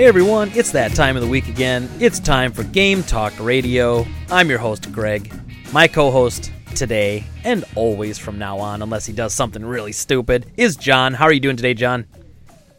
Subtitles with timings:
[0.00, 1.86] Hey everyone, it's that time of the week again.
[2.00, 4.06] It's time for Game Talk Radio.
[4.30, 5.30] I'm your host, Greg.
[5.74, 10.50] My co host today, and always from now on, unless he does something really stupid,
[10.56, 11.12] is John.
[11.12, 12.06] How are you doing today, John?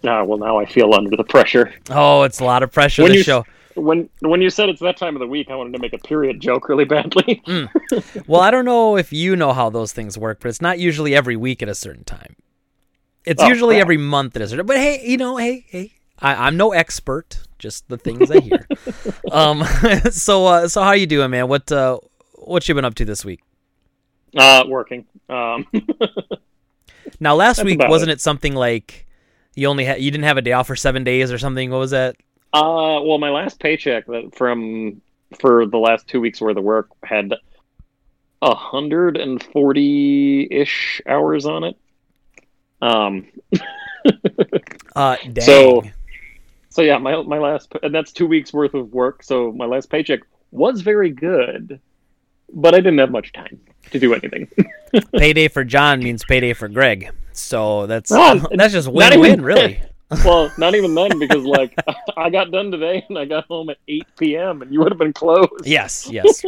[0.04, 1.72] Ah, well, now I feel under the pressure.
[1.92, 3.46] Oh, it's a lot of pressure When this you- show.
[3.76, 6.00] When when you said it's that time of the week, I wanted to make a
[6.00, 7.44] period joke really badly.
[8.26, 11.14] Well, I don't know if you know how those things work, but it's not usually
[11.14, 12.36] every week at a certain time.
[13.26, 13.82] It's Oh, usually crap.
[13.82, 14.66] every month at a certain.
[14.66, 18.68] But hey, you know, hey, hey, I, I'm no expert, just the things I hear.
[19.32, 19.64] um,
[20.12, 21.48] so, uh, so how you doing, man?
[21.48, 22.00] What, uh,
[22.36, 23.42] what you been up to this week?
[24.38, 25.06] uh, working.
[25.30, 25.66] Um,
[27.20, 28.22] Now, last week wasn't it.
[28.22, 29.06] something like
[29.56, 31.70] you only had you didn't have a day off for seven days or something?
[31.70, 32.16] What was that?
[32.54, 35.02] uh, well, my last paycheck that from
[35.40, 37.34] for the last two weeks worth of work had
[38.42, 41.78] a hundred and forty ish hours on it.
[42.82, 43.28] Um,
[44.96, 45.46] Uh, dang.
[45.46, 45.84] So-
[46.72, 49.24] so yeah, my my last and that's two weeks worth of work.
[49.24, 51.80] So my last paycheck was very good,
[52.52, 53.60] but I didn't have much time
[53.92, 54.50] to do anything.
[55.18, 57.12] payday for John means payday for Greg.
[57.34, 59.82] So that's Oh, that's just not win-win, really.
[60.26, 61.76] well, not even then, because like
[62.16, 64.62] I got done today and I got home at eight p.m.
[64.62, 65.66] and you would have been closed.
[65.66, 66.44] Yes, yes.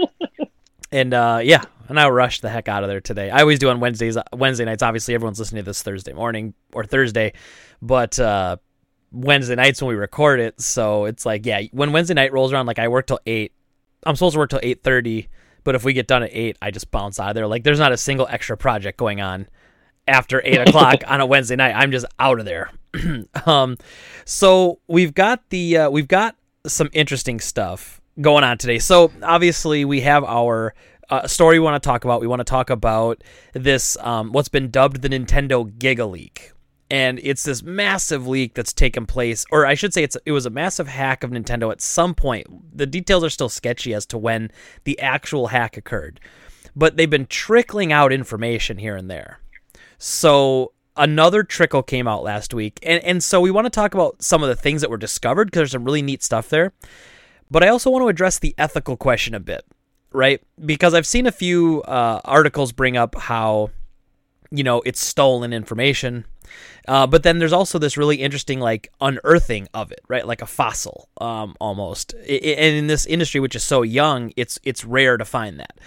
[0.92, 3.30] and uh, yeah, and I rushed the heck out of there today.
[3.30, 4.84] I always do on Wednesdays, Wednesday nights.
[4.84, 7.34] Obviously, everyone's listening to this Thursday morning or Thursday,
[7.82, 8.56] but uh,
[9.14, 10.60] Wednesday nights when we record it.
[10.60, 13.54] So it's like, yeah, when Wednesday night rolls around, like I work till eight.
[14.06, 15.30] I'm supposed to work till eight thirty,
[15.64, 17.48] but if we get done at eight, I just bounce out of there.
[17.48, 19.48] Like there's not a single extra project going on
[20.08, 21.74] after eight o'clock on a Wednesday night.
[21.74, 22.72] I'm just out of there.
[23.46, 23.78] um,
[24.26, 26.36] so we've got the uh, we've got
[26.68, 28.80] some interesting stuff going on today.
[28.80, 30.74] So obviously we have our
[31.10, 32.22] uh, story we want to talk about.
[32.22, 36.53] We want to talk about this um, what's been dubbed the Nintendo Giga Leak.
[36.94, 40.46] And it's this massive leak that's taken place, or I should say, it's it was
[40.46, 42.46] a massive hack of Nintendo at some point.
[42.78, 44.52] The details are still sketchy as to when
[44.84, 46.20] the actual hack occurred,
[46.76, 49.40] but they've been trickling out information here and there.
[49.98, 54.22] So another trickle came out last week, and and so we want to talk about
[54.22, 56.74] some of the things that were discovered because there's some really neat stuff there.
[57.50, 59.66] But I also want to address the ethical question a bit,
[60.12, 60.42] right?
[60.64, 63.72] Because I've seen a few uh, articles bring up how
[64.52, 66.26] you know it's stolen information.
[66.88, 70.28] Uh, but then there's also this really interesting like unearthing of it, right?
[70.28, 72.14] Like a fossil, um, almost.
[72.30, 75.60] I- I- and in this industry, which is so young, it's it's rare to find
[75.60, 75.80] that,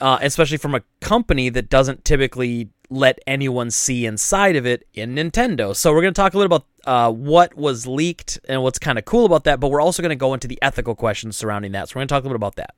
[0.00, 5.14] uh, especially from a company that doesn't typically let anyone see inside of it in
[5.14, 5.74] Nintendo.
[5.74, 8.98] So we're going to talk a little about uh, what was leaked and what's kind
[8.98, 9.58] of cool about that.
[9.60, 11.88] But we're also going to go into the ethical questions surrounding that.
[11.88, 12.74] So we're going to talk a little bit about that.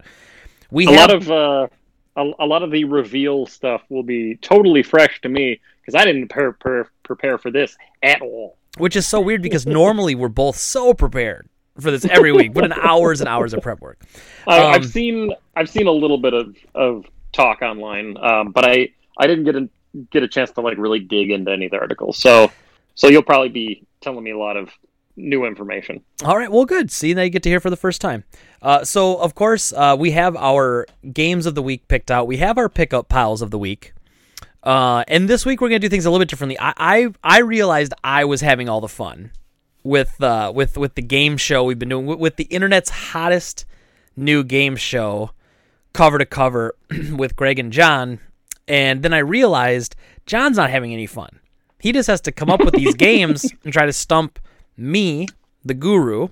[0.70, 1.66] We A have, lot of uh,
[2.16, 6.04] a, a lot of the reveal stuff will be totally fresh to me because I
[6.04, 8.56] didn't prepare, prepare prepare for this at all.
[8.78, 11.48] which is so weird because normally we're both so prepared
[11.78, 14.00] for this every week, put in hours and hours of prep work.
[14.47, 18.64] I, Um, I've seen I've seen a little bit of, of talk online, um, but
[18.64, 19.69] I I didn't get a
[20.10, 22.19] get a chance to like really dig into any of the articles.
[22.19, 22.50] So
[22.94, 24.70] so you'll probably be telling me a lot of
[25.16, 26.02] new information.
[26.25, 26.91] All right, well, good.
[26.91, 28.25] See, now you get to hear for the first time.
[28.60, 32.26] Uh, so, of course, uh, we have our games of the week picked out.
[32.26, 33.92] We have our pickup piles of the week.
[34.62, 36.58] Uh, and this week we're gonna do things a little bit differently.
[36.58, 39.30] I, I I realized I was having all the fun
[39.82, 43.66] with uh with with the game show we've been doing with, with the internet's hottest
[44.16, 45.32] new game show,
[45.92, 46.74] cover to cover
[47.12, 48.20] with Greg and John.
[48.66, 51.41] And then I realized John's not having any fun.
[51.78, 54.39] He just has to come up with these games and try to stump
[54.76, 55.28] me,
[55.65, 56.28] the guru.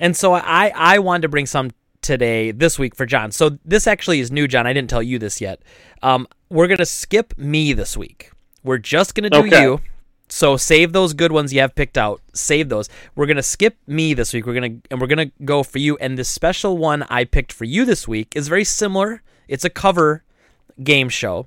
[0.00, 1.70] And so I I wanted to bring some
[2.02, 3.30] today this week for John.
[3.32, 4.66] So this actually is new, John.
[4.66, 5.62] I didn't tell you this yet.
[6.02, 8.30] Um, we're gonna skip me this week.
[8.62, 9.62] We're just gonna do Okay.
[9.62, 9.80] you.
[10.28, 12.20] So save those good ones you have picked out.
[12.32, 12.88] Save those.
[13.14, 14.46] We're gonna skip me this week.
[14.46, 15.96] We're gonna and we're gonna go for you.
[15.98, 19.22] And this special one I picked for you this week is very similar.
[19.48, 20.24] It's a cover
[20.82, 21.46] game show,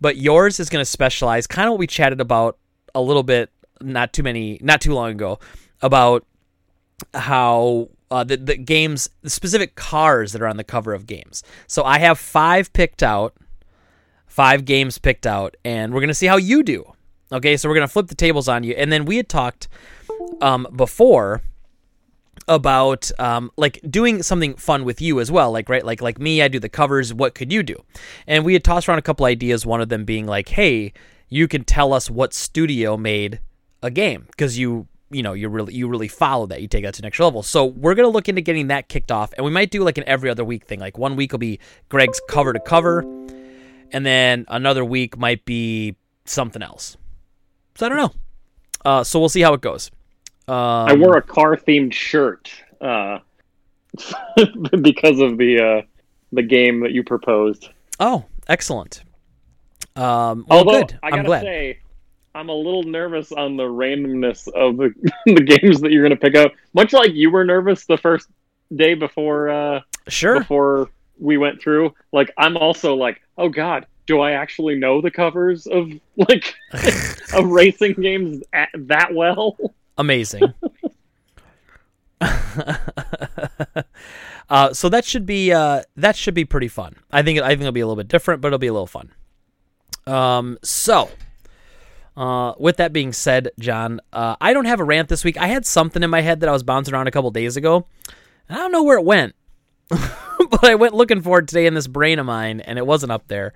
[0.00, 2.58] but yours is gonna specialize kind of what we chatted about
[2.94, 3.50] a little bit
[3.80, 5.38] not too many not too long ago
[5.82, 6.24] about
[7.14, 11.42] how uh, the the games the specific cars that are on the cover of games.
[11.66, 13.34] So I have five picked out,
[14.26, 16.92] five games picked out, and we're gonna see how you do.
[17.32, 19.68] Okay, so we're gonna flip the tables on you, and then we had talked
[20.40, 21.42] um, before
[22.48, 26.40] about um, like doing something fun with you as well like right like like me
[26.40, 27.76] i do the covers what could you do
[28.26, 30.92] and we had tossed around a couple ideas one of them being like hey
[31.28, 33.40] you can tell us what studio made
[33.82, 36.94] a game because you you know you really you really follow that you take that
[36.94, 39.50] to the next level so we're gonna look into getting that kicked off and we
[39.50, 42.52] might do like an every other week thing like one week will be greg's cover
[42.52, 43.00] to cover
[43.92, 45.94] and then another week might be
[46.24, 46.96] something else
[47.76, 48.12] so i don't know
[48.84, 49.90] uh, so we'll see how it goes
[50.48, 52.50] Um, I wore a car themed shirt
[52.80, 53.18] uh,
[54.80, 55.86] because of the uh,
[56.32, 57.68] the game that you proposed.
[57.98, 59.02] Oh, excellent.
[59.96, 60.98] Um, well, Although good.
[61.02, 61.42] I I'm gotta glad.
[61.42, 61.78] say,
[62.36, 64.92] I'm a little nervous on the randomness of the
[65.26, 66.52] the games that you're gonna pick up.
[66.74, 68.28] Much like you were nervous the first
[68.74, 70.40] day before uh, sure.
[70.40, 71.94] before we went through.
[72.12, 76.54] Like I'm also like, oh god, do I actually know the covers of like
[77.34, 79.56] of racing games at, that well?
[79.96, 80.42] Amazing.
[84.50, 86.96] uh, so that should be uh, that should be pretty fun.
[87.10, 88.86] I think I think it'll be a little bit different, but it'll be a little
[88.86, 89.10] fun.
[90.06, 91.08] Um, so
[92.16, 95.36] uh, with that being said, John, uh, I don't have a rant this week.
[95.36, 97.86] I had something in my head that I was bouncing around a couple days ago.
[98.48, 99.34] I don't know where it went,
[99.88, 103.12] but I went looking for it today in this brain of mine, and it wasn't
[103.12, 103.52] up there.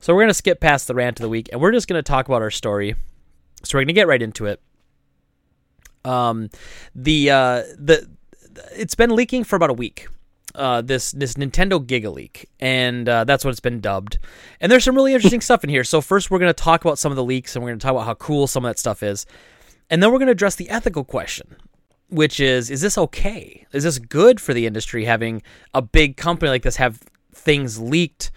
[0.00, 2.26] So we're gonna skip past the rant of the week, and we're just gonna talk
[2.26, 2.96] about our story.
[3.62, 4.60] So we're gonna get right into it.
[6.04, 6.50] Um,
[6.94, 8.08] the uh, the
[8.72, 10.08] it's been leaking for about a week.
[10.54, 14.18] Uh, this this Nintendo Giga Leak, and uh, that's what it's been dubbed.
[14.60, 15.84] And there's some really interesting stuff in here.
[15.84, 17.82] So first, we're going to talk about some of the leaks, and we're going to
[17.82, 19.24] talk about how cool some of that stuff is,
[19.88, 21.56] and then we're going to address the ethical question,
[22.08, 23.66] which is: Is this okay?
[23.72, 27.00] Is this good for the industry having a big company like this have
[27.32, 28.30] things leaked?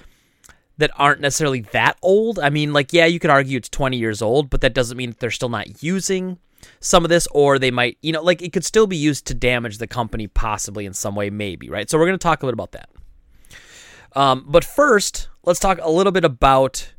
[0.78, 2.38] That aren't necessarily that old.
[2.38, 5.12] I mean, like, yeah, you could argue it's 20 years old, but that doesn't mean
[5.12, 6.38] that they're still not using
[6.80, 9.34] some of this, or they might, you know, like it could still be used to
[9.34, 11.90] damage the company possibly in some way, maybe, right?
[11.90, 14.20] So we're going to talk a little bit about that.
[14.20, 16.94] Um, but first, let's talk a little bit about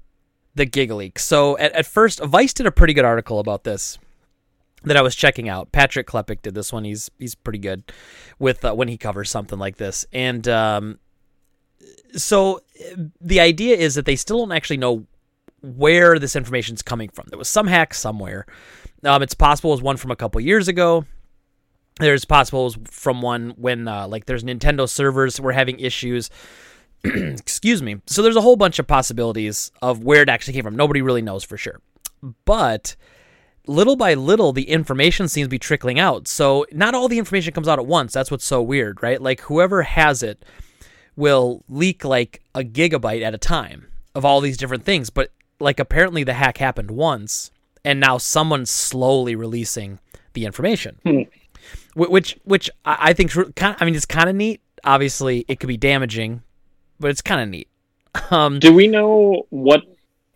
[0.55, 1.19] the Giga Leak.
[1.19, 3.99] So at, at first, Vice did a pretty good article about this
[4.85, 5.73] that I was checking out.
[5.73, 6.85] Patrick Klepek did this one.
[6.85, 7.93] He's he's pretty good
[8.39, 10.07] with uh, when he covers something like this.
[10.12, 10.99] And um,
[12.12, 12.61] so
[13.21, 15.07] the idea is that they still don't actually know
[15.62, 17.27] where this information is coming from.
[17.29, 18.47] There was some hack somewhere.
[19.06, 21.05] Um, it's possible it was one from a couple years ago.
[21.99, 26.29] There's possible it was from one when uh, like there's Nintendo servers were having issues.
[27.05, 28.03] Excuse me.
[28.06, 30.76] So there's a whole bunch of possibilities of where it actually came from.
[30.76, 31.81] Nobody really knows for sure.
[32.44, 32.97] But
[33.67, 36.29] little by little the information seems to be trickling out.
[36.29, 38.12] So not all the information comes out at once.
[38.12, 39.20] That's what's so weird, right?
[39.20, 40.44] Like whoever has it
[41.17, 45.81] will leak like a gigabyte at a time of all these different things, but like
[45.81, 47.50] apparently the hack happened once
[47.87, 50.00] and now someone's slowly releasing
[50.35, 50.99] the information.
[51.05, 51.23] Hmm.
[51.94, 53.33] Which which I think
[53.65, 54.61] I mean it's kind of neat.
[54.85, 56.43] Obviously, it could be damaging,
[57.00, 57.69] but it's kind of neat.
[58.31, 59.83] Um Do we know what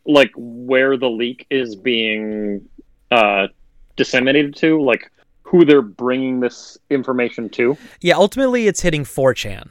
[0.06, 2.68] like where the leak is being
[3.10, 3.48] uh,
[3.96, 4.82] disseminated to?
[4.82, 5.10] Like
[5.42, 7.76] who they're bringing this information to?
[8.00, 9.68] yeah, ultimately it's hitting 4chan.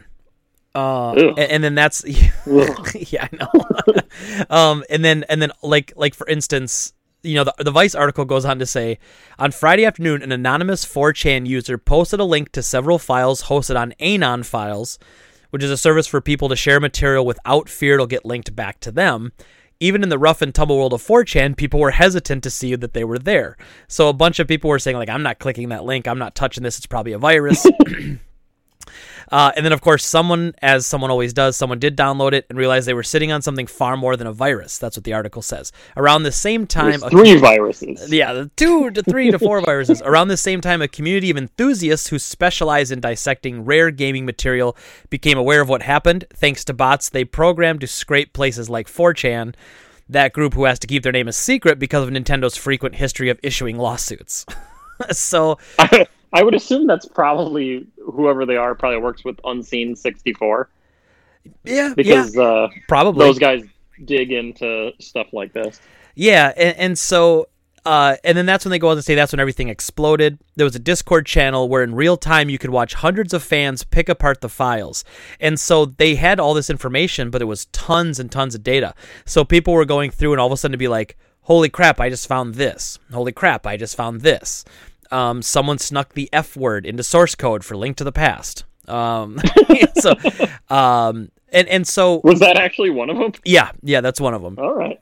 [0.76, 2.04] Uh, and, and then that's
[2.48, 2.96] Ugh.
[3.10, 4.46] yeah, I know.
[4.50, 6.94] um, and then and then like like for instance,
[7.24, 8.98] you know, the, the Vice article goes on to say,
[9.38, 13.94] on Friday afternoon, an anonymous 4chan user posted a link to several files hosted on
[14.00, 15.00] Anon Files,
[15.50, 18.80] which is a service for people to share material without fear it'll get linked back
[18.82, 19.34] to them.
[19.82, 22.94] Even in the rough and tumble world of 4chan, people were hesitant to see that
[22.94, 23.58] they were there.
[23.88, 26.06] So a bunch of people were saying like, "I'm not clicking that link.
[26.06, 26.78] I'm not touching this.
[26.78, 27.66] It's probably a virus."
[29.32, 32.58] Uh, and then, of course, someone, as someone always does, someone did download it and
[32.58, 34.78] realized they were sitting on something far more than a virus.
[34.78, 35.72] That's what the article says.
[35.96, 38.12] Around the same time, There's three viruses.
[38.12, 40.02] yeah, two to three to four viruses.
[40.02, 44.76] Around the same time, a community of enthusiasts who specialize in dissecting rare gaming material
[45.10, 46.26] became aware of what happened.
[46.34, 49.54] Thanks to bots they programmed to scrape places like 4chan,
[50.10, 53.30] that group who has to keep their name a secret because of Nintendo's frequent history
[53.30, 54.46] of issuing lawsuits.
[55.12, 56.08] so, I
[56.44, 60.70] would assume that's probably whoever they are probably works with Unseen 64
[61.64, 63.26] yeah, because uh, probably.
[63.26, 63.64] those guys
[64.06, 65.80] dig into stuff like this.
[66.16, 67.48] Yeah, and, and so
[67.86, 70.38] uh, and then that's when they go on to say that's when everything exploded.
[70.56, 73.84] There was a Discord channel where in real time you could watch hundreds of fans
[73.84, 75.04] pick apart the files.
[75.40, 78.94] And so they had all this information, but it was tons and tons of data.
[79.26, 82.00] So people were going through and all of a sudden to be like, holy crap,
[82.00, 83.00] I just found this.
[83.12, 84.66] Holy crap, I just found this.
[85.12, 88.64] Um, someone snuck the F word into source code for Link to the Past.
[88.88, 89.40] Um,
[90.00, 90.14] so,
[90.70, 93.34] um, and, and so, Was that actually one of them?
[93.46, 95.00] yeah, yeah, that's one of them All right.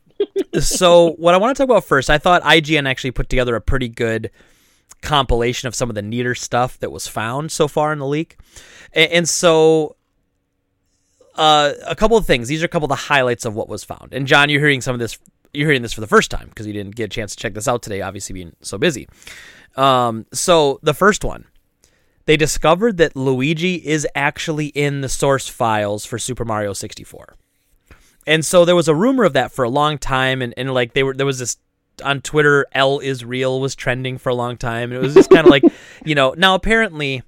[0.59, 3.61] so what I want to talk about first, I thought IGN actually put together a
[3.61, 4.29] pretty good
[5.01, 8.37] compilation of some of the neater stuff that was found so far in the leak,
[8.93, 9.95] and, and so
[11.35, 12.47] uh, a couple of things.
[12.47, 14.11] These are a couple of the highlights of what was found.
[14.13, 15.19] And John, you're hearing some of this.
[15.53, 17.53] You're hearing this for the first time because you didn't get a chance to check
[17.53, 19.07] this out today, obviously being so busy.
[19.77, 21.45] Um, so the first one,
[22.25, 27.35] they discovered that Luigi is actually in the source files for Super Mario 64.
[28.25, 30.93] And so there was a rumor of that for a long time, and, and like
[30.93, 31.57] they were there was this
[32.03, 34.91] on Twitter, L is real was trending for a long time.
[34.91, 35.63] And it was just kind of like,
[36.05, 37.23] you know, now apparently,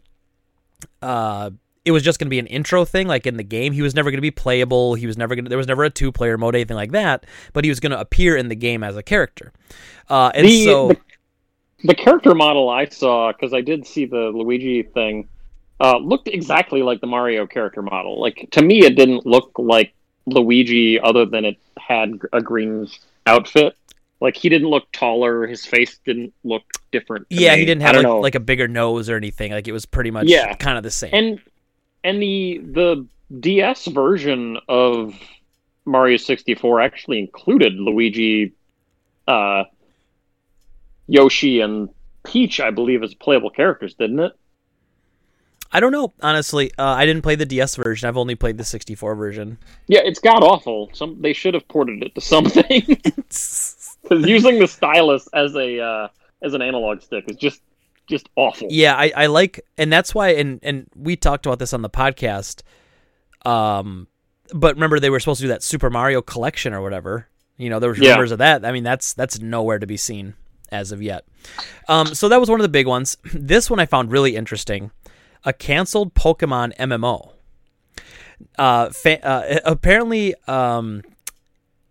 [1.02, 1.50] uh,
[1.86, 3.74] it was just going to be an intro thing, like in the game.
[3.74, 4.94] He was never going to be playable.
[4.96, 5.50] He was never going to.
[5.50, 7.26] There was never a two player mode, anything like that.
[7.54, 9.54] But he was going to appear in the game as a character.
[10.10, 10.98] Uh, and The- so, the-
[11.84, 15.28] The character model I saw, because I did see the Luigi thing,
[15.80, 18.20] uh, looked exactly like the Mario character model.
[18.20, 19.94] Like to me, it didn't look like
[20.26, 22.88] Luigi, other than it had a green
[23.26, 23.76] outfit.
[24.22, 25.48] Like he didn't look taller.
[25.48, 27.28] His face didn't look different.
[27.30, 27.62] yeah, me.
[27.62, 29.54] he didn't have like, like a bigger nose or anything.
[29.54, 30.54] Like it was pretty much Yeah.
[30.56, 31.12] kind of the same.
[31.14, 31.40] and
[32.04, 33.08] and the the
[33.40, 35.16] DS version of
[35.86, 38.52] Mario 64 actually included Luigi,
[39.28, 39.64] uh,
[41.10, 41.90] Yoshi, and
[42.24, 44.34] Peach, I believe, as playable characters, didn't it?
[45.72, 46.72] I don't know, honestly.
[46.78, 48.08] Uh, I didn't play the DS version.
[48.08, 49.58] I've only played the 64 version.
[49.88, 50.90] Yeah, it's god awful.
[50.94, 53.76] Some they should have ported it to something because
[54.10, 56.08] using the stylus as a uh,
[56.42, 57.62] as an analog stick is just
[58.08, 58.68] just awful.
[58.72, 61.90] Yeah, I, I like, and that's why, and and we talked about this on the
[61.90, 62.64] podcast.
[63.46, 64.08] Um,
[64.52, 67.28] but remember they were supposed to do that Super Mario collection or whatever.
[67.58, 68.14] You know, there was Yeah.
[68.14, 68.66] rumors of that.
[68.66, 70.34] I mean, that's that's nowhere to be seen
[70.72, 71.26] as of yet.
[71.88, 73.18] Um, so that was one of the big ones.
[73.34, 74.92] This one I found really interesting.
[75.44, 77.34] A canceled Pokemon MMO.
[78.58, 81.02] Uh, fa- uh apparently, um,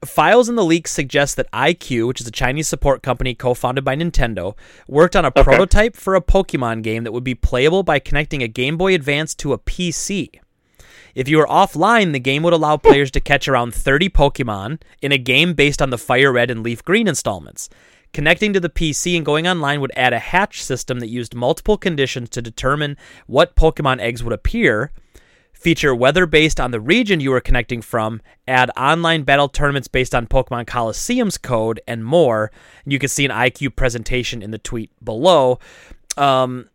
[0.05, 3.97] Files in the leak suggest that iQue, which is a Chinese support company co-founded by
[3.97, 4.57] Nintendo,
[4.87, 8.49] worked on a prototype for a Pokemon game that would be playable by connecting a
[8.49, 10.39] Game Boy Advance to a PC.
[11.17, 15.11] If you were offline, the game would allow players to catch around 30 Pokemon in
[15.11, 17.69] a game based on the Fire Red and Leaf Green installments.
[18.13, 21.77] Connecting to the PC and going online would add a hatch system that used multiple
[21.77, 22.97] conditions to determine
[23.27, 24.93] what Pokemon eggs would appear,
[25.53, 30.15] feature weather based on the region you were connecting from, add online battle tournaments based
[30.15, 32.51] on Pokemon Colosseum's code, and more.
[32.87, 35.59] You can see an iQue presentation in the tweet below.
[36.17, 36.69] Um,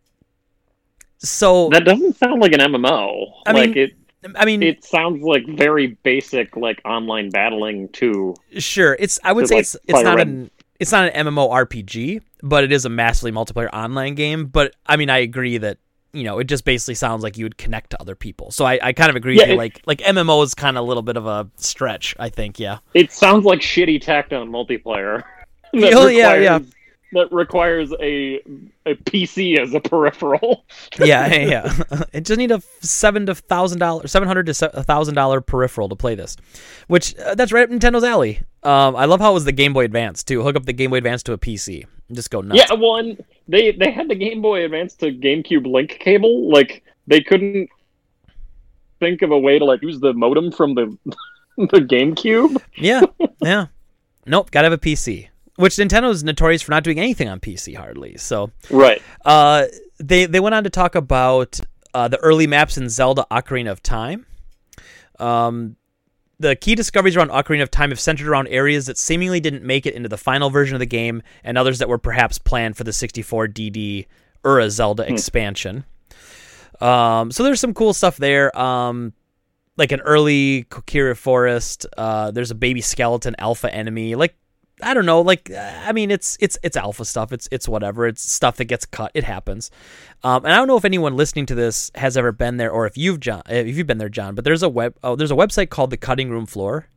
[1.18, 3.32] so, That doesn't sound like an MMO.
[3.46, 3.92] I like mean, it,
[4.36, 8.34] I mean, it sounds like very basic, like online battling too.
[8.58, 10.28] sure, it's I would to, say like, it's it's not Red.
[10.28, 10.50] an
[10.84, 14.44] it's not an MMO RPG, but it is a massively multiplayer online game.
[14.44, 15.78] But I mean, I agree that
[16.12, 18.50] you know it just basically sounds like you would connect to other people.
[18.50, 19.56] So I, I kind of agree Yeah, with you.
[19.56, 22.14] Like like MMO is kind of a little bit of a stretch.
[22.18, 22.80] I think, yeah.
[22.92, 25.22] It sounds like shitty tacked on multiplayer.
[25.76, 26.60] Oh, yeah, yeah.
[27.14, 28.40] That requires a
[28.86, 30.64] a PC as a peripheral.
[30.98, 32.02] yeah, yeah, yeah.
[32.12, 35.96] it just need a seven to thousand dollars, seven hundred to thousand dollar peripheral to
[35.96, 36.36] play this,
[36.88, 38.40] which uh, that's right up Nintendo's alley.
[38.64, 40.42] Um, I love how it was the Game Boy Advance too.
[40.42, 42.68] Hook up the Game Boy Advance to a PC, and just go nuts.
[42.68, 46.50] Yeah, well, and they they had the Game Boy Advance to GameCube link cable.
[46.50, 47.70] Like they couldn't
[48.98, 50.98] think of a way to like use the modem from the
[51.56, 52.60] the GameCube.
[52.76, 53.02] yeah,
[53.40, 53.66] yeah.
[54.26, 55.28] Nope, gotta have a PC.
[55.56, 58.16] Which Nintendo's notorious for not doing anything on PC hardly.
[58.16, 59.00] So Right.
[59.24, 59.66] uh,
[59.98, 61.60] they they went on to talk about
[61.94, 64.26] uh, the early maps in Zelda: Ocarina of Time.
[65.20, 65.76] Um,
[66.40, 69.86] the key discoveries around Ocarina of Time have centered around areas that seemingly didn't make
[69.86, 72.82] it into the final version of the game, and others that were perhaps planned for
[72.82, 74.06] the 64 DD
[74.44, 75.84] Ura Zelda expansion.
[76.80, 78.56] Um, so there's some cool stuff there.
[78.58, 79.12] Um,
[79.76, 81.86] like an early Kokiri forest.
[81.96, 84.16] Uh, there's a baby skeleton alpha enemy.
[84.16, 84.36] Like
[84.82, 85.20] I don't know.
[85.20, 87.32] Like I mean, it's it's it's alpha stuff.
[87.32, 88.06] It's it's whatever.
[88.06, 89.10] It's stuff that gets cut.
[89.14, 89.70] It happens.
[90.22, 92.86] Um, and I don't know if anyone listening to this has ever been there, or
[92.86, 94.34] if you've John, if you've been there, John.
[94.34, 94.96] But there's a web.
[95.04, 96.88] Oh, there's a website called the Cutting Room Floor,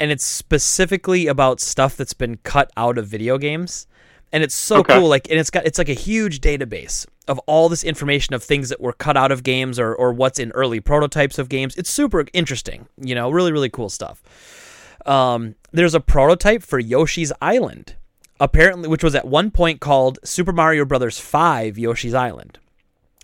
[0.00, 3.86] and it's specifically about stuff that's been cut out of video games.
[4.32, 4.98] And it's so Okay.
[4.98, 5.08] cool.
[5.08, 8.68] Like, and it's got it's like a huge database of all this information of things
[8.70, 11.76] that were cut out of games or or what's in early prototypes of games.
[11.76, 12.86] It's super interesting.
[13.00, 14.22] You know, really really cool stuff.
[15.06, 17.94] Um, there's a prototype for Yoshi's Island,
[18.40, 22.58] apparently, which was at one point called Super Mario Brothers 5 Yoshi's Island.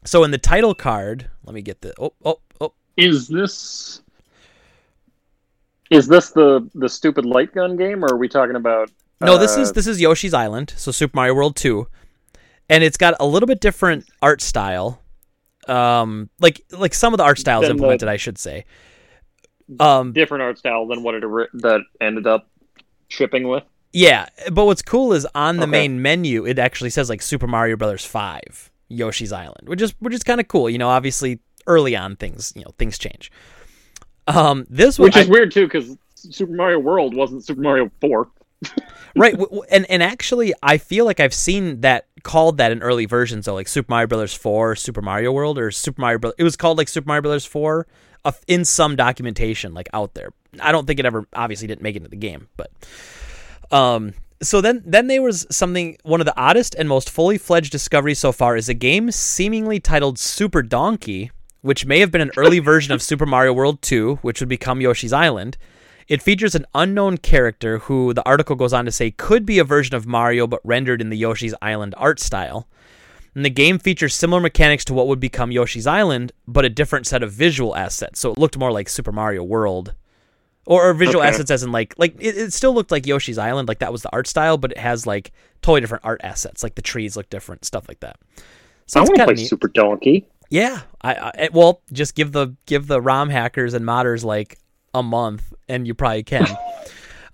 [0.05, 4.03] So in the title card, let me get the oh oh oh Is this
[5.91, 8.91] is this the the stupid light gun game, or are we talking about?
[9.21, 11.87] no, this uh, is this is Yoshi's Island, so Super Mario World 2,
[12.69, 15.01] and it's got a little bit different art style.
[15.69, 18.65] Um, like like some of the art styles Than the- implemented, I should say.
[19.81, 22.49] Um, different art style than what it ori- that ended up
[23.09, 23.65] shipping with.
[23.93, 25.71] Yeah, but what's cool is on the Okay.
[25.71, 30.15] main menu it actually says like Super Mario Brothers 5 Yoshi's Island, which is which
[30.15, 30.71] is kind of cool.
[30.71, 33.31] You know, obviously early on things, you know, things change.
[34.27, 38.31] Um this Which is I- weird too, because Super Mario World wasn't Super Mario Four.
[39.17, 42.81] right w- w- and and actually I feel like I've seen that called that in
[42.81, 46.33] early versions so like Super Mario Brothers 4, Super Mario World or Super Mario Bro-
[46.39, 47.87] it was called like Super Mario Brothers 4
[48.47, 50.33] in some documentation like out there.
[50.61, 52.71] I don't think it ever obviously didn't make it into the game, but
[53.71, 57.71] um so then then there was something one of the oddest and most fully fledged
[57.71, 61.31] discoveries so far is a game seemingly titled Super Donkey,
[61.63, 64.81] which may have been an early version of Super Mario World 2, which would become
[64.81, 65.57] Yoshi's Island.
[66.09, 69.65] It features an unknown character who the article goes on to say could be a
[69.65, 72.67] version of Mario but rendered in the Yoshi's Island art style.
[73.35, 77.07] And the game features similar mechanics to what would become Yoshi's Island, but a different
[77.07, 78.21] set of visual assets.
[78.21, 79.95] So it looked more like Super Mario World
[80.67, 81.29] or, or visual Okay.
[81.31, 84.03] assets as in like like it, it still looked like Yoshi's Island, like that was
[84.03, 87.31] the art style, but it has like totally different art assets, like the trees look
[87.31, 88.17] different, stuff like that.
[88.87, 89.49] So I it's want to play neat.
[89.49, 90.29] Super Donkey.
[90.51, 94.59] Yeah, I, I well just give the give the ROM hackers and modders like
[94.93, 96.47] a month, and you probably can.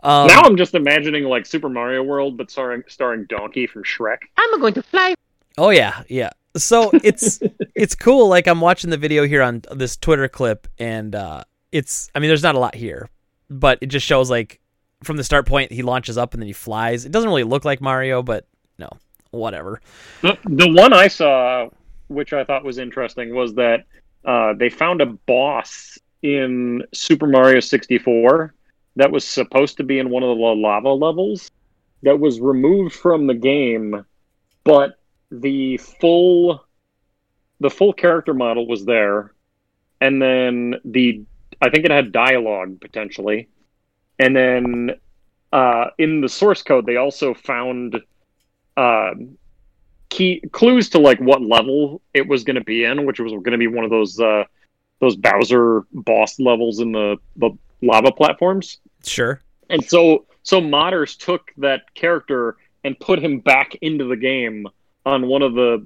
[0.00, 4.18] Um, now I'm just imagining like Super Mario World, but starring starring Donkey from Shrek.
[4.36, 5.12] I'm going to fly.
[5.58, 6.30] Oh yeah, yeah.
[6.56, 7.40] So it's
[7.74, 8.28] it's cool.
[8.28, 12.28] Like I'm watching the video here on this Twitter clip, and uh, it's I mean,
[12.28, 13.10] there's not a lot here,
[13.50, 14.60] but it just shows like
[15.02, 17.04] from the start point he launches up and then he flies.
[17.04, 18.46] It doesn't really look like Mario, but
[18.78, 18.88] no,
[19.30, 19.80] whatever.
[20.22, 21.68] The, the one I saw,
[22.06, 23.84] which I thought was interesting, was that
[24.24, 28.54] uh, they found a boss in Super Mario 64
[28.96, 31.50] that was supposed to be in one of the lava levels
[32.02, 34.04] that was removed from the game,
[34.64, 34.97] but
[35.30, 36.64] the full
[37.60, 39.34] the full character model was there,
[40.00, 41.22] and then the
[41.60, 43.48] I think it had dialogue potentially,
[44.18, 44.90] and then
[45.52, 48.00] uh, in the source code they also found.
[48.76, 49.36] Um,
[50.08, 53.52] key clues to like what level it was going to be in, which was going
[53.52, 54.44] to be one of those uh,
[55.00, 57.50] those Bowser boss levels in the the
[57.82, 58.78] lava platforms.
[59.04, 59.40] Sure.
[59.70, 64.66] And so so modders took that character and put him back into the game
[65.08, 65.84] on one of the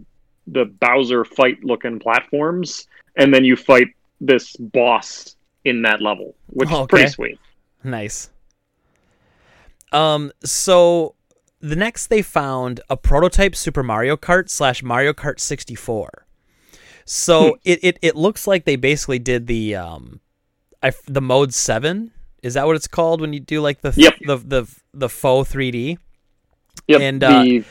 [0.48, 3.87] the Bowser fight looking platforms, and then you fight
[4.20, 7.38] this boss in that level, which Oh, is pretty sweet.
[7.85, 8.30] Nice.
[9.92, 10.32] Um.
[10.44, 11.14] So
[11.61, 16.26] the next they found a prototype Super Mario Kart slash Mario Kart 64.
[17.04, 20.20] So it, it it looks like they basically did the um,
[20.82, 22.12] I the mode seven.
[22.42, 24.14] Is that what it's called when you do like the Yep.
[24.26, 25.98] the the the faux 3D?
[26.88, 27.00] Yep.
[27.00, 27.64] And, uh, the,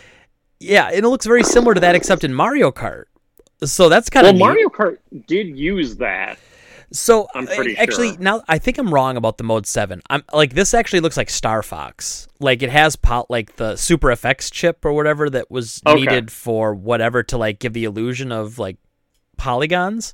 [0.61, 3.05] Yeah, and it looks very similar to that except in Mario Kart.
[3.63, 4.97] So that's kind of well, Mario Kart
[5.27, 6.37] did use that.
[6.93, 8.19] So I'm pretty actually sure.
[8.19, 10.01] now I think I'm wrong about the mode seven.
[10.09, 12.27] I'm like this actually looks like Star Fox.
[12.39, 16.01] Like it has pot like the Super FX chip or whatever that was Okay.
[16.01, 18.77] needed for whatever to like give the illusion of like
[19.37, 20.13] polygons.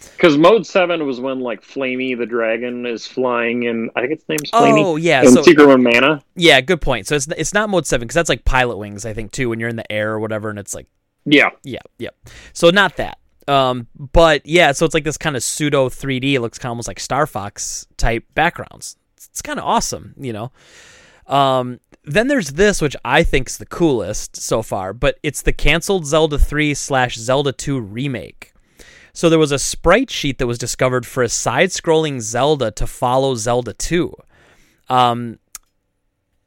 [0.00, 4.24] Because mode seven was when like Flammie the dragon is flying, and I think its
[4.28, 4.84] name's Flammie.
[4.84, 6.22] Oh yeah, in so Secret of Mana.
[6.34, 7.06] yeah, good point.
[7.06, 9.60] So it's it's not mode seven because that's like Pilot Wings I think too when
[9.60, 10.86] you're in the air or whatever and it's like
[11.24, 12.10] Yeah, yeah yeah.
[12.52, 13.18] So not that.
[13.48, 16.34] Um, but yeah, so it's like this kind of pseudo 3D.
[16.34, 18.96] It looks kind of almost like Star Fox type backgrounds.
[19.16, 20.52] It's, it's kind of awesome, you know.
[21.26, 26.06] Um, then there's this, which I think's the coolest so far, but it's the canceled
[26.06, 28.52] Zelda 3 slash Zelda 2 remake.
[29.18, 33.34] So there was a sprite sheet that was discovered for a side-scrolling Zelda to follow
[33.34, 34.14] Zelda 2.
[34.88, 35.40] Um,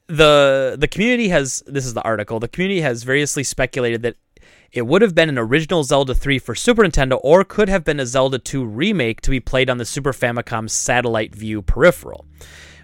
[0.08, 2.40] the the community has this is the article.
[2.40, 4.16] The community has variously speculated that
[4.72, 8.00] it would have been an original Zelda 3 for Super Nintendo or could have been
[8.00, 12.26] a Zelda 2 remake to be played on the Super Famicom Satellite View peripheral.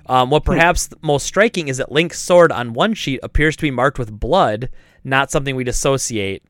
[0.07, 3.71] Um, what perhaps most striking is that Link's sword on one sheet appears to be
[3.71, 4.67] marked with blood,
[5.05, 6.43] not something we'd associate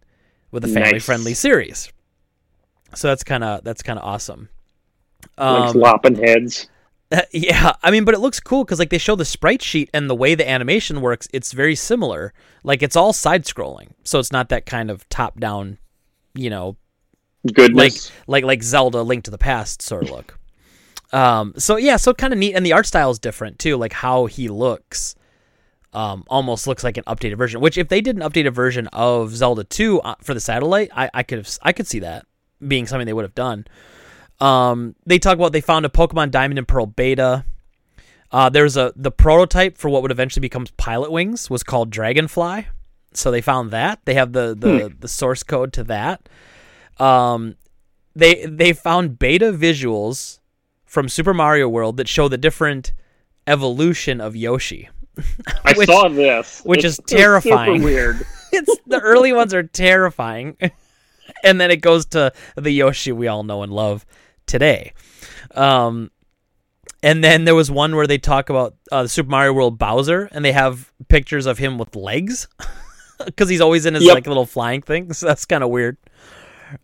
[0.50, 1.40] with a family-friendly Nice.
[1.40, 1.94] series.
[2.96, 4.50] So that's kind of that's kind of awesome.
[5.38, 6.68] like Um, lopping heads.
[7.32, 10.10] yeah, I mean, but it looks cool because like they show the sprite sheet and
[10.10, 12.34] the way the animation works, it's very similar.
[12.64, 15.78] Like it's all side scrolling, so it's not that kind of top down,
[16.34, 16.76] you know,
[17.46, 18.12] like Goodness.
[18.28, 20.38] like like Zelda Link to the Past sort of look.
[21.14, 23.78] Um, so yeah, so kind of neat, and the art style is different too.
[23.78, 25.16] Like how he looks,
[25.94, 27.62] um, almost looks like an updated version.
[27.62, 31.10] Which if they did an updated version of Zelda Two uh, for the satellite, I
[31.14, 32.26] I could I could see that
[32.66, 33.66] being something they would have done.
[34.40, 37.44] Um, they talk about they found a Pokemon Diamond and Pearl beta.
[38.32, 42.68] Uh, there's a the prototype for what would eventually become Pilot Wings was called Dragonfly.
[43.14, 46.28] So they found that they have the the, the source code to that.
[47.00, 47.56] Um,
[48.16, 50.40] they they found beta visuals
[50.86, 52.94] from Super Mario World that show the different
[53.48, 54.90] evolution of Yoshi.
[55.66, 57.82] I which- saw this, which It's- is it's super terrifying.
[57.82, 58.26] weird.
[58.52, 60.58] it's the early ones are terrifying,
[61.44, 64.06] and then it goes to the Yoshi we all know and love
[64.46, 64.94] today.
[65.52, 66.12] Um,
[67.04, 70.30] and then there was one where they talk about uh, the Super Mario World Bowser,
[70.32, 72.48] and they have pictures of him with legs
[73.26, 74.14] because he's always in his Yep.
[74.16, 75.12] like little flying thing.
[75.14, 75.98] So that's kind of weird.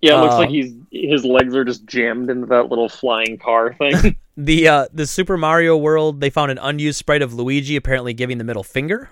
[0.01, 3.37] Yeah, it looks like Um, he's his legs are just jammed into that little flying
[3.37, 4.15] car thing.
[4.37, 8.37] The uh, the Super Mario World they found an unused sprite of Luigi apparently giving
[8.37, 9.09] the middle finger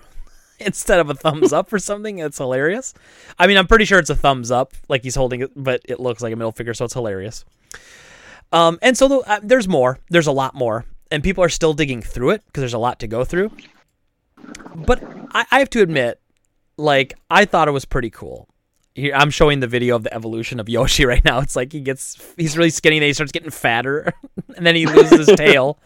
[0.66, 2.18] instead of a thumbs up or something.
[2.18, 2.94] It's hilarious.
[3.38, 6.00] I mean, I'm pretty sure it's a thumbs up, like he's holding it, but it
[6.00, 7.44] looks like a middle finger, so it's hilarious.
[8.52, 9.98] Um, and so the, uh, there's more.
[10.10, 13.00] There's a lot more, and people are still digging through it because there's a lot
[13.00, 13.50] to go through.
[14.74, 16.20] But I, I have to admit,
[16.76, 18.48] like I thought it was pretty cool.
[18.94, 21.40] Here, I'm showing the video of the evolution of Yoshi right now.
[21.40, 24.12] It's like he gets he's really skinny, then he starts getting fatter,
[24.56, 25.78] and then he loses his tail,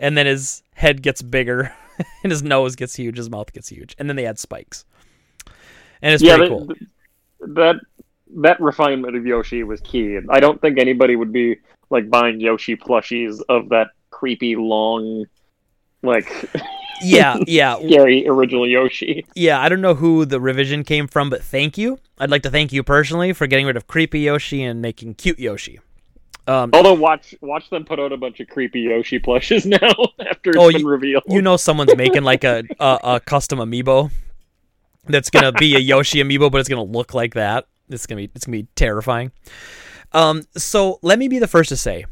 [0.00, 1.74] and then his head gets bigger,
[2.22, 4.84] and his nose gets huge, his mouth gets huge, and then they add spikes,
[6.02, 7.54] and it's yeah, pretty that, cool.
[7.54, 7.76] that
[8.36, 10.18] that refinement of Yoshi was key.
[10.30, 11.56] I don't think anybody would be
[11.90, 15.26] like buying Yoshi plushies of that creepy long,
[16.02, 16.28] like
[17.02, 19.26] Yeah, yeah, scary original Yoshi.
[19.34, 19.60] yeah.
[19.60, 21.98] I don't know who the revision came from, but thank you.
[22.18, 25.38] I'd like to thank you personally for getting rid of creepy Yoshi and making cute
[25.38, 25.80] Yoshi.
[26.48, 29.78] Um, Although watch watch them put out a bunch of creepy Yoshi plushes now
[30.30, 31.24] after it's Oh, been revealed.
[31.26, 34.10] you know someone's making like a, a a custom amiibo
[35.08, 37.66] that's gonna be a Yoshi amiibo, but it's gonna look like that.
[37.88, 39.32] It's gonna be it's gonna be terrifying.
[40.12, 42.04] Um, so let me be the first to say,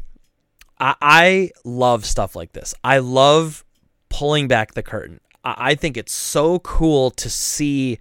[0.79, 2.75] I, I love stuff like this.
[2.83, 3.65] I love
[4.09, 5.21] pulling back the curtain.
[5.45, 7.99] I, I think it's so cool to see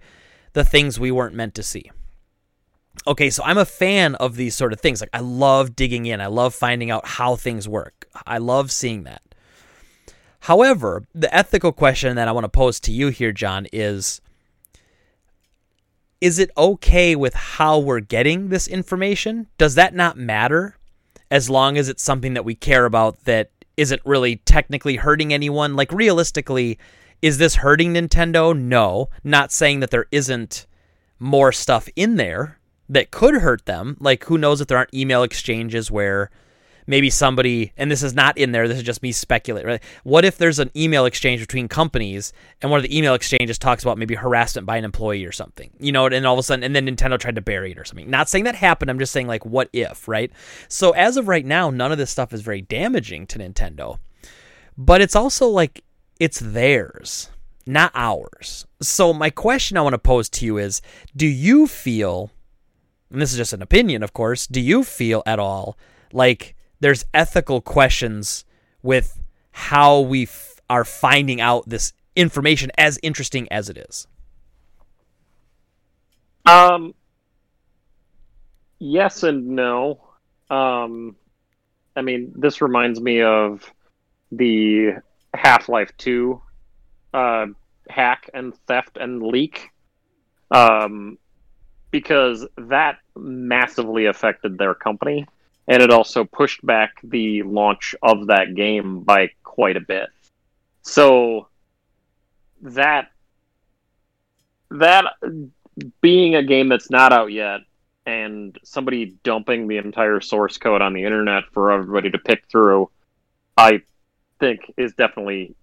[0.52, 1.90] the things we weren't meant to see.
[3.06, 5.00] Okay, so I'm a fan of these sort of things.
[5.00, 6.20] Like I love digging in.
[6.20, 8.06] I love finding out how things work.
[8.26, 9.22] I love seeing that.
[10.40, 14.20] However, the ethical question that I want to pose to you here, John, is
[16.20, 19.46] is it okay with how we're getting this information?
[19.58, 20.78] Does that not matter
[21.30, 25.76] as long as it's something that we care about that isn't really technically hurting anyone?
[25.76, 26.78] Like, realistically,
[27.20, 28.58] is this hurting Nintendo?
[28.58, 29.10] No.
[29.22, 30.66] Not saying that there isn't
[31.18, 33.96] more stuff in there that could hurt them.
[34.00, 36.30] Like, who knows if there aren't email exchanges where
[36.86, 39.82] maybe somebody and this is not in there this is just me speculating right?
[40.02, 43.82] What if there's an email exchange between companies and one of the email exchanges talks
[43.82, 46.62] about maybe harassment by an employee or something you know and all of a sudden
[46.62, 48.10] and then nintendo tried to bury it or something.
[48.10, 50.30] Not saying that happened i'm just saying like what if right?
[50.68, 53.98] So as of right now none of this stuff is very damaging to nintendo
[54.76, 55.82] but it's also like
[56.20, 57.30] it's theirs
[57.66, 58.66] not ours.
[58.82, 60.82] So my question i want to pose to you is
[61.16, 62.30] do you feel
[63.14, 65.78] and this is just an opinion of course do you feel at all
[66.12, 68.44] like there's ethical questions
[68.82, 69.18] with
[69.52, 74.06] how we f- are finding out this information as interesting as it is.
[76.46, 76.94] Um,
[78.78, 80.00] yes and no.
[80.50, 81.16] Um,
[81.96, 83.64] I mean, this reminds me of
[84.30, 84.94] the
[85.32, 86.42] Half Life Two
[87.14, 87.46] uh,
[87.88, 89.70] hack and theft and leak,
[90.50, 91.16] um,
[91.94, 95.24] because that massively affected their company,
[95.68, 100.08] and it also pushed back the launch of that game by quite a bit.
[100.82, 101.46] So
[102.62, 103.12] that
[104.72, 105.04] that
[106.00, 107.60] being a game that's not out yet
[108.06, 112.90] and somebody dumping the entire source code on the internet for everybody to pick through,
[113.56, 113.82] I
[114.40, 115.54] think is definitely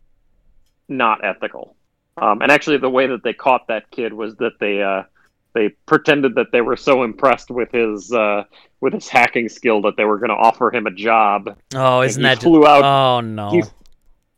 [0.88, 1.76] not ethical.
[2.16, 5.04] Um, and actually, the way that they caught that kid was that they uh,
[5.54, 8.44] they pretended that they were so impressed with his uh,
[8.80, 11.56] with his hacking skill that they were going to offer him a job.
[11.76, 13.50] Oh, isn't he that flew out- Oh no.
[13.52, 13.64] he-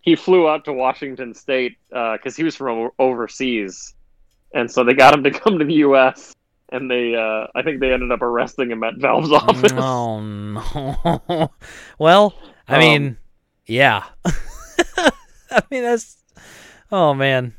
[0.02, 3.94] He flew out to Washington State because he was from overseas,
[4.54, 6.34] and so they got him to come to the U.S.
[6.74, 9.72] And they, uh, I think they ended up arresting him at Valve's office.
[9.76, 11.52] oh no.
[12.00, 12.34] well,
[12.68, 13.18] I Um, mean,
[13.68, 14.04] yeah.
[15.52, 16.18] I mean that's
[16.92, 17.54] Oh man.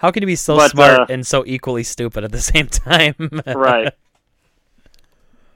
[0.00, 2.68] How can you be so But, smart uh, and so equally stupid at the same
[2.68, 3.14] time?
[3.46, 3.92] right.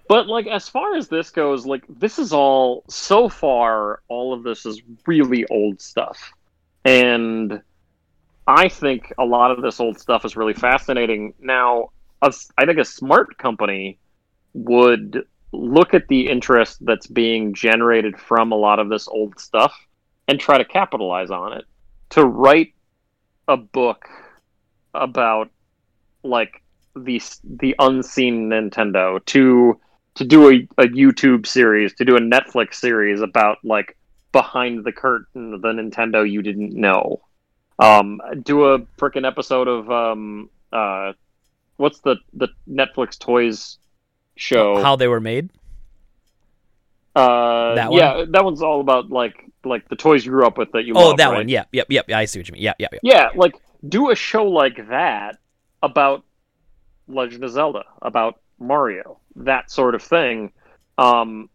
[0.07, 4.43] But like as far as this goes, like this is all so far all of
[4.43, 6.31] this is really old stuff.
[6.85, 7.63] And
[8.47, 11.33] I think a lot of this old stuff is really fascinating.
[11.41, 11.89] Now,
[12.21, 13.99] a I think a smart company
[14.53, 19.75] would look at the interest that's being generated from a lot of this old stuff
[20.29, 21.65] and try to capitalize on it.
[22.11, 22.75] To write
[23.49, 24.07] a book
[24.95, 25.51] about
[26.23, 26.63] like
[26.97, 29.79] the the unseen Nintendo to
[30.15, 33.97] to do a, a YouTube series, to do a Netflix series about like
[34.33, 37.21] behind the curtain the Nintendo you didn't know.
[37.79, 41.13] Um, do a freaking episode of um uh,
[41.77, 43.79] what's the the Netflix toys
[44.37, 44.81] show?
[44.81, 45.51] How they were made?
[47.17, 47.99] uh, That one?
[47.99, 50.95] yeah, that one's all about like like the toys you grew up with that you
[50.95, 51.37] Oh, love, that right?
[51.39, 51.49] one.
[51.49, 52.11] Yeah, yep, yep.
[52.11, 52.63] I see what you mean.
[52.63, 52.99] Yeah, yeah, yeah.
[53.03, 53.55] Yeah, like
[53.89, 55.39] do a show like that
[55.83, 56.25] about
[57.09, 60.53] Legend of Zelda, about Mario, that sort of thing.
[60.97, 61.51] Um,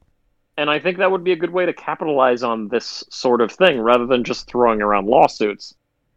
[0.58, 3.52] and I think that would be a good way to capitalize on this sort of
[3.52, 5.74] thing rather than just throwing around lawsuits.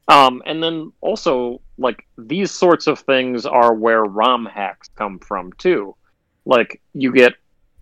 [0.08, 5.52] Um, and then also, like these sorts of things are where ROM hacks come from
[5.58, 5.94] too.
[6.44, 7.34] Like you get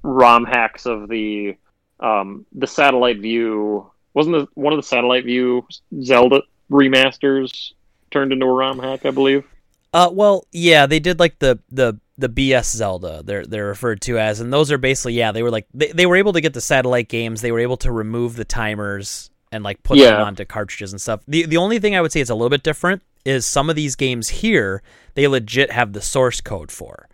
[0.02, 1.56] ROM hacks of the
[1.98, 3.90] um, the satellite view.
[4.12, 5.66] Wasn't the, one of the satellite view
[6.02, 7.72] Zelda remasters
[8.10, 9.04] turned into a ROM hack?
[9.06, 9.44] I believe.
[9.92, 13.22] Uh, well, yeah, they did like the the the BS Zelda.
[13.24, 15.32] They're they're referred to as, and those are basically yeah.
[15.32, 17.40] They were like they, they were able to get the satellite games.
[17.40, 20.12] They were able to remove the timers and like put Yeah.
[20.12, 21.20] them onto cartridges and stuff.
[21.26, 23.76] The the only thing I would say is a little bit different is some of
[23.76, 24.82] these games here
[25.14, 27.08] they legit have the source code for.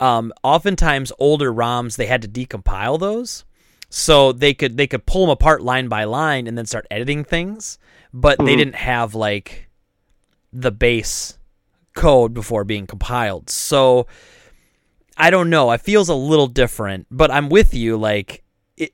[0.00, 3.44] Um, oftentimes older ROMs they had to decompile those,
[3.90, 7.24] so they could they could pull them apart line by line and then start editing
[7.24, 7.78] things,
[8.12, 8.58] but they Mhm.
[8.58, 9.63] didn't have like
[10.54, 11.38] the base
[11.94, 13.50] code before being compiled.
[13.50, 14.06] So
[15.16, 15.70] I don't know.
[15.72, 17.96] It feels a little different, but I'm with you.
[17.96, 18.42] Like
[18.76, 18.92] it,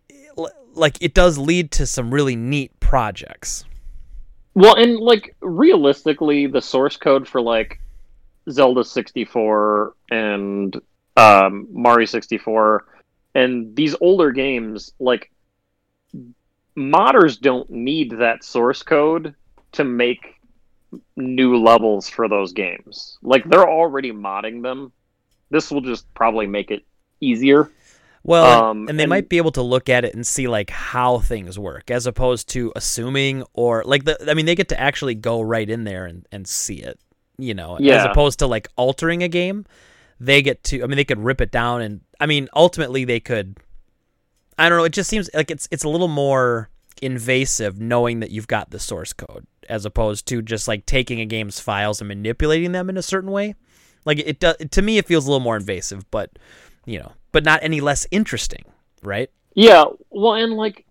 [0.75, 3.65] like it does lead to some really neat projects.
[4.55, 7.81] Well, and like realistically, the source code for like
[8.51, 10.81] Zelda 64 and
[11.17, 12.85] um, Mario 64
[13.35, 15.31] and these older games, like
[16.77, 19.35] modders don't need that source code
[19.73, 20.40] to make
[21.17, 23.19] new levels for those games.
[23.23, 24.93] Like they're already modding them.
[25.51, 26.85] This will just probably make it
[27.21, 27.71] easier.
[28.23, 30.71] Well, Um, and they and- might be able to look at it and see like
[30.71, 34.31] how things work, as opposed to assuming or like the.
[34.31, 36.99] I mean, they get to actually go right in there and, and see it.
[37.39, 38.01] You know, yeah.
[38.01, 39.65] as opposed to like altering a game,
[40.19, 40.83] they get to.
[40.83, 43.57] I mean, they could rip it down, and I mean, ultimately they could.
[44.59, 44.85] I don't know.
[44.85, 46.69] It just seems like it's it's a little more
[47.01, 51.27] invasive knowing that you've got the source code, as opposed to just like taking a
[51.27, 53.55] game's files and manipulating them in a certain way.
[54.05, 56.31] Like it does to me, it feels a little more invasive, but
[56.87, 58.65] you know, but not any less interesting,
[59.03, 59.31] right?
[59.55, 60.87] Yeah, well, and like,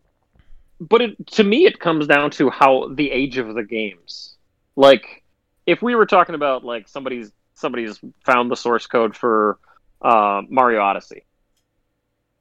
[0.80, 4.36] but it, to me, it comes down to how the age of the games.
[4.76, 5.24] Like,
[5.65, 9.60] if we were talking about like somebody's somebody's found the source code for
[10.02, 11.26] uh, Mario Odyssey,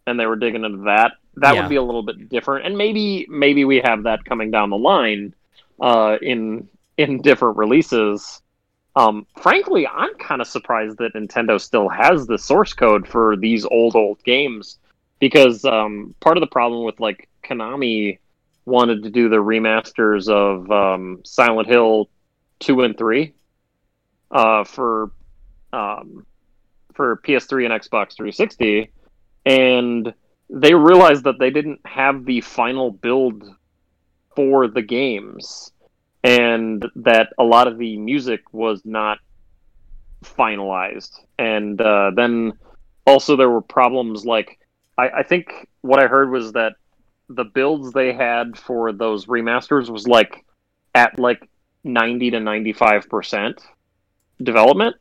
[0.07, 1.63] and they were digging into that, that Yeah.
[1.63, 2.67] would be a little bit different.
[2.67, 5.35] And maybe maybe we have that coming down the line
[5.81, 8.43] uh, in in different releases.
[8.97, 13.65] Um, frankly, I'm kind of surprised that Nintendo still has the source code for these
[13.65, 14.79] old old games
[15.21, 18.19] because um, part of the problem with like Konami
[18.65, 22.09] wanted to do the remasters of um, Silent Hill
[22.59, 23.35] two and three
[24.31, 25.13] uh, for
[25.73, 26.27] um,
[26.95, 28.91] for PS3 and Xbox 360,
[29.47, 30.13] and
[30.51, 33.45] they realized that they didn't have the final build
[34.35, 35.73] for the games,
[36.25, 39.19] and that a lot of the music was not
[40.25, 42.53] finalized, and uh, then
[43.07, 44.59] also there were problems like
[44.99, 46.75] I, I think what I heard was that
[47.29, 50.45] the builds they had for those remasters was like
[50.95, 51.49] at like
[51.85, 53.63] 90 to 95 percent
[54.43, 54.97] development.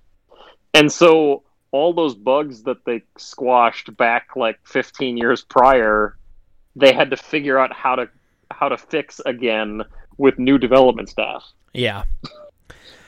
[0.74, 6.18] And so all those bugs that they squashed back like 15 years prior
[6.78, 8.08] they had to figure out how to
[8.52, 9.82] how to fix again
[10.18, 11.44] with new development staff.
[11.74, 12.04] Yeah.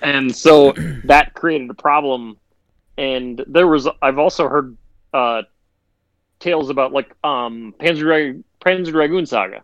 [0.02, 0.72] and so
[1.06, 2.38] that created a problem.
[2.98, 4.76] And there was i've also heard
[5.13, 5.43] uh
[6.39, 9.63] tales about like um panzer, Dra- panzer dragoon saga.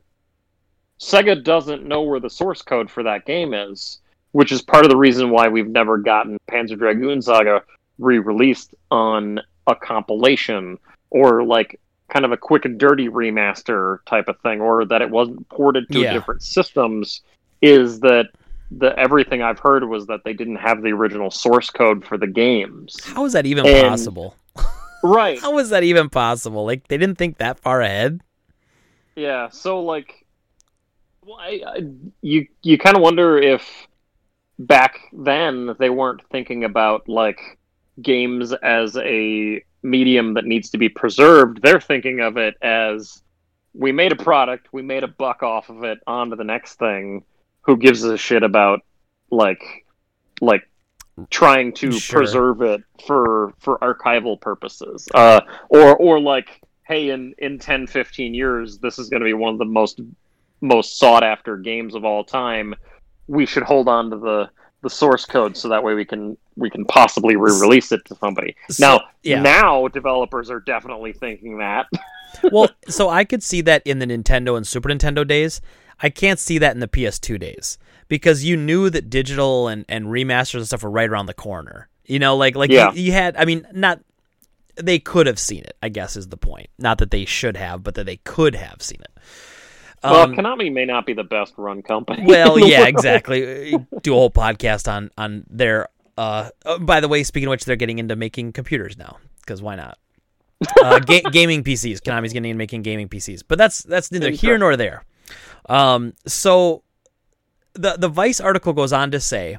[1.00, 4.00] Sega doesn't know where the source code for that game is
[4.32, 7.64] which is part of the reason why we've never gotten panzer dragoon saga
[7.98, 10.78] re-released on a compilation
[11.10, 11.80] or like
[12.10, 15.88] kind of a quick and dirty remaster type of thing or that it wasn't ported
[15.90, 16.14] to Yeah.
[16.14, 17.22] different systems
[17.62, 18.28] is that
[18.72, 22.28] the everything I've heard was that they didn't have the original source code for the
[22.28, 22.98] games.
[23.04, 24.36] How is that even And- possible?
[25.04, 25.40] Right.
[25.40, 26.66] How is that even possible?
[26.66, 28.22] Like they didn't think that far ahead.
[29.16, 29.50] Yeah.
[29.50, 30.26] So like,
[31.24, 31.80] well, I, I,
[32.22, 33.88] you you kind of wonder if
[34.58, 37.40] back then they weren't thinking about like
[38.02, 41.62] games as a medium that needs to be preserved.
[41.62, 43.22] They're thinking of it as
[43.74, 46.80] we made a product, we made a buck off of it, on to the next
[46.80, 47.24] thing.
[47.62, 48.82] Who gives a shit about
[49.32, 49.86] like
[50.42, 50.70] like
[51.30, 52.20] trying to Sure.
[52.20, 58.34] preserve it for for archival purposes uh or or like hey in in 10 15
[58.34, 60.02] years this is going to be one of the most
[60.60, 62.76] most sought after games of all time
[63.28, 64.50] we should hold on to the
[64.86, 68.56] the source code so that way we can we can possibly re-release it to somebody
[68.70, 69.42] So- now yeah.
[69.42, 71.88] now developers are definitely thinking that
[72.52, 75.62] well, so I could see that in the Nintendo and Super Nintendo days.
[76.02, 77.78] I can't see that in the PS2 days
[78.10, 81.88] because you knew that digital and, and remasters and stuff were right around the corner.
[82.06, 82.92] You know, like like Yeah.
[82.92, 83.38] you, you had.
[83.38, 84.02] I mean, not
[84.76, 85.78] they could have seen it.
[85.82, 86.68] I guess is the point.
[86.78, 89.12] Not that they should have, but that they could have seen it.
[90.12, 92.24] Well, Um, Konami may not be the best run company.
[92.26, 92.90] well, yeah, world.
[92.90, 93.76] exactly.
[94.02, 95.90] Do a whole podcast on on their.
[96.18, 99.62] Uh, oh, by the way, speaking of which, they're getting into making computers now because
[99.62, 99.98] why not?
[100.82, 102.00] Uh, ga- gaming PCs.
[102.00, 105.04] Konami's getting into making gaming PCs, but that's that's neither here nor there.
[105.68, 106.84] Um, so
[107.74, 109.58] the the Vice article goes on to say.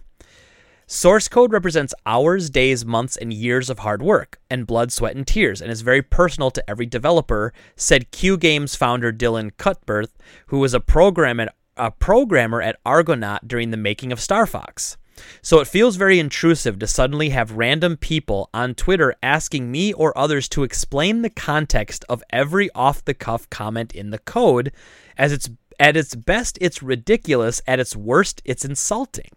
[0.88, 5.27] Source code represents hours, days, months, and years of hard work and blood, sweat, and
[5.27, 10.11] tears, and is very personal to every developer, said Q Games founder Dylan Cuthbert,
[10.46, 14.96] who was a program at, a programmer at Argonaut during the making of Star Fox.
[15.42, 20.16] So it feels very intrusive to suddenly have random people on Twitter asking me or
[20.16, 24.70] others to explain the context of every off the cuff comment in the code.
[25.18, 27.61] As it's at its best, it's ridiculous.
[27.66, 29.31] At its worst, it's insulting.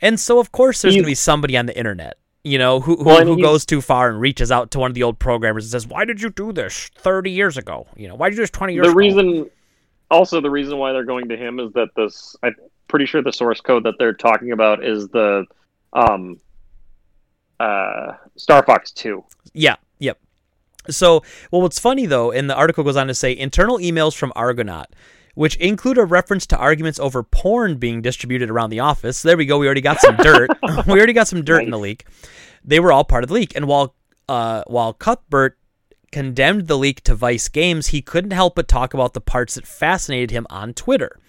[0.00, 2.96] And so, of course, there's going to be somebody on the internet, you know, who
[2.96, 5.64] who, Well, who goes too far and reaches out to one of the old programmers
[5.64, 7.86] and says, "Why did you do this 30 years ago?
[7.96, 9.50] You know, why did you do this 20 years the ago?" reason
[10.10, 12.54] also the reason why they're going to him is that this i'm
[12.88, 15.44] pretty sure the source code that they're talking about is the
[15.92, 16.40] um
[17.60, 20.18] uh star fox 2 Yeah, yep.
[20.90, 24.32] So, well, what's funny though, and the article goes on to say internal emails from
[24.34, 24.86] Argonaut,
[25.38, 29.22] which include a reference to arguments over porn being distributed around the office.
[29.22, 29.56] there we go.
[29.56, 30.50] We already got some dirt.
[30.88, 32.06] we already got some dirt in the leak.
[32.64, 33.94] They were all part of the leak, and while
[34.28, 35.56] uh, while Cuthbert
[36.10, 39.64] condemned the leak to Vice Games, he couldn't help but talk about the parts that
[39.64, 41.20] fascinated him on Twitter.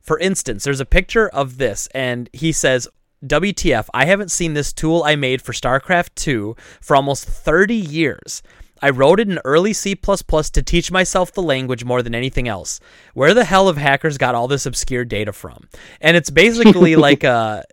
[0.00, 2.86] For instance, there's a picture of this, and he says,
[3.24, 8.44] WTF, I haven't seen this tool I made for Starglider 2 for almost 30 years.
[8.86, 12.78] I wrote it in early C to teach myself the language more than anything else.
[13.14, 15.68] Where the hell have hackers got all this obscure data from?
[16.00, 17.64] And it's basically like a,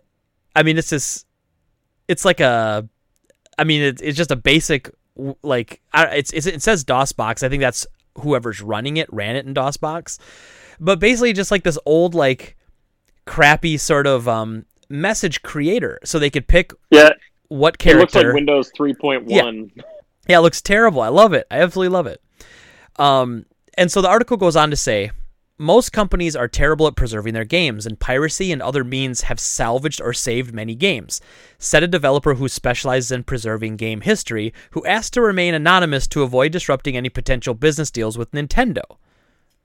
[0.56, 1.24] I mean, it's this,
[2.08, 2.88] it's like a,
[3.56, 4.90] I mean, it, it's just a basic,
[5.44, 7.44] like, I, it's, it's, it says DOSBox.
[7.44, 7.86] I think that's
[8.18, 10.18] whoever's running it ran it in DOSBox.
[10.80, 12.56] But basically, just like this old, like,
[13.24, 16.00] crappy sort of um, message creator.
[16.02, 17.10] So they could pick yeah
[17.46, 18.00] what character?
[18.00, 18.18] it character.
[18.18, 19.82] looks like windows 3.1 Yeah,
[20.28, 21.00] it looks terrible.
[21.00, 21.46] I love it.
[21.50, 22.22] I absolutely love it.
[22.96, 25.10] Um, and so the article goes on to say
[25.58, 30.00] most companies are terrible at preserving their games, and piracy and other means have salvaged
[30.00, 31.20] or saved many games.
[31.58, 36.24] Said a developer who specializes in preserving game history, who asked to remain anonymous to
[36.24, 38.82] avoid disrupting any potential business deals with Nintendo.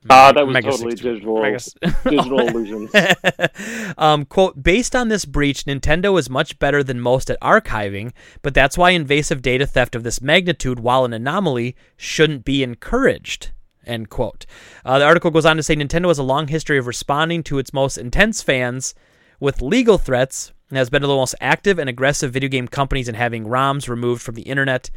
[0.09, 2.91] Ah that was Mega totally 64 digital digital illusions
[3.97, 8.53] um, quote, based on this breach, Nintendo is much better than most at archiving, but
[8.53, 13.51] that's why invasive data theft of this magnitude, while an anomaly, shouldn't be encouraged.
[13.85, 14.45] End quote.
[14.85, 17.57] Uh, the article goes on to say Nintendo has a long history of responding to
[17.57, 18.93] its most intense fans
[19.39, 22.67] with legal threats and has been one of the most active and aggressive video game
[22.67, 24.91] companies in having ROMs removed from the internet,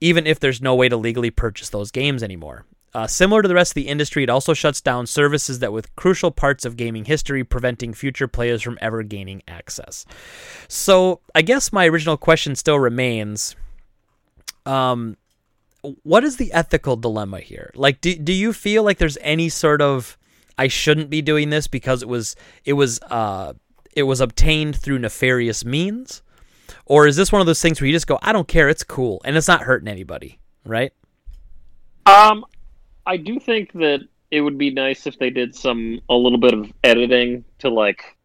[0.00, 2.64] even if there's no way to legally purchase those games anymore.
[2.94, 5.94] Uh, similar to the rest of the industry, it also shuts down services that with
[5.96, 10.04] crucial parts of gaming history, preventing future players from ever gaining access.
[10.68, 13.56] So, I guess my original question still remains:
[14.66, 15.16] um,
[16.02, 17.70] What is the ethical dilemma here?
[17.74, 20.18] Like, do do you feel like there's any sort of
[20.58, 23.54] I shouldn't be doing this because it was it was uh
[23.94, 26.22] it was obtained through nefarious means,
[26.86, 28.84] or is this one of those things where you just go, I don't care, it's
[28.84, 30.92] cool, and it's not hurting anybody, right?
[32.06, 32.44] Um,
[33.06, 36.54] I do think that it would be nice if they did some a little bit
[36.54, 38.16] of editing to like,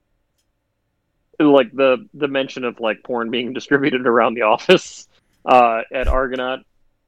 [1.39, 5.07] like the the mention of like porn being distributed around the office
[5.45, 6.59] uh, at Argonaut.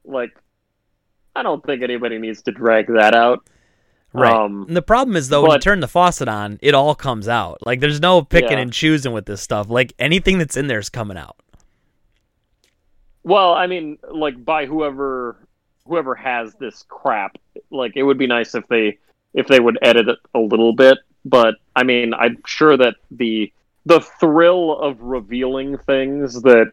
[0.04, 0.30] Like,
[1.36, 3.46] I don't think anybody needs to drag that out.
[4.12, 4.34] Right.
[4.34, 7.28] Um, And the problem is though, when you turn the faucet on, it all comes
[7.28, 7.64] out.
[7.64, 8.58] Like there's no picking Yeah.
[8.58, 9.70] and choosing with this stuff.
[9.70, 11.36] Like anything that's in there is coming out.
[13.22, 15.36] Well, I mean, like by whoever
[15.86, 17.36] whoever has this crap,
[17.70, 18.98] like it would be nice if they
[19.34, 20.98] if they would edit it a little bit.
[21.24, 23.52] But I mean, I'm sure that the
[23.86, 26.72] the thrill of revealing things that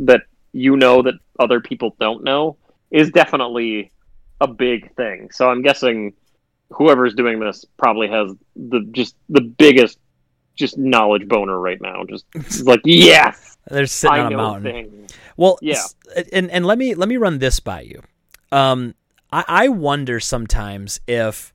[0.00, 2.56] that you know that other people don't know
[2.90, 3.92] is definitely
[4.40, 5.30] a big thing.
[5.30, 6.12] So I'm guessing
[6.70, 9.98] whoever's doing this probably has the just the biggest
[10.56, 12.04] just knowledge boner right now.
[12.04, 12.26] Just
[12.64, 14.72] like yes, They're sitting I on a mountain.
[14.72, 15.12] things.
[15.36, 15.82] Well, Yeah.
[16.32, 18.02] and and let me let me run this by you.
[18.52, 18.94] Um,
[19.32, 21.52] I, I wonder sometimes if,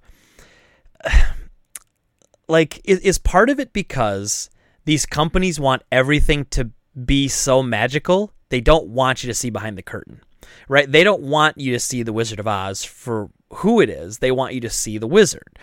[2.47, 4.49] like, is, is part of it because
[4.85, 6.71] these companies want everything to
[7.05, 8.33] be so magical?
[8.49, 10.21] They don't want you to see behind the curtain,
[10.67, 10.91] right?
[10.91, 14.17] They don't want you to see the Wizard of Oz for who it is.
[14.17, 15.57] They want you to see the wizard.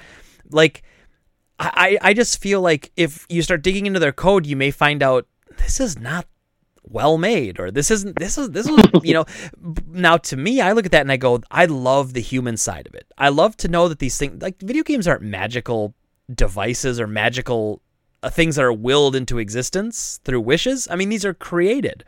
[0.51, 0.83] Like,
[1.59, 5.03] I, I just feel like if you start digging into their code, you may find
[5.03, 5.27] out
[5.57, 6.27] this is not
[6.91, 9.25] well made or this isn't this is this is you know
[9.89, 12.87] now to me I look at that and I go I love the human side
[12.87, 13.07] of it.
[13.17, 15.95] I love to know that these things like video games aren't magical
[16.33, 17.83] devices or magical
[18.23, 20.89] uh, things that are willed into existence through wishes.
[20.91, 22.05] I mean these are created.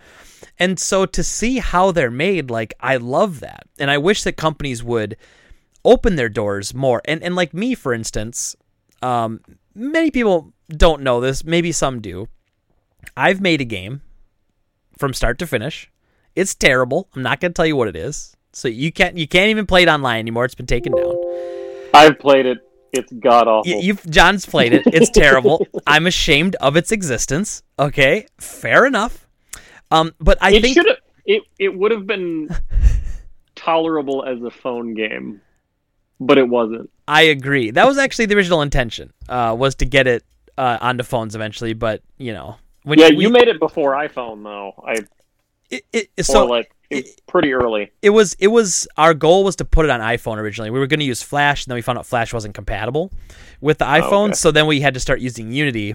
[0.58, 3.66] And so to see how they're made like I love that.
[3.78, 5.16] And I wish that companies would
[5.84, 7.02] open their doors more.
[7.04, 8.56] And and like me for instance,
[9.02, 9.40] um
[9.74, 12.28] many people don't know this, maybe some do.
[13.16, 14.02] I've made a game
[15.00, 15.90] from start to finish.
[16.36, 17.08] It's terrible.
[17.16, 18.36] I'm not going to tell you what it is.
[18.52, 20.44] So you can't you can't even play it online anymore.
[20.44, 21.16] It's been taken down.
[21.94, 22.58] I've played it.
[22.92, 23.70] It's god awful.
[23.70, 24.82] You, have John's played it.
[24.86, 25.66] It's terrible.
[25.86, 27.62] I'm ashamed of its existence.
[27.78, 29.28] Okay, fair enough.
[29.92, 30.86] Um, but I it think should
[31.24, 32.48] it it would have been
[33.54, 35.40] tolerable as a phone game,
[36.18, 36.90] but it wasn't.
[37.06, 37.70] I agree.
[37.70, 39.12] That was actually the original intention.
[39.28, 40.24] Uh, was to get it
[40.58, 44.42] uh, onto phones eventually, but you know when yeah, you, you made it before iPhone
[44.42, 44.74] though.
[44.86, 44.96] I
[45.70, 47.92] it, it so like it, pretty early.
[48.02, 50.70] It was it was our goal was to put it on iPhone originally.
[50.70, 53.12] We were going to use Flash, and then we found out Flash wasn't compatible
[53.60, 54.10] with the iPhone.
[54.12, 54.34] Oh, okay.
[54.34, 55.94] So then we had to start using Unity,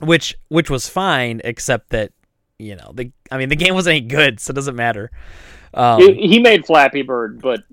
[0.00, 2.12] which which was fine, except that
[2.58, 5.10] you know the I mean the game wasn't any good, so it doesn't matter.
[5.72, 7.64] Um, he made Flappy Bird, but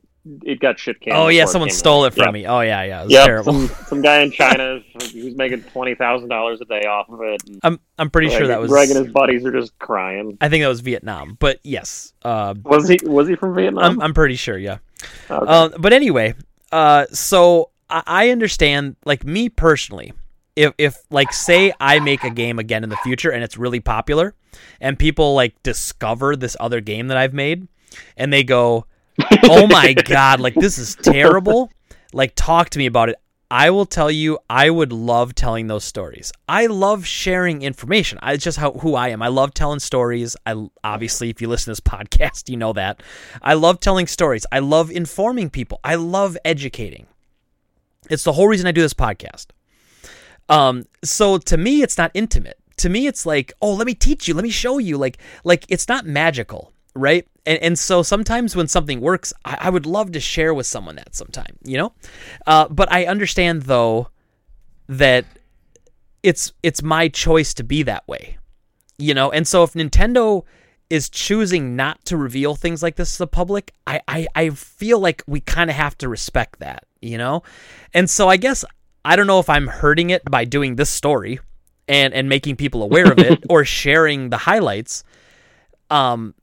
[0.43, 1.17] it got shit canned.
[1.17, 2.33] Oh yeah, someone stole it from yep.
[2.33, 2.45] me.
[2.45, 3.25] Oh yeah, yeah, it was yep.
[3.25, 3.53] terrible.
[3.53, 7.41] Some, some guy in China who's making twenty thousand dollars a day off of it.
[7.63, 10.37] I'm I'm pretty Greg, sure that was Greg and his buddies are just crying.
[10.41, 12.13] I think that was Vietnam, but yes.
[12.23, 13.83] Uh, was he was he from Vietnam?
[13.83, 14.77] I'm I'm pretty sure, yeah.
[15.29, 15.45] Okay.
[15.47, 16.35] Uh, but anyway,
[16.71, 20.13] uh, so I, I understand, like me personally,
[20.55, 23.79] if if like say I make a game again in the future and it's really
[23.79, 24.35] popular,
[24.79, 27.67] and people like discover this other game that I've made,
[28.17, 28.85] and they go
[29.43, 31.71] oh my god, like this is terrible.
[32.13, 33.15] Like talk to me about it.
[33.49, 36.31] I will tell you, I would love telling those stories.
[36.47, 38.17] I love sharing information.
[38.23, 39.21] It's just how who I am.
[39.21, 40.37] I love telling stories.
[40.45, 43.03] I obviously, if you listen to this podcast, you know that.
[43.41, 44.45] I love telling stories.
[44.53, 45.81] I love informing people.
[45.83, 47.07] I love educating.
[48.09, 49.47] It's the whole reason I do this podcast.
[50.47, 52.57] Um, so to me, it's not intimate.
[52.77, 54.97] To me, it's like, oh, let me teach you, let me show you.
[54.97, 57.27] Like, like it's not magical right?
[57.45, 60.95] And and so sometimes when something works, I, I would love to share with someone
[60.95, 61.93] that sometime, you know.
[62.45, 64.09] Uh, but I understand though
[64.87, 65.25] that
[66.23, 68.37] it's it's my choice to be that way,
[68.97, 69.31] you know.
[69.31, 70.43] And so if Nintendo
[70.89, 74.99] is choosing not to reveal things like this to the public, I I, I feel
[74.99, 77.43] like we kind of have to respect that, you know.
[77.93, 78.63] And so I guess
[79.03, 81.39] I don't know if I'm hurting it by doing this story
[81.87, 85.03] and and making people aware of it or sharing the highlights.
[85.89, 86.35] Um,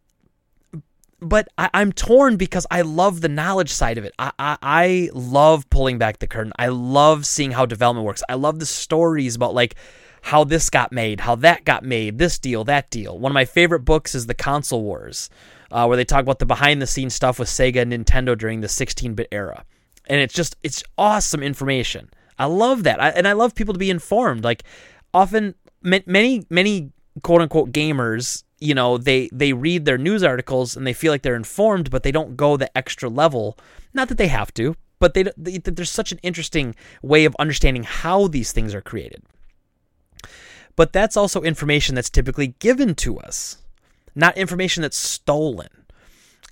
[1.21, 4.15] but I, am torn because I love the knowledge side of it.
[4.19, 6.53] I, I, I love pulling back the curtain.
[6.59, 8.23] I love seeing how development works.
[8.29, 9.75] I love the stories about like
[10.23, 13.19] how this got made, how that got made, this deal, that deal.
[13.19, 15.31] One of my favorite books is The Console Wars,
[15.71, 18.61] uh, where they talk about the behind the scenes stuff with Sega and Nintendo during
[18.61, 19.65] the 16 bit era.
[20.07, 22.11] And it's just, it's awesome information.
[22.39, 23.03] I love that.
[23.03, 24.45] I, and I love people to be informed.
[24.45, 24.63] Like,
[25.13, 26.93] often, many, many
[27.23, 31.23] quote unquote gamers you know they they read their news articles and they feel like
[31.23, 33.59] they're informed but they don't go the extra level.
[33.95, 37.85] Not that they have to but they, they there's such an interesting way of understanding
[37.85, 39.23] how these things are created.
[40.77, 43.59] But that's also information that's typically given to us
[44.15, 45.69] not information that's stolen.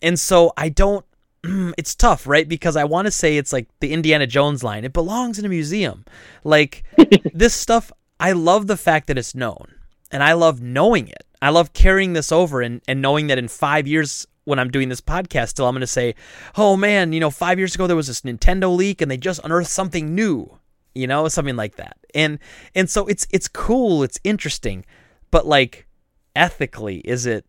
[0.00, 1.04] And so i don't
[1.44, 2.48] it's tough right?
[2.48, 5.48] Because i want to say it's like the indiana jones line it belongs in a
[5.48, 6.04] museum.
[6.44, 6.84] Like
[7.34, 7.90] this stuff
[8.20, 9.74] i love the fact that it's known
[10.10, 13.48] and i love knowing it I love carrying this over and, and knowing that in
[13.48, 16.14] five years when I'm doing this podcast still I'm gonna say,
[16.56, 19.40] Oh man, you know, five years ago there was this Nintendo leak and they just
[19.44, 20.58] unearthed something new.
[20.94, 21.98] You know, something like that.
[22.14, 22.38] And
[22.74, 24.86] and so it's it's cool, it's interesting,
[25.30, 25.86] but like
[26.34, 27.44] ethically, is it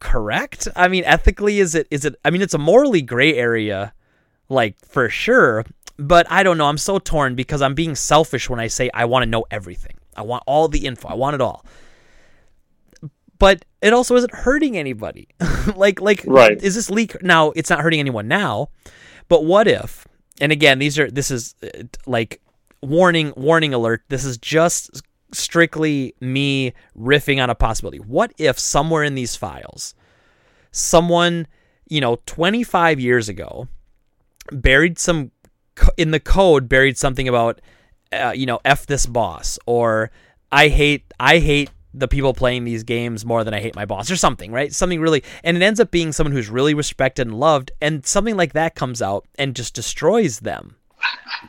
[0.00, 0.68] correct?
[0.76, 3.94] I mean, ethically is it is it I mean it's a morally gray area,
[4.50, 5.64] like for sure.
[5.98, 6.66] But I don't know.
[6.66, 9.96] I'm so torn because I'm being selfish when I say I want to know everything.
[10.14, 11.08] I want all the info.
[11.08, 11.64] I want it all
[13.38, 15.28] but it also isn't hurting anybody.
[15.76, 16.60] like like right.
[16.62, 18.68] is this leak now it's not hurting anyone now,
[19.28, 20.06] but what if
[20.40, 22.40] and again these are this is uh, like
[22.82, 27.98] warning warning alert this is just strictly me riffing on a possibility.
[27.98, 29.94] What if somewhere in these files
[30.70, 31.46] someone,
[31.88, 33.68] you know, 25 years ago
[34.52, 35.30] buried some
[35.96, 37.60] in the code buried something about
[38.12, 40.10] uh, you know, f this boss or
[40.52, 44.10] I hate I hate the people playing these games more than I hate my boss
[44.10, 44.72] or something, right?
[44.72, 48.36] Something really, and it ends up being someone who's really respected and loved, and something
[48.36, 50.76] like that comes out and just destroys them.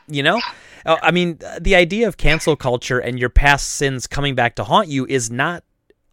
[0.08, 0.42] You know,
[0.86, 4.64] uh, I mean, the idea of cancel culture and your past sins coming back to
[4.64, 5.64] haunt you is not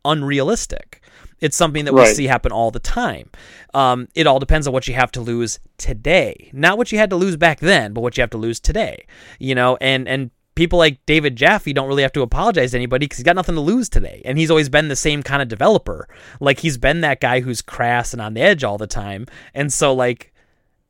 [0.04, 1.00] unrealistic.
[1.40, 2.16] It's something that we Right.
[2.16, 3.30] see happen all the time.
[3.74, 7.10] Um, it all depends on what you have to lose today, not what you had
[7.10, 9.04] to lose back then, but what you have to lose today.
[9.38, 13.06] You know, and and people like David Jaffe don't really have to apologize to anybody
[13.06, 15.48] because he's got nothing to lose today, and he's always been the same kind of
[15.48, 16.08] developer.
[16.40, 19.72] Like he's been that guy who's crass and on the edge all the time, and
[19.72, 20.32] so like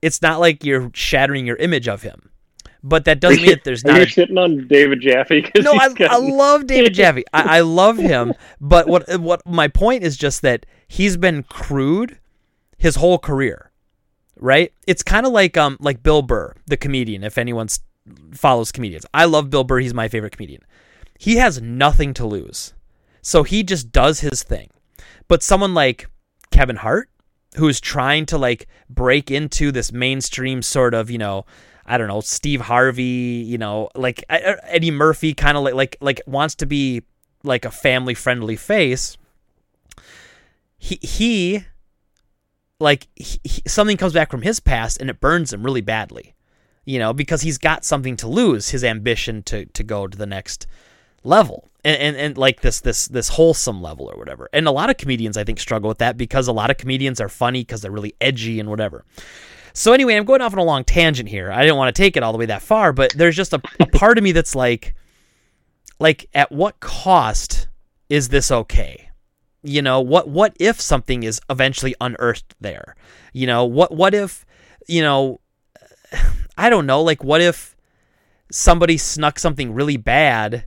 [0.02, 2.30] it's not like you're shattering your image of him.
[2.86, 5.50] But that doesn't mean that there's not you a shitting on David Jaffe?
[5.62, 7.24] no, I, got- I love David Jaffe.
[7.32, 12.18] I, I love him, but what what my point is just that he's been crude
[12.76, 13.70] his whole career,
[14.36, 14.70] right?
[14.86, 17.24] It's kind of like um like Bill Burr, the comedian.
[17.24, 17.80] If anyone s-
[18.32, 19.80] follows comedians, I love Bill Burr.
[19.80, 20.62] He's my favorite comedian.
[21.18, 22.74] He has nothing to lose,
[23.22, 24.70] so he just does his thing.
[25.28, 26.08] But someone like
[26.50, 27.08] Kevin Hart,
[27.56, 31.46] who's trying to like break into this mainstream sort of you know
[31.86, 35.96] I don't know Steve Harvey, you know, like uh, Eddie Murphy, kind of like like
[36.00, 37.02] like wants to be
[37.42, 39.16] like a family friendly face.
[40.78, 41.64] He he
[42.80, 46.33] like he- something comes back from his past and it burns him really badly,
[46.84, 50.26] you know, because he's got something to lose, his ambition to to go to the
[50.26, 50.66] next
[51.22, 51.68] level.
[51.86, 54.96] And, and, and like this this this wholesome level or whatever, and a lot of
[54.96, 57.90] comedians I think struggle with that because a lot of comedians are funny because they're
[57.90, 59.04] really edgy and whatever.
[59.74, 61.50] So anyway, I'm going off on a long tangent here.
[61.50, 63.60] I didn't want to take it all the way that far, but there's just a,
[63.80, 64.94] a part of me that's like,
[65.98, 67.66] like, at what cost
[68.08, 69.10] is this okay?
[69.62, 72.94] You know, what what if something is eventually unearthed there?
[73.32, 74.46] You know, what what if,
[74.86, 75.40] you know,
[76.56, 77.76] I don't know, like what if
[78.50, 80.66] somebody snuck something really bad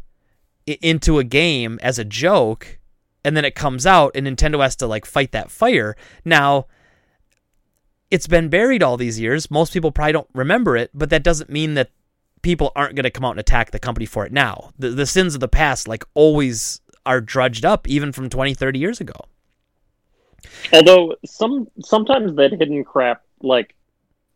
[0.65, 2.79] into a game as a joke
[3.23, 5.95] and then it comes out and Nintendo has to like fight that fire.
[6.25, 6.67] Now,
[8.09, 9.51] it's been buried all these years.
[9.51, 11.91] Most people probably don't remember it, but that doesn't mean that
[12.41, 14.71] people aren't going to come out and attack the company for it now.
[14.79, 18.79] The, the sins of the past, like, always are drudged up, even from 20, 30
[18.79, 19.19] years ago.
[20.71, 23.75] Although some sometimes that hidden crap like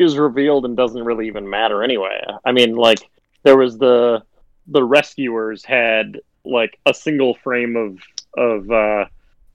[0.01, 2.21] is revealed and doesn't really even matter anyway.
[2.43, 2.99] I mean, like
[3.43, 4.23] there was the
[4.67, 7.99] the rescuers had like a single frame of
[8.37, 9.05] of uh,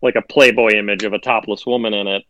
[0.02, 2.24] like a Playboy image of a topless woman in it,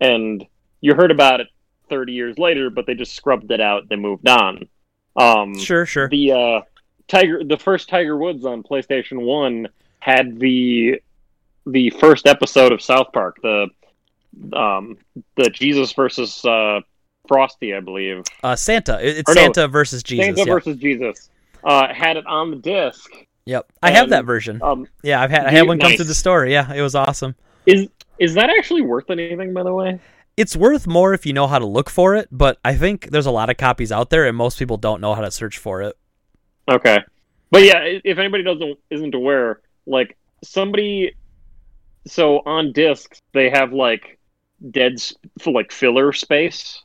[0.00, 0.44] and
[0.80, 1.48] you heard about it
[1.88, 3.88] thirty years later, but they just scrubbed it out.
[3.88, 4.68] They moved on.
[5.16, 6.08] Um, Sure, sure.
[6.08, 6.60] the uh,
[7.08, 9.68] Tiger, the first Tiger Woods on PlayStation One
[9.98, 11.02] had the
[11.66, 13.68] the first episode of South Park, the
[14.52, 14.96] um,
[15.36, 16.80] the Jesus versus uh,
[17.30, 18.98] Frosty, I believe, Uh, Santa.
[19.00, 20.26] It's Or no, Santa versus Jesus.
[20.26, 20.48] Santa yep.
[20.48, 21.30] versus Jesus,
[21.62, 23.08] uh, had it on the disc.
[23.46, 23.70] Yep.
[23.84, 24.60] I have that version.
[24.60, 25.96] Um, Yeah, I've had I had one come nice.
[25.98, 26.44] through the store.
[26.46, 27.36] Yeah, it was awesome.
[27.66, 27.86] is
[28.18, 29.52] is that actually worth anything?
[29.54, 30.00] By the way,
[30.36, 33.26] It's worth more if you know how to look for it, but I think there's
[33.26, 35.82] a lot of copies out there, and most people don't know how to search for
[35.82, 35.96] it.
[36.68, 36.98] Okay,
[37.52, 41.14] but yeah, if anybody doesn't isn't aware, like somebody,
[42.08, 44.18] so on discs they have like
[44.72, 44.94] dead
[45.46, 46.82] like filler space,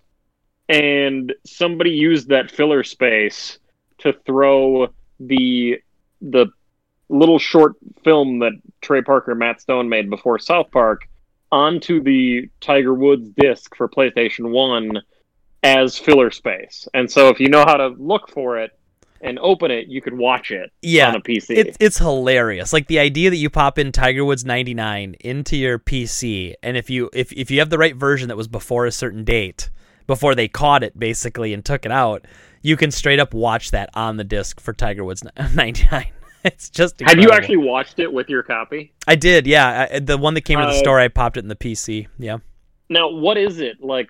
[0.70, 3.60] and somebody used that filler space
[4.00, 4.88] to throw
[5.20, 5.80] the
[6.22, 6.48] the
[7.10, 11.08] little short film that Trey Parker and Matt Stone made before South Park
[11.52, 15.02] onto the Tiger Woods disc for PlayStation One
[15.64, 16.88] as filler space.
[16.94, 18.72] And so if you know how to look for it
[19.22, 21.56] and open it, you could watch it Yeah, on a PC.
[21.58, 22.74] It's it's hilarious.
[22.74, 26.90] Like the idea that you pop in Tiger Woods 99 into your PC and if
[26.90, 29.70] you if if you have the right version that was before a certain date,
[30.08, 32.26] before they caught it basically and took it out,
[32.62, 35.24] you can straight up watch that on the disc for Tiger Woods
[35.56, 36.08] 99.
[36.44, 38.94] It's just Have you actually watched it with your copy?
[39.08, 39.48] I did.
[39.48, 41.56] Yeah, I, the one that came to the Uh, store I popped it in the
[41.56, 42.08] PC.
[42.20, 42.38] Yeah.
[42.88, 43.82] Now, what is it?
[43.82, 44.10] Like,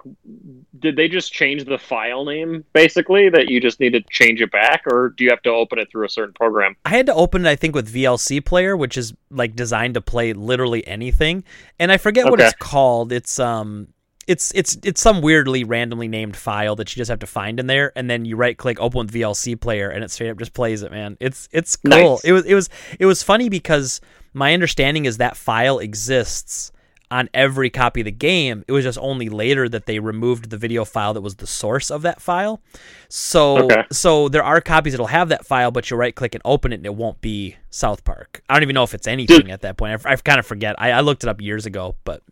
[0.80, 4.52] did they just change the file name, basically, that you just need to change it
[4.52, 6.76] back, or do you have to open it through a certain program?
[6.84, 10.02] I had to open it, I think, with VLC Player, which is like designed to
[10.02, 11.46] play literally anything,
[11.80, 13.14] and I forget what it's called.
[13.14, 13.88] It's um,
[14.28, 17.68] it's it's it's some weirdly randomly named file that you just have to find in
[17.68, 20.54] there, and then you right click open with VLC Player, and it straight up just
[20.54, 20.92] plays it.
[20.92, 21.92] Man, it's it's cool.
[21.92, 22.26] Nice.
[22.26, 22.70] It was it was
[23.00, 24.02] it was funny because
[24.34, 26.72] my understanding is that file exists
[27.12, 28.66] on every copy of the game.
[28.68, 31.92] It was just only later that they removed the video file that was the source
[31.92, 32.62] of that file.
[33.10, 33.84] So Okay.
[33.92, 36.78] so there are copies that'll have that file, but you right click and open it,
[36.78, 38.42] and it won't be South Park.
[38.50, 40.04] I don't even know if it's anything at that point.
[40.06, 40.76] I, I kind of forget.
[40.80, 42.24] I, I looked it up years ago, but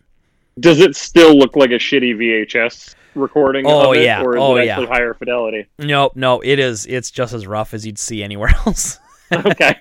[0.59, 3.65] Does it still look like a shitty VHS recording?
[3.65, 4.21] Oh, of it, yeah.
[4.23, 4.85] or is Oh, it yeah.
[4.85, 5.67] higher fidelity?
[5.79, 6.85] no, no, it is.
[6.85, 8.99] It's just as rough as you'd see anywhere else.
[9.31, 9.77] Okay.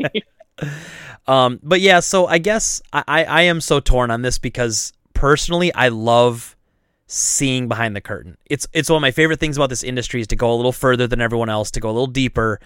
[1.26, 4.92] Um, but yeah, so I guess I, I, I am so torn on this because
[5.14, 6.56] personally, I love
[7.06, 8.36] seeing behind the curtain.
[8.50, 10.72] It's it's one of my favorite things about this industry is to go a little
[10.72, 12.58] further than everyone else, to go a little deeper,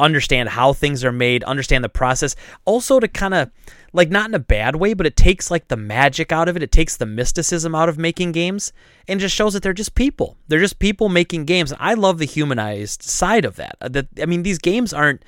[0.00, 2.34] understand how things are made, understand the process.
[2.64, 3.50] Also to kind of
[3.92, 6.62] like not in a bad way, but it takes like the magic out of it.
[6.62, 8.72] It takes the mysticism out of making games
[9.06, 10.36] and just shows that they're just people.
[10.48, 11.70] They're just people making games.
[11.70, 13.76] And I love the humanized side of that.
[13.80, 15.24] That I mean, these games aren't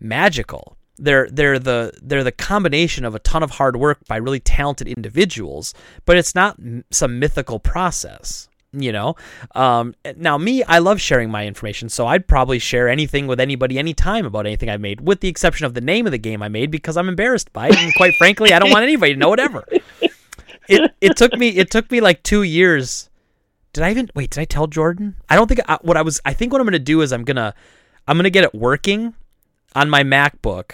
[0.00, 0.76] magical.
[0.96, 4.88] They're they're the they're the combination of a ton of hard work by really talented
[4.88, 5.72] individuals,
[6.04, 6.58] but it's not
[6.90, 9.16] some mythical process you know?
[9.54, 13.78] Um, now me i love sharing my information so i'd probably share anything with anybody
[13.78, 16.48] anytime about anything i made with the exception of the name of the game i
[16.48, 19.28] made because i'm embarrassed by it and quite frankly i don't want anybody to know
[19.28, 19.64] whatever.
[20.70, 23.08] It, it took me it took me like two years.
[23.72, 25.14] Did i even wait did i tell jordan?
[25.26, 27.24] I don't think I, what i was i think what i'm gonna do is i'm
[27.24, 27.54] gonna
[28.06, 29.14] i'm gonna get it working
[29.74, 30.72] on my macbook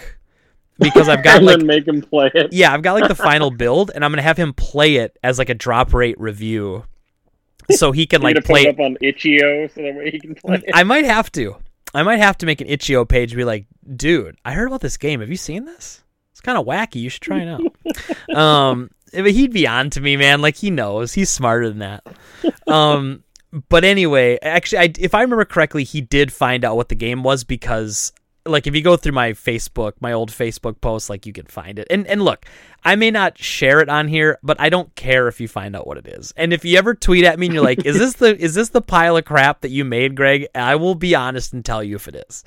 [0.79, 2.51] because I've got like make him play it.
[2.51, 5.39] Yeah, I've got like the final build, and I'm gonna have him play it as
[5.39, 6.83] like a drop rate review
[7.71, 10.57] so he can like play it up on itch.io so that way he can play.
[10.57, 10.71] It.
[10.73, 11.57] I might have to.
[11.93, 14.81] I might have to make an itch.io page and be like, dude, I heard about
[14.81, 15.21] this game.
[15.21, 16.03] Have you seen this?
[16.31, 16.95] It's kind of wacky.
[16.95, 18.35] You should try it out.
[18.35, 20.41] um, but he'd be on to me, man.
[20.41, 21.13] Like he knows.
[21.13, 22.05] He's smarter than that.
[22.67, 23.23] Um,
[23.69, 27.23] but anyway, actually, I, if I remember correctly, he did find out what the game
[27.23, 28.11] was because
[28.45, 31.79] like if you go through my Facebook, my old Facebook posts, like you can find
[31.79, 31.87] it.
[31.89, 32.45] And and look,
[32.83, 35.87] I may not share it on here, but I don't care if you find out
[35.87, 36.33] what it is.
[36.37, 38.69] And if you ever tweet at me and you're like, "Is this the is this
[38.69, 41.95] the pile of crap that you made, Greg?" I will be honest and tell you
[41.95, 42.43] if it is.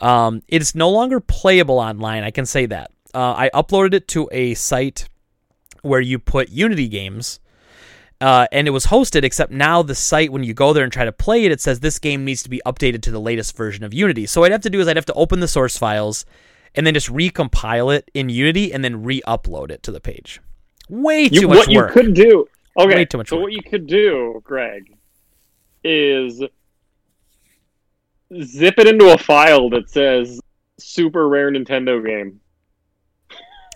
[0.00, 2.24] Um, it's no longer playable online.
[2.24, 2.90] I can say that.
[3.14, 5.08] Uh, I uploaded it to a site
[5.82, 7.40] where you put Unity games
[8.20, 11.04] uh, and it was hosted, except now the site, when you go there and try
[11.04, 13.84] to play it, it says this game needs to be updated to the latest version
[13.84, 14.26] of Unity.
[14.26, 16.24] So what I'd have to do is I'd have to open the source files
[16.74, 20.40] and then just recompile it in Unity and then re-upload it to to the page.
[20.88, 21.94] Way too you, much what work.
[21.96, 22.46] What you could do,
[22.78, 23.44] okay, Way too much so work.
[23.44, 24.96] what you could do, Greg,
[25.82, 26.42] is
[28.42, 30.40] zip it into a file that says
[30.78, 32.40] super rare Nintendo game.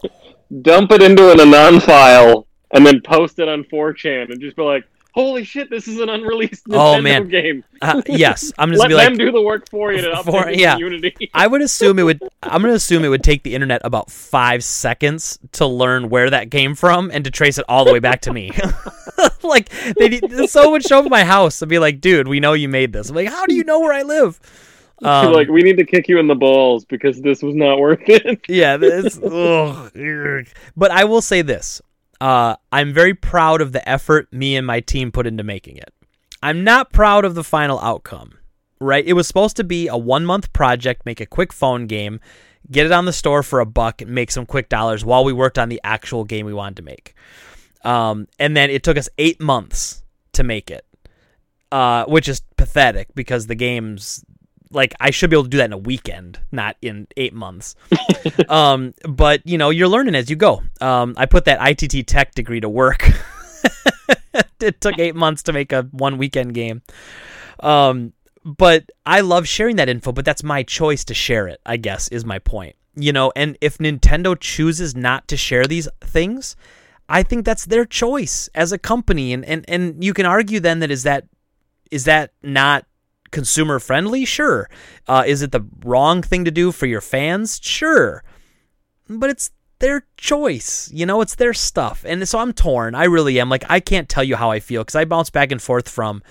[0.62, 4.62] Dump it into an anon file and then post it on 4chan and just be
[4.62, 7.28] like, "Holy shit, this is an unreleased oh, Nintendo oh, man.
[7.28, 10.22] game." uh, yes, I'm just let be them like, do the work for you to
[10.24, 10.76] for, yeah.
[10.76, 11.30] Unity.
[11.34, 12.22] I would assume it would.
[12.42, 16.50] I'm gonna assume it would take the internet about five seconds to learn where that
[16.50, 18.50] came from and to trace it all the way back to me.
[19.42, 22.54] like they so would show up at my house and be like, "Dude, we know
[22.54, 24.40] you made this." I'm like, "How do you know where I live?"
[25.02, 28.08] Um, like we need to kick you in the balls because this was not worth
[28.08, 28.40] it.
[28.48, 29.18] yeah, this.
[29.18, 30.46] ugh.
[30.76, 31.82] But I will say this:
[32.22, 35.92] uh, I'm very proud of the effort me and my team put into making it.
[36.40, 38.38] I'm not proud of the final outcome,
[38.78, 39.04] right?
[39.04, 42.20] It was supposed to be a one month project, make a quick phone game,
[42.70, 45.32] get it on the store for a buck, and make some quick dollars while we
[45.32, 47.16] worked on the actual game we wanted to make.
[47.82, 50.04] Um, and then it took us eight months
[50.34, 50.86] to make it,
[51.72, 54.24] uh, which is pathetic because the game's
[54.72, 57.76] like I should be able to do that in a weekend, not in eight months.
[58.48, 60.62] um, but you know, you're learning as you go.
[60.80, 63.08] Um, I put that ITT Tech degree to work.
[64.60, 66.82] it took eight months to make a one weekend game.
[67.60, 68.12] Um,
[68.44, 72.08] but I love sharing that info, but that's my choice to share it, I guess,
[72.08, 72.76] is my point.
[72.94, 76.56] You know, and if Nintendo chooses not to share these things,
[77.08, 79.32] I think that's their choice as a company.
[79.32, 81.24] And, and, and you can argue then that is that
[81.90, 82.86] is that not
[83.32, 84.24] consumer friendly?
[84.24, 84.70] Sure.
[85.08, 87.58] Uh, is it the wrong thing to do for your fans?
[87.62, 88.22] Sure.
[89.08, 90.88] But it's their choice.
[90.92, 92.04] You know, it's their stuff.
[92.06, 92.94] And so I'm torn.
[92.94, 93.48] I really am.
[93.48, 96.22] Like, I can't tell you how I feel because I bounce back and forth from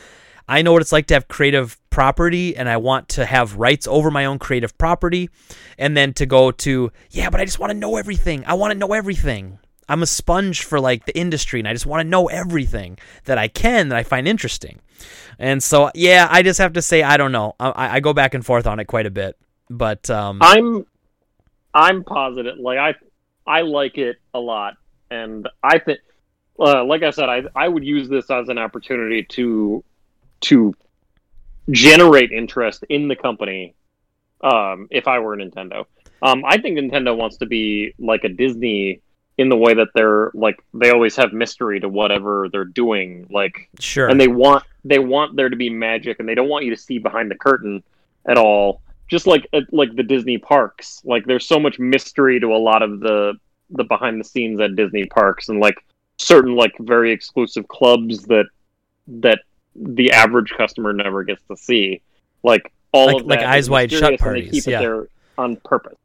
[0.47, 3.87] I know what it's like to have creative property and I want to have rights
[3.87, 5.29] over my own creative property.
[5.77, 8.43] And then to go to, yeah, but I just want to know everything.
[8.45, 9.59] I want to know everything.
[9.91, 13.37] I'm a sponge for like the industry and I just want to know everything that
[13.37, 14.79] I can that I find interesting.
[15.37, 17.55] And so, yeah, I just have to say, I don't know.
[17.59, 19.37] I, I go back and forth on it quite a bit,
[19.69, 20.85] but um, I'm,
[21.73, 22.57] I'm positive.
[22.57, 22.95] Like I,
[23.45, 24.77] I like it a lot,
[25.09, 25.99] and I think,
[26.57, 29.83] uh, like I said, I, I would use this as an opportunity to,
[30.41, 30.73] to
[31.69, 33.75] generate interest in the company.
[34.41, 35.85] Um, if I were Nintendo,
[36.21, 39.01] um, I think Nintendo wants to be like a Disney
[39.41, 43.67] in the way that they're like they always have mystery to whatever they're doing like
[43.79, 44.07] sure.
[44.07, 46.79] and they want they want there to be magic and they don't want you to
[46.79, 47.83] see behind the curtain
[48.27, 48.81] at all.
[49.07, 51.01] Just like at, like the disney parks.
[51.03, 53.33] Like there's so much mystery to a lot of the
[53.71, 55.75] the behind the scenes at disney parks and like
[56.17, 58.45] certain like very exclusive clubs that
[59.07, 59.39] that
[59.75, 62.01] the average customer never gets to see.
[62.43, 64.79] Like all like, of like eyes wide shut parties they keep yeah.
[64.79, 65.97] it there on purpose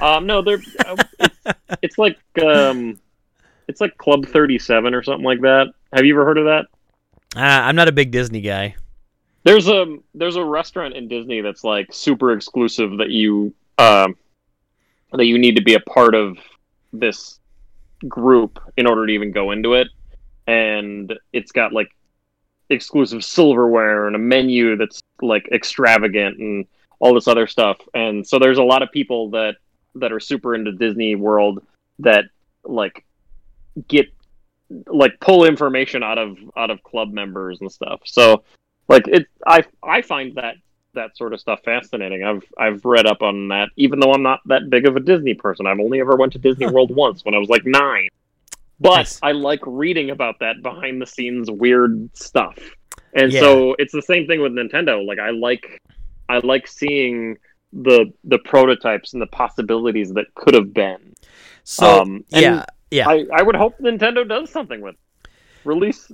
[0.00, 1.38] um, no, they're uh, it's,
[1.82, 2.98] it's, like um,
[3.66, 5.68] it's like Club Thirty Seven or something like that.
[5.92, 6.66] Have you ever heard of that?
[7.36, 8.76] Uh, I'm not a big Disney guy.
[9.44, 14.16] There's a there's a restaurant in Disney that's like super exclusive that you um
[15.12, 16.38] that you need to be a part of
[16.92, 17.38] this
[18.06, 19.88] group in order to even go into it,
[20.46, 21.88] and it's got like
[22.70, 26.66] exclusive silverware and a menu that's like extravagant and
[27.00, 27.78] all this other stuff.
[27.94, 29.56] And so there's a lot of people that
[29.94, 31.64] that are super into Disney World
[32.00, 32.24] that
[32.64, 33.04] like
[33.88, 34.06] get
[34.86, 38.00] like pull information out of out of club members and stuff.
[38.04, 38.44] So
[38.88, 40.56] like it I I find that
[40.94, 42.24] that sort of stuff fascinating.
[42.24, 45.34] I've I've read up on that even though I'm not that big of a Disney
[45.34, 45.66] person.
[45.66, 48.08] I've only ever went to Disney World once when I was like 9.
[48.80, 49.18] But Nice.
[49.22, 52.58] I like reading about that behind the scenes weird stuff.
[53.14, 53.40] And Yeah.
[53.40, 55.04] so it's the same thing with Nintendo.
[55.04, 55.80] Like I like
[56.28, 57.36] I like seeing
[57.72, 61.14] the the prototypes and the possibilities that could have been.
[61.64, 63.08] So Um, yeah, yeah.
[63.08, 65.30] I, I would hope Nintendo does something with it.
[65.64, 66.10] release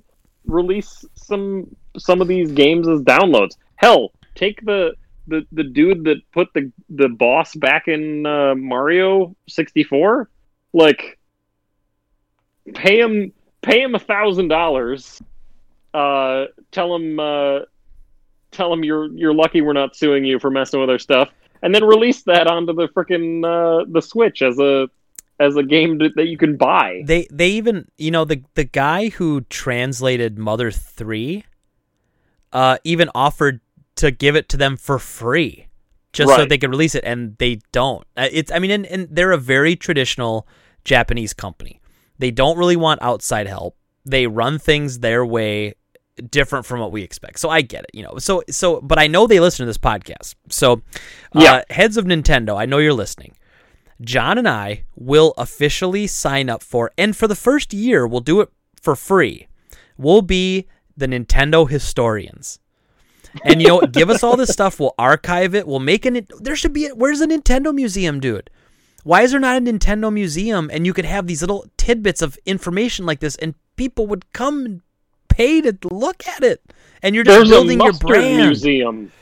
[0.46, 3.56] release some some of these games as downloads.
[3.76, 4.94] Hell, take the
[5.26, 10.28] the, the dude that put the the boss back in uh, Mario sixty four,
[10.72, 11.18] like
[12.74, 15.22] pay him pay him a thousand dollars.
[15.94, 17.60] Uh, tell him uh,
[18.54, 21.30] tell them you're you're lucky we're not suing you for messing with our stuff,
[21.62, 24.88] and then release that onto the frickin' uh, the Switch as a
[25.40, 27.02] as a game that that you can buy.
[27.04, 31.44] They they even you know the the guy who translated Mother Three,
[32.52, 33.60] uh, even offered
[33.96, 35.68] to give it to them for free,
[36.12, 38.06] just so they could release it, and they don't.
[38.16, 40.46] Uh, It's I mean, and, and they're a very traditional
[40.84, 41.80] Japanese company.
[42.18, 43.76] They don't really want outside help.
[44.04, 45.74] They run things their way,
[46.30, 47.38] different from what we expect.
[47.40, 48.18] So I get it, you know.
[48.18, 50.34] So so, but I know they listen to this podcast.
[50.48, 50.82] So,
[51.34, 51.62] uh, Yeah.
[51.70, 53.36] heads of Nintendo, I know you're listening.
[54.00, 58.40] John and I will officially sign up for, and for the first year, we'll do
[58.40, 58.50] it
[58.80, 59.46] for free.
[59.96, 62.58] We'll be the Nintendo historians.
[63.44, 64.78] And you know, give us all this stuff.
[64.78, 65.66] We'll archive it.
[65.66, 66.26] We'll make an.
[66.40, 66.86] There should be.
[66.86, 68.50] A, where's the Nintendo museum, dude?
[69.04, 70.70] Why is there not a Nintendo museum?
[70.72, 74.64] And you could have these little tidbits of information like this, and people would come
[74.64, 74.80] and
[75.36, 76.62] pay to look at it.
[77.02, 78.36] And you're just There's building a your brand.
[78.38, 79.12] museum.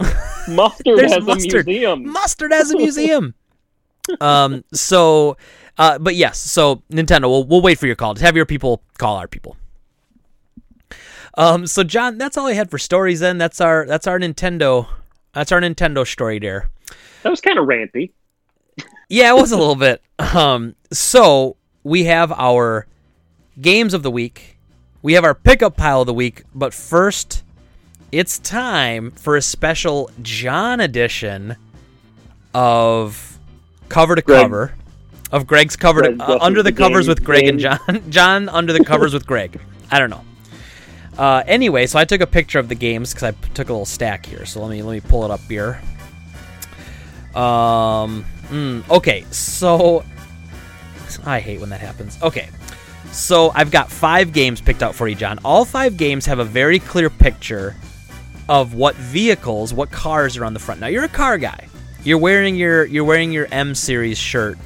[0.48, 1.66] mustard has mustard.
[1.66, 2.06] a museum.
[2.12, 3.34] Mustard has a museum.
[4.20, 4.64] um.
[4.72, 5.36] So,
[5.78, 5.98] uh.
[5.98, 6.38] But yes.
[6.38, 7.22] So Nintendo.
[7.22, 8.14] We'll we'll wait for your call.
[8.14, 9.56] Just have your people call our people.
[11.38, 11.66] Um.
[11.66, 13.20] So John, that's all I had for stories.
[13.20, 14.88] Then that's our that's our Nintendo.
[15.32, 16.68] That's our Nintendo story there.
[17.22, 18.10] That was kind of ranty.
[19.08, 20.02] Yeah, it was a little bit.
[20.34, 20.74] Um.
[20.92, 22.86] So we have our
[23.60, 24.51] games of the week.
[25.02, 26.44] We have our pickup pile of the week.
[26.54, 27.42] But first,
[28.12, 31.56] it's time for a special John edition
[32.54, 33.38] of
[33.88, 34.42] cover to Greg.
[34.42, 34.74] cover
[35.30, 37.58] of Greg's cover Greg to, uh, under the the covers game- with Greg and.
[37.58, 38.02] John.
[38.10, 39.60] John under the covers with Greg.
[39.90, 40.24] I don't know.
[41.18, 43.84] Uh, anyway, so I took a picture of the games because I took a little
[43.84, 44.46] stack here.
[44.46, 45.80] So let me let me pull it up here.
[47.34, 48.24] Um.
[48.48, 50.04] mm, okay, so
[51.24, 52.18] I hate when that happens.
[52.22, 52.48] Okay,
[53.12, 55.38] so I've got five games picked out for you, John.
[55.44, 57.76] All five games have a very clear picture
[58.48, 60.80] of what vehicles, what cars are on the front.
[60.80, 61.68] Now you're a car guy.
[62.04, 64.58] You're wearing your you're wearing your M series shirt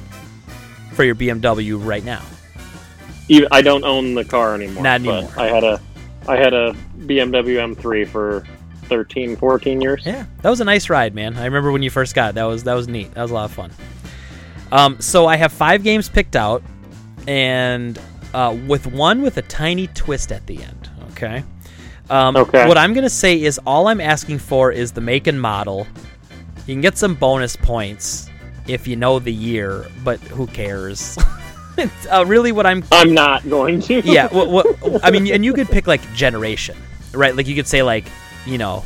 [0.93, 2.23] for your BMW right now.
[3.51, 4.83] I don't own the car anymore.
[4.83, 5.33] Not but anymore.
[5.37, 5.81] I had a,
[6.27, 8.45] I had a BMW M3 for
[8.85, 10.03] 13, 14 years.
[10.05, 11.35] Yeah, that was a nice ride, man.
[11.35, 12.35] I remember when you first got it.
[12.35, 13.13] That was that was neat.
[13.13, 13.71] That was a lot of fun.
[14.71, 16.63] Um, so I have five games picked out,
[17.27, 17.99] and
[18.37, 20.89] uh, with one with a tiny twist at the end.
[21.11, 21.43] Okay.
[22.09, 22.67] Um, Okay.
[22.67, 25.87] What I'm gonna say is all I'm asking for is the make and model.
[26.67, 28.29] You can get some bonus points
[28.67, 31.17] if you know the year, but who cares?
[32.11, 34.01] uh, really, what I'm I'm not going to.
[34.01, 34.65] yeah what, what
[35.03, 36.77] i mean and you could pick like generation
[37.13, 38.05] right like you could say like
[38.45, 38.83] you know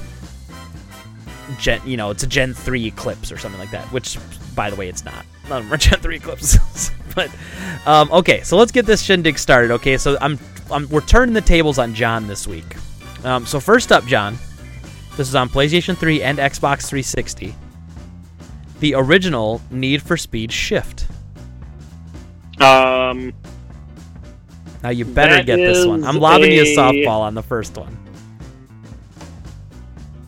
[1.58, 4.18] gen you know it's a gen 3 eclipse or something like that which
[4.56, 7.30] by the way it's not them gen 3 eclipses but
[7.86, 9.98] um, okay so let's get this shindig started okay?
[9.98, 10.40] So I'm,
[10.72, 12.76] I'm we're turning the tables on john this week.
[13.24, 14.38] Um, so first up john
[15.18, 17.56] this is on playstation 3 and xbox 360
[18.82, 21.08] the original need for speed shift.
[22.60, 23.32] Um,
[24.84, 26.04] now you better get this one.
[26.04, 27.98] I'm lobbing you a a- softball on the first one.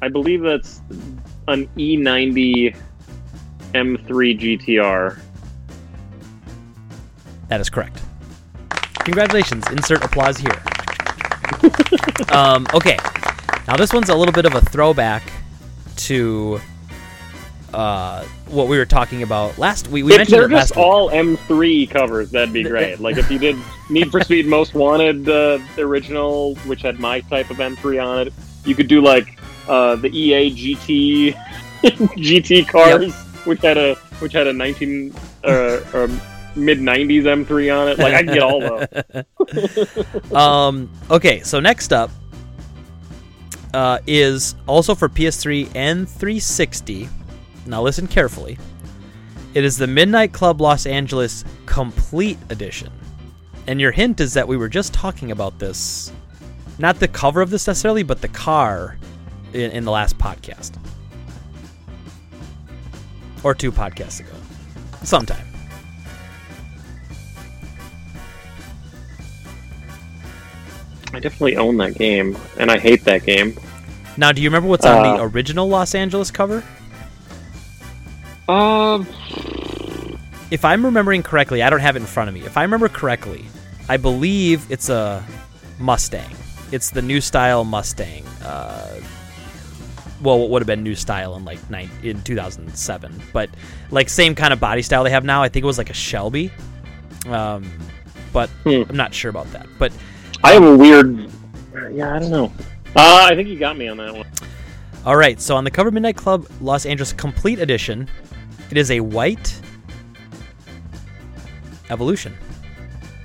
[0.02, 0.82] I believe that's
[1.48, 2.76] an E E90
[3.74, 5.20] M3 GTR.
[7.50, 8.02] That is correct.
[9.00, 9.70] Congratulations.
[9.70, 10.64] Insert applause here.
[12.32, 12.98] um, okay.
[13.68, 15.24] Now, this one's a little bit of a throwback
[15.98, 16.60] to
[17.74, 19.88] uh, what we were talking about last.
[19.88, 20.06] week.
[20.06, 20.86] we if mentioned they're just week.
[20.86, 23.00] all M3 covers, that'd be great.
[23.00, 23.58] Like if you did
[23.90, 28.28] Need for Speed Most Wanted, uh, the original, which had my type of M3 on
[28.28, 28.34] it,
[28.66, 31.34] you could do like uh, the EA GT
[31.84, 33.14] GT cars,
[33.46, 35.14] which had a which had a 19
[35.44, 36.22] uh, um,
[36.56, 38.00] mid 90s M3 on it.
[38.00, 40.32] Like I can get all those.
[40.36, 42.10] um, okay, so next up
[43.74, 47.10] uh, is also for PS3 and 360.
[47.66, 48.58] Now listen carefully.
[49.54, 52.92] It is the Midnight Club Los Angeles Complete Edition.
[53.68, 56.12] And your hint is that we were just talking about this,
[56.80, 58.98] not the cover of this necessarily, but the car
[59.54, 60.78] in, in the last podcast.
[63.44, 64.32] Or two podcasts ago.
[65.04, 65.46] Sometime.
[71.14, 73.58] I definitely own that game, and I hate that game.
[74.18, 76.64] Now, do you remember what's on Uh, the original Los Angeles cover?
[78.48, 79.08] Um,
[80.50, 82.42] if I'm remembering correctly, I don't have it in front of me.
[82.42, 83.46] If I remember correctly,
[83.90, 85.24] I believe it's a
[85.80, 86.36] Mustang.
[86.72, 88.26] It's the new style Mustang.
[88.44, 89.00] Uh,
[90.24, 93.50] well, what would have been new style in like nine, in 2007, but
[93.92, 95.44] like same kind of body style they have now.
[95.44, 96.52] I think it was like a Shelby,
[97.28, 97.70] um,
[98.32, 98.84] but Hmm.
[98.90, 99.68] I'm not sure about that.
[99.78, 99.92] But
[100.44, 101.30] I have a weird.
[101.92, 102.52] Yeah, I don't know.
[102.96, 104.26] Uh, I think you got me on that one.
[105.06, 108.08] all right, so on the cover, Midnight Club Los Angeles Complete Edition,
[108.72, 109.60] it is a white
[111.90, 112.36] Evolution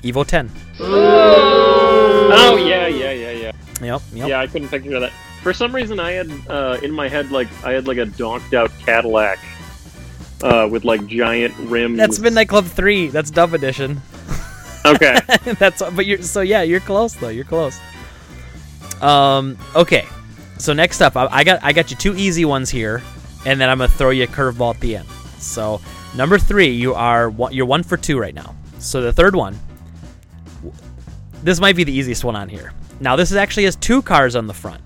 [0.02, 0.50] Evo 10.
[0.80, 3.52] Oh yeah, yeah, yeah, yeah.
[3.80, 4.28] Yep, yep.
[4.28, 5.12] Yeah, I couldn't figure that.
[5.42, 8.54] For some reason, I had uh, in my head like I had like a donked
[8.54, 9.38] out Cadillac
[10.42, 11.96] uh, with like giant rims.
[11.96, 13.08] That's Midnight Club three.
[13.08, 14.00] That's Dub Edition.
[14.84, 15.18] Okay.
[15.58, 16.62] That's but you're so yeah.
[16.62, 17.28] You're close though.
[17.28, 17.78] You're close.
[19.00, 19.56] Um.
[19.74, 20.06] Okay.
[20.58, 23.02] So next up, I, I got I got you two easy ones here,
[23.46, 25.08] and then I'm gonna throw you a curveball at the end.
[25.38, 25.80] So
[26.16, 28.56] number three, you are one, you're one for two right now.
[28.80, 29.58] So the third one,
[31.42, 32.72] this might be the easiest one on here.
[33.00, 34.82] Now this is actually has two cars on the front.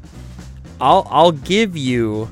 [0.83, 2.29] I'll I'll give you.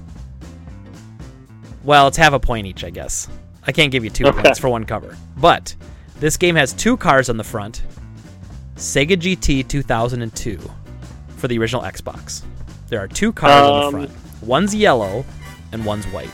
[1.84, 3.28] Well, it's half a point each, I guess.
[3.66, 4.42] I can't give you two Okay.
[4.42, 5.74] points for one cover, but
[6.18, 7.82] this game has two cars on the front.
[8.76, 10.58] Sega GT 2002
[11.36, 12.42] for the original Xbox.
[12.88, 14.42] There are two cars on the Um, front.
[14.42, 15.24] One's yellow
[15.72, 16.30] and one's white.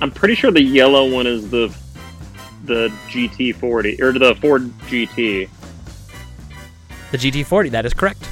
[0.00, 1.74] I'm pretty sure the yellow one is the
[2.64, 5.48] the GT40 or the Ford GT.
[7.10, 8.28] The GT40, that is correct.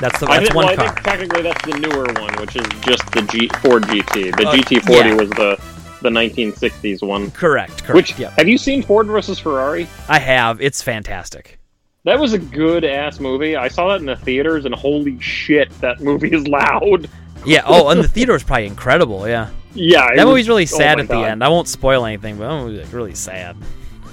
[0.00, 2.66] That's the that's think, one well, I think technically that's the newer one, which is
[2.80, 4.36] just the G Ford GT.
[4.36, 5.14] The Uh, GT40 yeah.
[5.14, 5.60] was the
[6.02, 7.30] the 1960s one.
[7.30, 7.94] Correct, correct.
[7.94, 8.32] Which yep.
[8.32, 9.86] have you seen Ford versus Ferrari?
[10.08, 10.60] I have.
[10.60, 11.60] It's fantastic.
[12.04, 13.54] That was a good ass movie.
[13.54, 17.08] I saw that in the theaters, and holy shit, that movie is loud.
[17.46, 17.62] Yeah.
[17.64, 19.28] Oh, and the theater was probably incredible.
[19.28, 19.50] Yeah.
[19.74, 21.44] Yeah, That was- movie's really oh sad my at the end.
[21.44, 23.56] I won't spoil anything, but that movie was really sad.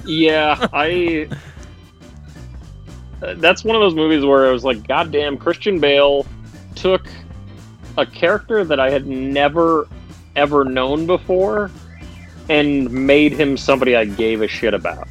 [0.05, 1.27] Yeah, I.
[3.19, 6.25] That's one of those movies where I was like, "Goddamn!" Christian Bale
[6.75, 7.07] took
[7.97, 9.87] a character that I had never
[10.35, 11.69] ever known before
[12.49, 15.07] and made him somebody I gave a shit about.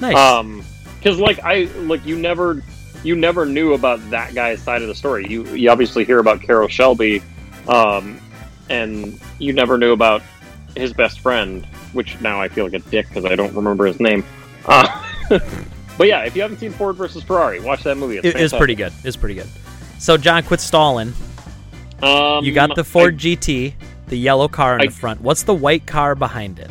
[0.00, 0.16] Nice.
[0.16, 0.64] Um,
[0.98, 2.62] because like I like you never
[3.04, 5.26] you never knew about that guy's side of the story.
[5.28, 7.22] You you obviously hear about Carroll Shelby,
[7.68, 8.20] um,
[8.68, 10.22] and you never knew about
[10.76, 14.00] his best friend, which now I feel like a dick because I don't remember his
[14.00, 14.24] name.
[14.66, 15.04] Uh,
[15.98, 18.16] but yeah, if you haven't seen Ford versus Ferrari, watch that movie.
[18.18, 18.92] It's it is pretty good.
[19.04, 19.48] It's pretty good.
[19.98, 21.12] So John, quit stalling.
[22.02, 23.74] Um, You got the Ford I- GT,
[24.08, 25.20] the yellow car in I- the front.
[25.22, 26.70] What's the white car behind it?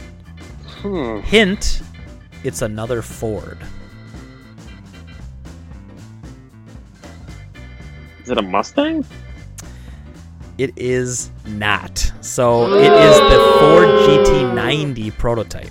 [0.81, 1.19] hmm.
[1.21, 1.81] Hint:
[2.43, 3.57] It's another Ford.
[8.23, 9.05] Is it a Mustang?
[10.57, 12.11] It is not.
[12.21, 15.69] So it is the Ford GT90 prototype.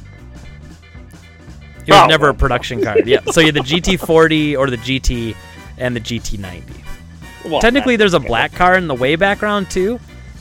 [1.87, 2.99] It was Oh, never a production car.
[3.05, 3.21] Yeah.
[3.31, 5.35] So you had the GT40 or the GT
[5.79, 6.63] and the GT90.
[7.51, 8.27] Well, Technically, there's a okay.
[8.27, 10.01] black car in the way background too,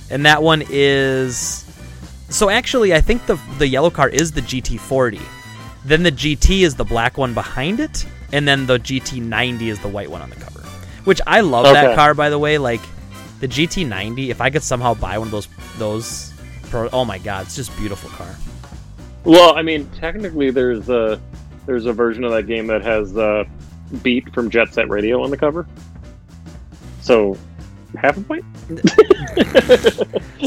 [0.09, 1.65] and that one is.
[2.29, 5.21] So actually, I think the the yellow car is the GT40.
[5.85, 9.89] Then the GT is the black one behind it, and then the GT90 is the
[9.89, 10.61] white one on the cover.
[11.03, 12.57] Which I love that car, by the way.
[12.57, 12.81] Like
[13.41, 16.33] the GT90, if I could somehow buy one of those those,
[16.69, 18.33] pro, oh my god, it's just a beautiful car.
[19.25, 21.19] Well, I mean, technically, there's a
[21.65, 23.43] there's a version of that game that has uh,
[24.01, 25.67] "Beat" from Jet Set Radio on the cover.
[27.01, 27.37] So,
[27.97, 28.45] half a point.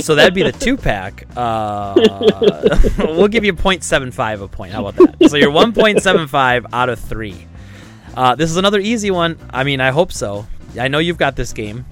[0.03, 1.27] So that'd be the two pack.
[1.37, 1.95] Uh,
[2.99, 4.73] we'll give you 0.75 a point.
[4.73, 5.31] How about that?
[5.31, 7.47] So you're 1.75 out of three.
[8.15, 9.39] Uh, this is another easy one.
[9.51, 10.47] I mean, I hope so.
[10.79, 11.85] I know you've got this game.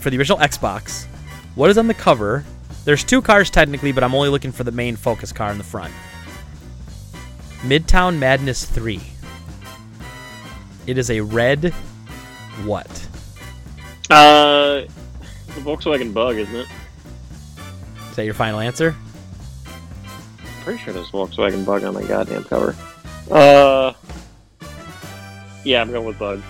[0.00, 1.06] for the original Xbox.
[1.54, 2.44] What is on the cover?
[2.84, 5.64] There's two cars technically, but I'm only looking for the main focus car in the
[5.64, 5.92] front.
[7.62, 9.00] Midtown Madness 3.
[10.86, 11.72] It is a red
[12.64, 12.88] what?
[14.10, 14.82] Uh,
[15.46, 16.66] the Volkswagen Bug, isn't it?
[18.10, 18.94] Is that your final answer?
[20.62, 22.74] Pretty sure there's Volkswagen Bug on the goddamn cover.
[23.30, 23.92] Uh,
[25.64, 26.42] yeah, I'm going with Bug.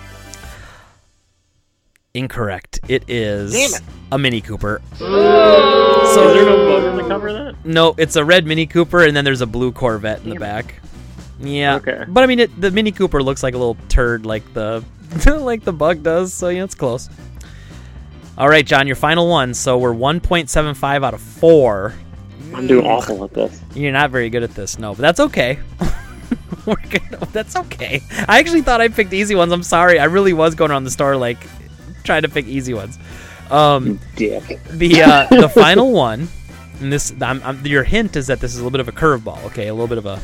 [2.13, 2.79] Incorrect.
[2.87, 3.81] It is it.
[4.11, 4.81] a Mini Cooper.
[4.97, 7.65] So is there no Bug on the cover of that?
[7.65, 10.65] No, it's a red Mini Cooper, and then there's a blue Corvette in the back.
[10.69, 10.75] it.
[11.39, 11.75] Yeah.
[11.75, 12.03] Okay.
[12.07, 14.83] But I mean, it, the Mini Cooper looks like a little turd, like the
[15.39, 16.33] like the Bug does.
[16.33, 17.09] So yeah, it's close.
[18.37, 19.53] All right, John, your final one.
[19.53, 21.93] So we're 1.75 out of four.
[22.53, 23.61] I'm doing awful at this.
[23.75, 25.59] You're not very good at this, no, but that's okay.
[26.65, 27.01] We're good.
[27.31, 28.01] That's okay.
[28.27, 29.51] I actually thought I picked easy ones.
[29.51, 29.99] I'm sorry.
[29.99, 31.37] I really was going around the store like
[32.03, 32.97] trying to pick easy ones.
[33.49, 34.59] Um, Dick.
[34.69, 36.27] the uh, the final one,
[36.79, 38.91] and this I'm, I'm, your hint is that this is a little bit of a
[38.91, 39.43] curveball.
[39.45, 40.19] Okay, a little bit of a.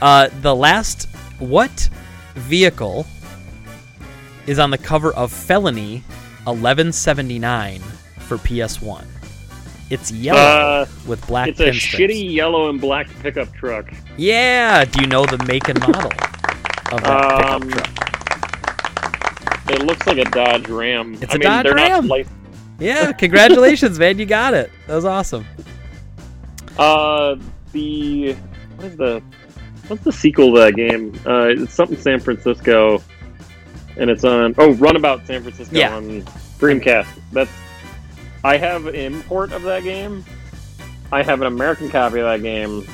[0.00, 1.88] Uh, the last what
[2.34, 3.06] vehicle
[4.46, 5.98] is on the cover of Felony
[6.44, 7.80] 1179
[8.20, 9.04] for PS1?
[9.90, 11.48] It's yellow Uh, with black.
[11.48, 13.90] it's a shitty yellow and black pickup truck.
[14.16, 14.84] Yeah.
[14.84, 16.10] Do you know the make and model
[16.92, 17.94] of that Um, pickup truck?
[19.70, 21.14] It looks like a Dodge Ram.
[21.20, 22.06] It's I a mean, Dodge they're Ram.
[22.06, 22.26] Not lic-
[22.78, 23.12] Yeah.
[23.12, 24.18] Congratulations, man.
[24.18, 24.70] You got it.
[24.86, 25.46] That was awesome.
[26.78, 27.34] uh,
[27.72, 28.34] the
[28.76, 29.22] what is the
[29.88, 31.18] what's the sequel to that game?
[31.26, 33.02] Uh, it's something San Francisco,
[33.96, 35.96] and it's on oh Runabout San Francisco Yeah.
[35.96, 36.22] on
[36.58, 37.08] Dreamcast.
[37.32, 37.50] That's
[38.44, 40.24] I have an import of that game.
[41.10, 42.86] I have an American copy of that game,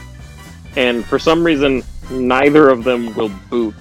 [0.76, 3.74] and for some reason, neither of them will boot.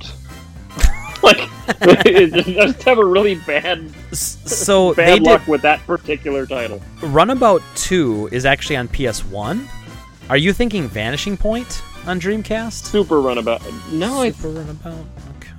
[1.23, 1.37] like,
[2.05, 5.79] it just- I just have a really bad So bad they did luck with that
[5.85, 6.81] particular title.
[7.01, 9.67] Runabout 2 is actually on PS1.
[10.29, 12.85] Are you thinking Vanishing Point on Dreamcast?
[12.85, 13.61] Super Runabout.
[13.91, 15.05] No, Super Runabout.
[15.37, 15.49] Okay.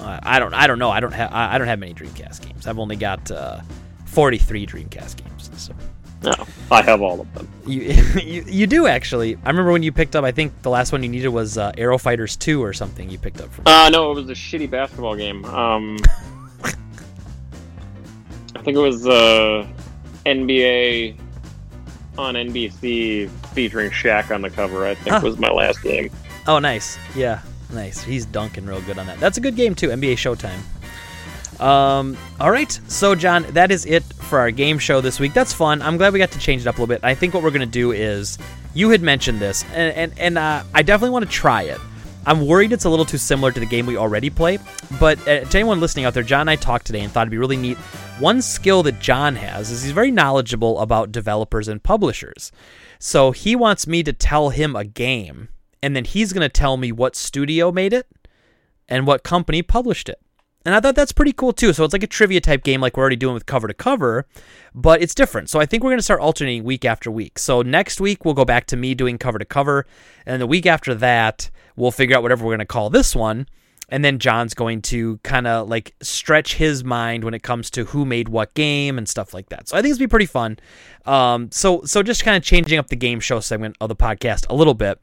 [0.00, 0.54] Uh, I don't.
[0.54, 0.90] I don't know.
[0.90, 1.32] I don't have.
[1.32, 2.66] I I don't have many Dreamcast games.
[2.66, 3.60] I've only got uh,
[4.06, 5.50] 43 Dreamcast games.
[5.56, 5.74] So
[6.22, 6.34] no.
[6.70, 7.48] I have all of them.
[7.66, 7.82] you,
[8.22, 9.36] you you do actually.
[9.44, 10.24] I remember when you picked up.
[10.24, 13.08] I think the last one you needed was uh, Aero Fighters 2 or something.
[13.10, 13.66] You picked up from.
[13.66, 15.44] Uh no, it was a shitty basketball game.
[15.46, 15.98] Um,
[18.56, 19.66] I think it was uh,
[20.24, 21.16] NBA
[22.18, 24.86] on NBC featuring Shaq on the cover.
[24.86, 25.20] I think Huh.
[25.24, 26.10] was my last game.
[26.46, 26.98] Oh, nice.
[27.16, 27.40] Yeah,
[27.72, 28.02] nice.
[28.02, 29.18] He's dunking real good on that.
[29.18, 29.88] That's a good game too.
[29.88, 30.60] NBA Showtime.
[31.58, 32.70] Um, all right.
[32.86, 35.32] So, John, that is it for our game show this week.
[35.32, 35.80] That's fun.
[35.80, 37.00] I'm glad we got to change it up a little bit.
[37.02, 38.36] I think what we're gonna do is,
[38.74, 41.80] you had mentioned this, and and, and uh, I definitely want to try it.
[42.26, 44.58] I'm worried it's a little too similar to the game we already play.
[44.98, 47.30] But uh, to anyone listening out there, John and I talked today and thought it'd
[47.30, 47.76] be really neat.
[48.18, 52.50] One skill that John has is he's very knowledgeable about developers and publishers.
[52.98, 55.50] So he wants me to tell him a game,
[55.82, 58.08] and then he's going to tell me what studio made it
[58.88, 60.20] and what company published it.
[60.64, 61.72] And I thought that's pretty cool too.
[61.72, 64.26] So it's like a trivia type game, like we're already doing with cover to cover,
[64.74, 65.48] but it's different.
[65.48, 67.38] So I think we're going to start alternating week after week.
[67.38, 69.86] So next week we'll go back to me doing cover to cover,
[70.26, 73.48] and the week after that we'll figure out whatever we're going to call this one.
[73.88, 77.84] And then John's going to kind of like stretch his mind when it comes to
[77.84, 79.68] who made what game and stuff like that.
[79.68, 80.58] So I think it's be pretty fun.
[81.04, 84.48] Um, so so just kind of changing up the game show segment of the podcast
[84.50, 85.00] a little bit.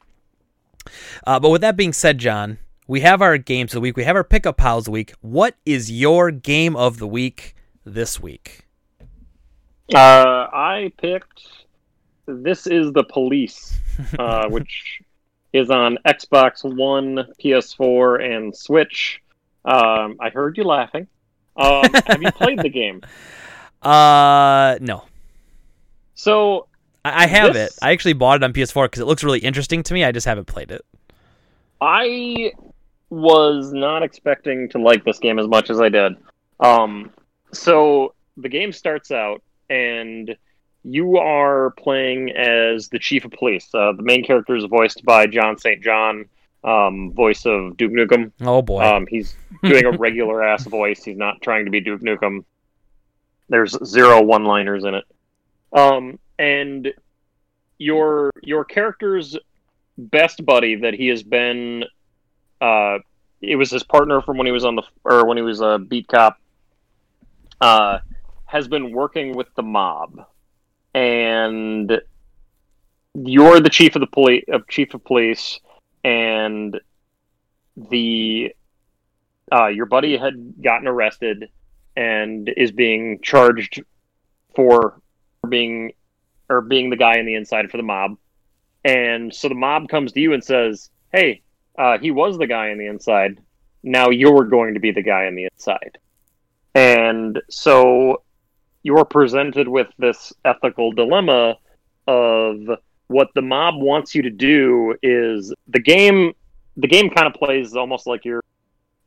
[1.26, 3.96] Uh, but with that being said, John, we have our games of the week.
[3.96, 5.14] We have our pickup piles of the week.
[5.22, 7.54] What is your game of the week
[7.84, 8.66] this week?
[9.94, 11.46] Uh, I picked
[12.26, 13.78] This is the Police,
[14.18, 15.00] uh, which
[15.54, 19.22] is on Xbox One, PS4, and Switch.
[19.64, 21.06] Um, I heard you laughing.
[21.56, 23.00] Um, have you played the game?
[23.80, 25.04] Uh, no.
[26.14, 26.66] So
[27.04, 27.78] I, I have This- it.
[27.80, 30.04] I actually bought it on PS4 because it looks really interesting to me.
[30.04, 30.84] I just haven't played it.
[31.80, 32.52] I
[33.10, 36.16] was not expecting to like this game as much as I did.
[36.58, 37.10] Um,
[37.52, 40.34] so the game starts out, and
[40.84, 43.68] you are playing as the chief of police.
[43.74, 45.82] Uh, the main character is voiced by John St.
[45.82, 46.26] John,
[46.62, 48.32] um, voice of Duke Nukem.
[48.42, 48.82] Oh boy.
[48.82, 51.02] Um, he's doing a regular ass voice.
[51.02, 52.44] He's not trying to be Duke Nukem.
[53.48, 55.04] There's zero one liners in it.
[55.72, 56.92] Um, and
[57.78, 59.36] your your character's
[59.98, 61.84] best buddy that he has been
[62.60, 62.98] uh
[63.40, 65.78] it was his partner from when he was on the or when he was a
[65.78, 66.38] beat cop
[67.60, 67.98] uh
[68.46, 70.24] has been working with the mob
[70.94, 72.00] and
[73.14, 75.60] you're the chief of the police of chief of police
[76.02, 76.80] and
[77.76, 78.54] the
[79.52, 81.48] uh, your buddy had gotten arrested
[81.96, 83.82] and is being charged
[84.54, 85.00] for
[85.48, 85.92] being
[86.48, 88.16] or being the guy in the inside for the mob.
[88.84, 91.42] And so the mob comes to you and says, "Hey,
[91.78, 93.40] uh, he was the guy in the inside.
[93.82, 95.98] Now you're going to be the guy in the inside."
[96.74, 98.22] And so
[98.84, 101.56] you're presented with this ethical dilemma
[102.06, 102.58] of
[103.08, 106.32] what the mob wants you to do is the game
[106.76, 108.42] the game kind of plays almost like you're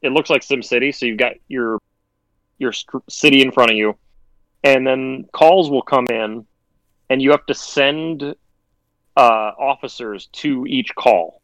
[0.01, 1.79] it looks like sim city so you've got your
[2.57, 2.73] your
[3.07, 3.95] city in front of you
[4.63, 6.45] and then calls will come in
[7.09, 8.35] and you have to send
[9.15, 11.41] uh, officers to each call.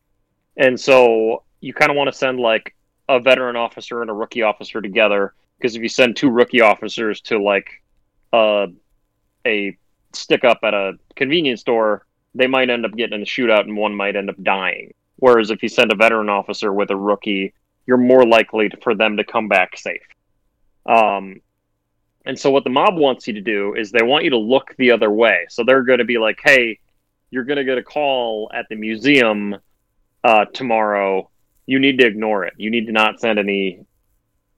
[0.57, 2.75] And so you kind of want to send like
[3.09, 7.21] a veteran officer and a rookie officer together because if you send two rookie officers
[7.21, 7.81] to like
[8.33, 8.67] uh,
[9.45, 9.77] a
[10.11, 12.05] stick up at a convenience store,
[12.35, 14.93] they might end up getting in a shootout and one might end up dying.
[15.17, 17.53] Whereas if you send a veteran officer with a rookie,
[17.85, 20.01] you're more likely to, for them to come back safe.
[20.85, 21.41] Um,
[22.25, 24.75] and so what the mob wants you to do is they want you to look
[24.77, 25.45] the other way.
[25.49, 26.79] So they're going to be like, "Hey,
[27.31, 29.57] you're going to get a call at the museum
[30.23, 31.29] uh, tomorrow.
[31.65, 32.53] You need to ignore it.
[32.57, 33.85] You need to not send any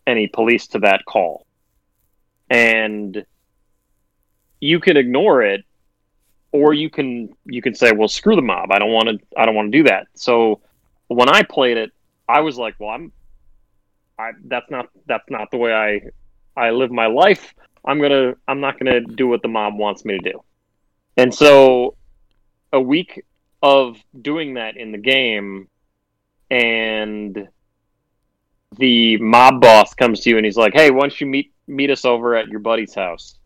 [0.06, 1.46] any police to that call."
[2.50, 3.26] And
[4.66, 5.64] you can ignore it
[6.52, 8.72] or you can you can say well screw the mob.
[8.72, 10.08] I don't want to i don't want to do that.
[10.16, 10.62] So
[11.08, 11.92] when i played it
[12.28, 13.12] i was like well i'm
[14.18, 16.02] I, that's not that's not the way i
[16.60, 17.54] i live my life.
[17.86, 20.44] I'm gonna i'm not gonna do what the mob wants me to do.
[21.18, 21.96] And so
[22.74, 23.24] a week
[23.62, 25.68] of doing that in the game
[26.50, 27.48] and
[28.78, 31.90] the mob boss comes to you and he's like hey why don't you meet meet
[31.90, 33.38] us over at your buddy's house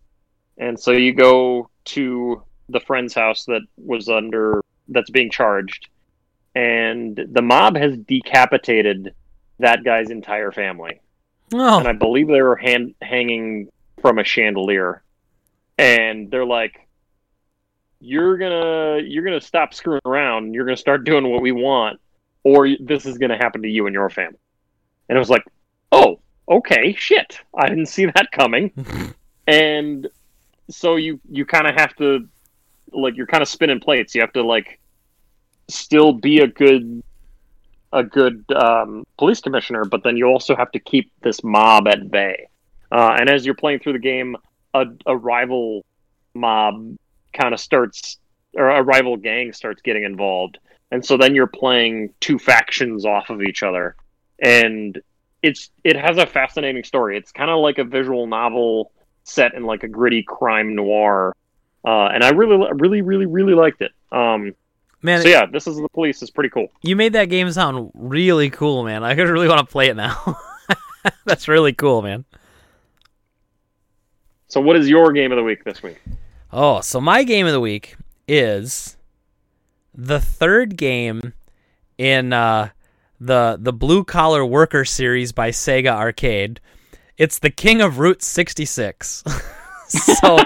[0.59, 5.87] and so you go to the friend's house that was under that's being charged,
[6.53, 9.13] and the mob has decapitated
[9.59, 11.01] that guy's entire family.
[11.53, 11.79] Oh.
[11.79, 13.69] And I believe they were hand, hanging
[14.01, 15.03] from a chandelier.
[15.77, 16.87] And they're like,
[17.99, 20.53] "You're gonna you're gonna stop screwing around.
[20.53, 21.99] You're gonna start doing what we want,
[22.43, 24.39] or this is gonna happen to you and your family."
[25.07, 25.43] And it was like,
[25.91, 27.39] "Oh, okay, shit.
[27.57, 28.73] I didn't see that coming."
[29.47, 30.07] and
[30.69, 32.27] so you you kind of have to
[32.91, 34.15] like you're kind of spinning plates.
[34.15, 34.79] You have to like
[35.67, 37.03] still be a good
[37.91, 42.11] a good um, police commissioner, but then you also have to keep this mob at
[42.11, 42.47] bay.
[42.91, 44.35] Uh, and as you're playing through the game,
[44.73, 45.85] a, a rival
[46.33, 46.95] mob
[47.33, 48.17] kind of starts,
[48.53, 50.59] or a rival gang starts getting involved,
[50.91, 53.95] and so then you're playing two factions off of each other,
[54.39, 54.99] and
[55.41, 57.17] it's it has a fascinating story.
[57.17, 58.91] It's kind of like a visual novel
[59.29, 61.35] set in like a gritty crime noir,
[61.85, 63.91] uh, and I really, really, really, really liked it.
[64.11, 64.55] Um,
[65.01, 66.67] man, so yeah, this is the police is pretty cool.
[66.81, 69.03] You made that game sound really cool, man.
[69.03, 70.37] I really want to play it now.
[71.25, 72.25] That's really cool, man.
[74.47, 76.01] So, what is your game of the week this week?
[76.51, 77.95] Oh, so my game of the week
[78.27, 78.97] is
[79.93, 81.33] the third game
[81.97, 82.69] in uh,
[83.19, 86.59] the the Blue Collar Worker series by Sega Arcade.
[87.19, 89.25] It's the King of Route 66.
[89.89, 90.37] so,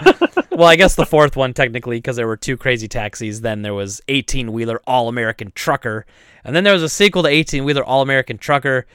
[0.50, 3.42] well, I guess the fourth one technically because there were two Crazy Taxis.
[3.42, 6.08] Then there was 18 Wheeler All American Trucker,
[6.44, 8.88] and then there was a sequel to 18 Wheeler All American Trucker,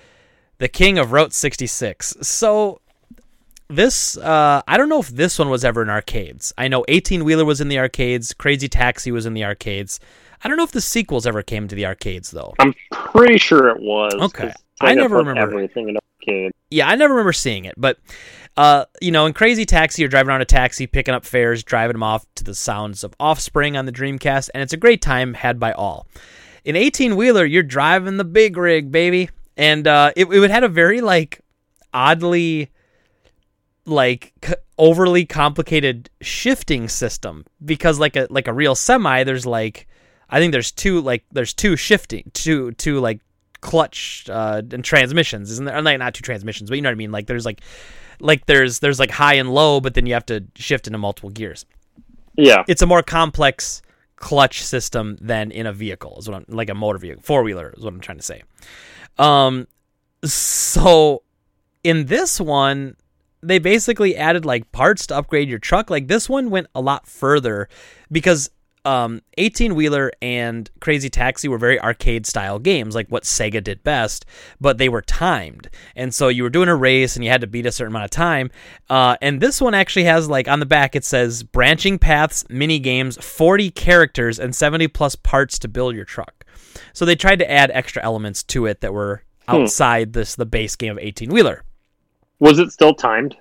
[0.59, 2.17] The King of Route 66.
[2.21, 2.81] So
[3.69, 6.53] this uh, I don't know if this one was ever in arcades.
[6.59, 10.01] I know 18 Wheeler was in the arcades, Crazy Taxi was in the arcades.
[10.43, 12.55] I don't know if the sequels ever came to the arcades though.
[12.59, 14.15] I'm pretty sure it was.
[14.15, 14.53] Okay.
[14.81, 16.53] I never remember everything arcade.
[16.71, 17.99] Yeah, I never remember seeing it, but
[18.57, 21.95] uh, you know, in Crazy Taxi, you're driving around a taxi, picking up fares, driving
[21.95, 25.35] them off to the sounds of Offspring on the Dreamcast, and it's a great time
[25.35, 26.09] had by all.
[26.65, 30.69] In 18 wheeler, you're driving the big rig, baby, and uh, it it had a
[30.69, 31.41] very like
[31.95, 32.71] oddly
[33.87, 39.87] like c- overly complicated shifting system because like a like a real semi, there's like
[40.29, 43.21] I think there's two like there's two shifting two two like
[43.61, 45.81] clutch uh, and transmissions, isn't there?
[45.83, 47.13] Like not two transmissions, but you know what I mean.
[47.13, 47.61] Like there's like
[48.21, 51.31] like there's there's like high and low, but then you have to shift into multiple
[51.31, 51.67] gears.
[52.37, 53.83] Yeah, it's a more complex
[54.17, 56.17] clutch system than in a vehicle.
[56.19, 58.43] Is what I'm like a motor vehicle, four wheeler is what I'm trying to say.
[59.19, 59.67] Um,
[60.25, 61.23] so
[61.85, 62.97] in this one,
[63.43, 65.91] they basically added like parts to upgrade your truck.
[65.91, 67.69] Like this one went a lot further
[68.11, 68.51] because
[68.89, 73.85] um, 18 Wheeler and Crazy Taxi were very arcade style games, like what Sega did
[73.85, 74.25] best,
[74.63, 75.69] but they were timed.
[75.95, 78.07] And so you were doing a race and you had to beat a certain amount
[78.07, 78.51] of time.
[78.89, 82.79] Uh, and this one actually has, like, on the back, it says branching paths, mini
[82.79, 86.47] games, 40 characters, and 70 plus parts to build your truck.
[86.95, 89.57] So they tried to add extra elements to it that were hmm.
[89.57, 90.13] outside hmm.
[90.13, 91.63] this the base game of 18 Wheeler.
[92.39, 93.37] Was it still timed?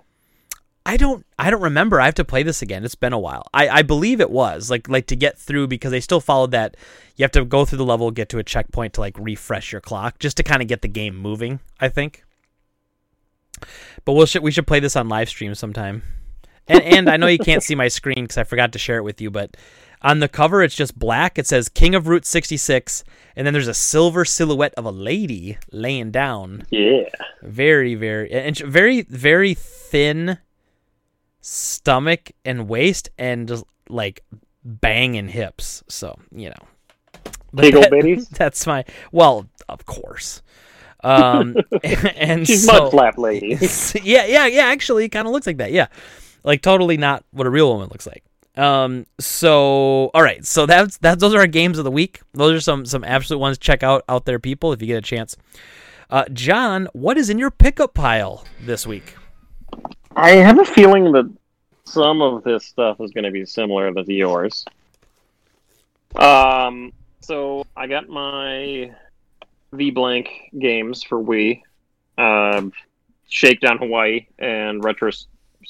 [0.88, 2.00] I don't I don't remember.
[2.00, 2.86] I have to play this again.
[2.86, 3.48] It's been a while.
[3.54, 6.78] I, I believe it was like like to get through because they still followed that.
[7.18, 9.82] You have to go through the level, get to a checkpoint to like refresh your
[9.82, 11.60] clock, just to kind of get the game moving.
[11.82, 12.24] I think.
[14.06, 16.04] But we'll we should play this on live stream sometime.
[16.70, 19.04] And and I know you can't see my screen because I forgot to share it
[19.04, 19.58] with you, but
[20.02, 21.38] on the cover it's just black.
[21.38, 23.04] It says King of Route 66,
[23.36, 26.66] and then there's a silver silhouette of a lady laying down.
[26.70, 27.10] Yeah.
[27.42, 30.38] Very very and very very thin
[31.48, 34.24] stomach and waist and just like
[34.64, 35.84] banging hips.
[35.88, 36.68] So you know,
[37.56, 38.30] Big that, bitties.
[38.32, 40.42] That's my well, of course.
[41.04, 43.58] Um, and she's so, mud flap lady.
[44.04, 44.66] yeah, yeah, yeah.
[44.66, 45.72] Actually, it kind of looks like that.
[45.72, 45.88] Yeah,
[46.44, 48.24] like totally not what a real woman looks like.
[48.58, 52.22] Um, so all right, so that's that's those are our games of the week.
[52.34, 53.58] Those are some some absolute ones.
[53.58, 55.38] Check out out there, people, if you get a chance.
[56.10, 59.16] Uh, John, what is in your pickup pile this week?
[60.18, 61.32] I have a feeling that
[61.86, 64.66] some of this stuff is going to be similar to yours.
[66.16, 66.92] Um,
[67.22, 68.96] so I got my
[69.74, 70.28] V blank
[70.58, 71.62] games for Wii,
[72.18, 72.74] um,
[73.30, 75.12] Shakedown Hawaii, and Retro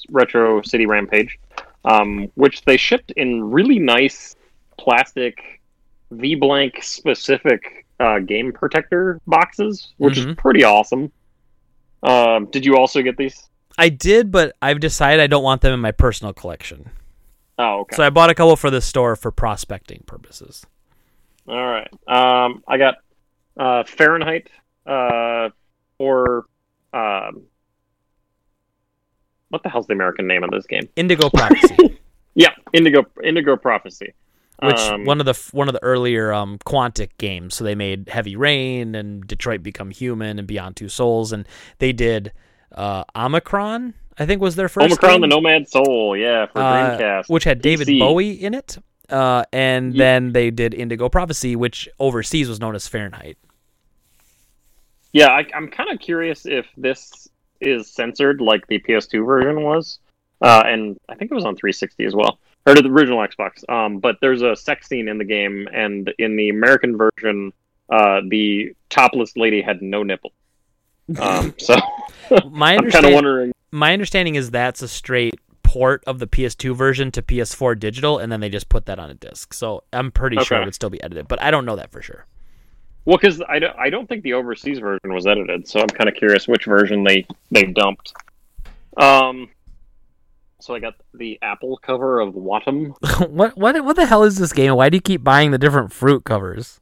[0.09, 1.37] Retro City Rampage,
[1.83, 4.37] um, which they shipped in really nice
[4.77, 5.59] plastic
[6.11, 10.29] V blank specific uh, game protector boxes, which mm-hmm.
[10.29, 11.11] is pretty awesome.
[12.01, 13.49] Um, did you also get these?
[13.77, 16.89] I did, but I've decided I don't want them in my personal collection.
[17.59, 17.95] Oh, okay.
[17.95, 20.65] So I bought a couple for the store for prospecting purposes.
[21.47, 21.89] All right.
[22.07, 22.95] Um, I got
[23.57, 24.49] uh, Fahrenheit
[24.85, 25.49] uh,
[25.97, 26.45] or
[26.93, 27.43] um,
[29.49, 30.89] what the hell's the American name of this game?
[30.95, 31.97] Indigo Prophecy.
[32.35, 34.13] yeah, Indigo Indigo Prophecy.
[34.61, 37.55] Which um, one of the one of the earlier um, Quantic games?
[37.55, 41.47] So they made Heavy Rain and Detroit Become Human and Beyond Two Souls, and
[41.77, 42.33] they did
[42.73, 44.95] uh, Omikron, I think was their first.
[44.95, 45.21] Omikron, game.
[45.21, 47.99] the Nomad Soul, yeah, for uh, Dreamcast, which had David PC.
[47.99, 48.77] Bowie in it.
[49.09, 50.03] Uh, and yeah.
[50.03, 53.37] then they did Indigo Prophecy, which overseas was known as Fahrenheit.
[55.13, 57.27] Yeah, I, am kind of curious if this
[57.61, 59.99] is censored like the PS2 version was,
[60.41, 63.67] uh, and I think it was on 360 as well, or the original Xbox.
[63.69, 67.53] Um, but there's a sex scene in the game, and in the American version,
[67.89, 70.33] uh, the topless lady had no nipple.
[71.19, 71.75] Um, so
[72.49, 73.53] my I'm kind of wondering.
[73.71, 78.31] My understanding is that's a straight port of the PS2 version to PS4 digital, and
[78.31, 79.53] then they just put that on a disc.
[79.53, 80.45] So I'm pretty okay.
[80.45, 82.25] sure it would still be edited, but I don't know that for sure.
[83.05, 86.09] Well, because I don't, I don't think the overseas version was edited, so I'm kind
[86.09, 88.13] of curious which version they they dumped.
[88.97, 89.49] Um,
[90.59, 92.95] so I got the Apple cover of Wattam.
[93.29, 94.75] what what what the hell is this game?
[94.75, 96.81] Why do you keep buying the different fruit covers?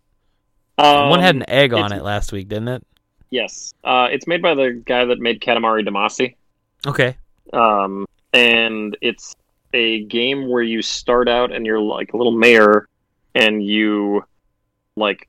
[0.78, 2.88] Um, One had an egg on it last week, didn't it?
[3.30, 6.36] Yes, uh, it's made by the guy that made Katamari Damacy.
[6.86, 7.18] Okay.
[7.54, 9.36] Um, and it's
[9.74, 12.88] a game where you start out and you're like a little mayor,
[13.34, 14.24] and you
[14.96, 15.28] like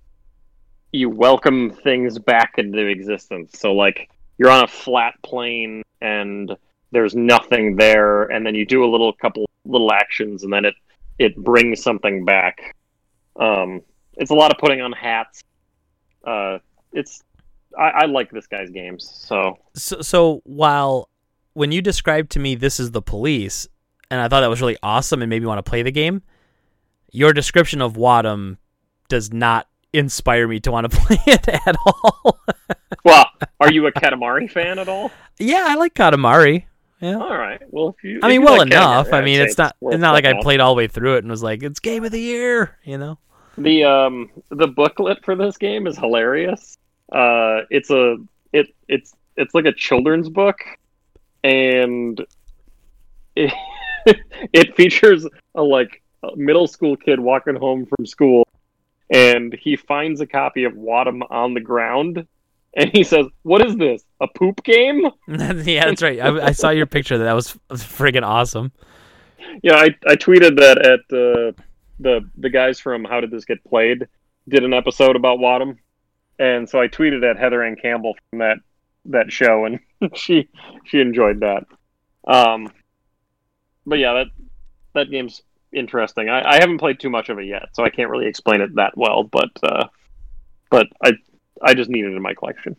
[0.93, 3.59] you welcome things back into existence.
[3.59, 6.56] So like you're on a flat plane and
[6.93, 10.74] there's nothing there, and then you do a little couple little actions, and then it
[11.18, 12.74] it brings something back.
[13.39, 13.82] Um,
[14.14, 15.43] it's a lot of putting on hats.
[16.24, 16.59] Uh,
[16.93, 17.23] it's
[17.78, 19.09] I, I like this guy's games.
[19.09, 19.59] So.
[19.74, 21.09] so, so while
[21.53, 23.66] when you described to me this is the police,
[24.11, 26.23] and I thought that was really awesome and made me want to play the game,
[27.11, 28.59] your description of Wattam
[29.09, 32.40] does not inspire me to want to play it at all.
[33.05, 33.27] well,
[33.61, 35.11] are you a Katamari fan at all?
[35.39, 36.65] Yeah, I like Katamari.
[37.01, 37.19] Yeah.
[37.19, 37.61] All right.
[37.70, 39.09] Well, if you, I mean, well like enough.
[39.09, 39.77] Katamari, I mean, it's not.
[39.82, 42.05] It's not like I played all the way through it and was like, "It's game
[42.05, 43.19] of the year," you know.
[43.59, 46.78] The um the booklet for this game is hilarious.
[47.12, 48.16] Uh, it's a
[48.53, 50.59] it it's it's like a children's book,
[51.45, 52.24] and
[53.35, 53.53] it,
[54.53, 58.47] it features a like a middle school kid walking home from school,
[59.11, 62.27] and he finds a copy of Wattam on the ground,
[62.74, 64.05] and he says, "What is this?
[64.20, 66.20] A poop game?" yeah, that's right.
[66.20, 67.19] I, I, saw your picture.
[67.19, 68.73] That was, friggin' awesome.
[69.62, 71.53] Yeah, I, I tweeted that at uh,
[72.01, 74.07] the the guys from How Did This Get Played
[74.49, 75.78] did an episode about Wattam,
[76.39, 78.59] and so I tweeted at Heather Anne Campbell from that
[79.07, 79.81] that show, and
[80.15, 80.49] she
[80.85, 81.65] she enjoyed that.
[82.27, 82.73] Um,
[83.87, 84.27] but yeah, that
[84.95, 85.43] that game's
[85.73, 86.29] interesting.
[86.29, 88.75] I, I haven't played too much of it yet, so I can't really explain it
[88.77, 89.25] that well.
[89.25, 89.87] But uh,
[90.71, 91.13] but I
[91.63, 92.77] I just need it in my collection.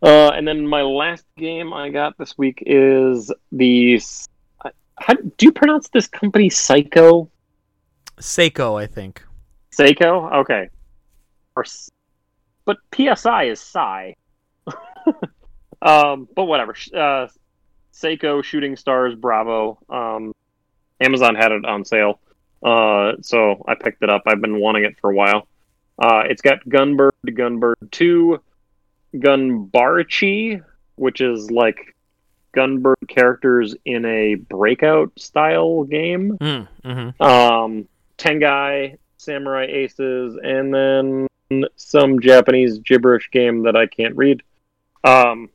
[0.00, 4.00] Uh, and then my last game I got this week is the.
[5.00, 6.50] How do you pronounce this company?
[6.50, 7.30] Psycho.
[8.20, 9.22] Seiko, I think.
[9.72, 10.32] Seiko.
[10.40, 10.70] Okay.
[11.54, 11.64] Or
[12.68, 14.12] but PSI is Psy.
[15.82, 16.76] um, but whatever.
[16.94, 17.28] Uh,
[17.94, 19.78] Psikyo Shooting Stars Bravo.
[19.88, 20.34] Um,
[21.00, 22.20] Amazon had it on sale,
[22.62, 24.24] uh, so I picked it up.
[24.26, 25.48] I've been wanting it for a while.
[25.98, 28.42] Uh, it's got Gunbird, Gunbird Two,
[29.14, 30.62] Gunbarich,
[30.96, 31.96] which is like
[32.54, 36.36] Gunbird characters in a breakout style game.
[36.38, 37.88] Mm, hmm Um,
[38.18, 41.27] Tengai, Samurai Aces, and then
[41.76, 44.42] some Japanese gibberish game that I can't read.
[45.04, 45.48] Um,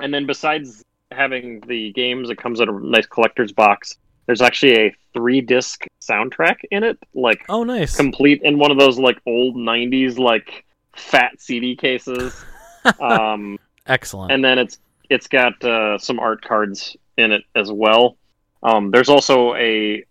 [0.00, 0.82] and then besides
[1.12, 3.96] having the games, it comes in a nice collector's box.
[4.26, 7.94] There's actually a three disc soundtrack in it, like Oh, nice.
[7.96, 10.64] complete in one of those like old '90s like
[10.96, 12.42] fat CD cases.
[13.00, 14.32] um, Excellent.
[14.32, 14.78] and then it's
[15.10, 18.16] it's got uh, some art cards in it as well.
[18.62, 20.02] Um, there's also a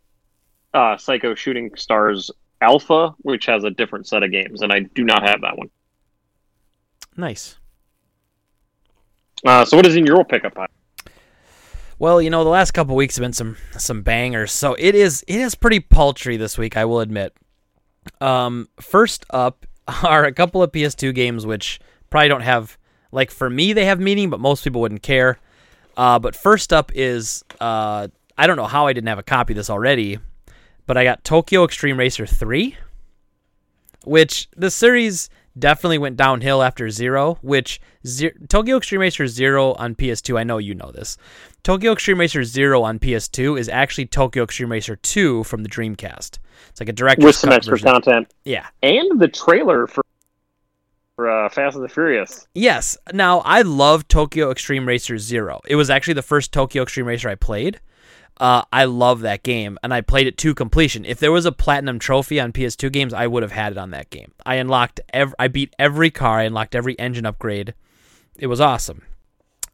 [0.75, 2.29] uh, Psikyo Shooting Stars
[2.63, 5.69] Alpha, which has a different set of games, and I do not have that one.
[7.15, 7.57] nice.
[9.45, 10.67] Uh, so, what is in your pickup pile?
[11.99, 14.51] Well, you know, the last couple weeks have been some some bangers.
[14.51, 17.33] So it is it is pretty paltry this week, I will admit.
[18.19, 19.65] Um, first up
[20.03, 21.79] are a couple of PS2 games which
[22.09, 22.77] probably don't have
[23.11, 25.39] like for me they have meaning, but most people wouldn't care.
[25.95, 28.07] Uh, but first up is uh,
[28.37, 30.19] I don't know how I didn't have a copy of this already,
[30.85, 32.75] but I got Tokyo Extreme Racer 3,
[34.05, 39.95] which the series definitely went downhill after Zero, which Ze- Tokyo Extreme Racer 0 on
[39.95, 41.17] PS2, I know you know this.
[41.63, 46.39] Tokyo Extreme Racer 0 on PS2 is actually Tokyo Extreme Racer 2 from the Dreamcast.
[46.69, 47.87] It's like a direct With some extra version.
[47.87, 48.65] content Yeah.
[48.81, 50.03] and the trailer for
[51.15, 52.47] for uh, Fast and the Furious.
[52.55, 52.97] Yes.
[53.13, 55.61] Now, I love Tokyo Extreme Racer Zero.
[55.67, 57.79] It was actually the first Tokyo Extreme Racer I played.
[58.37, 61.05] Uh, I love that game, and I played it to completion.
[61.05, 63.91] If there was a platinum trophy on PS2 games, I would have had it on
[63.91, 64.31] that game.
[64.45, 67.73] I unlocked every, I beat every car, I unlocked every engine upgrade.
[68.37, 69.03] It was awesome.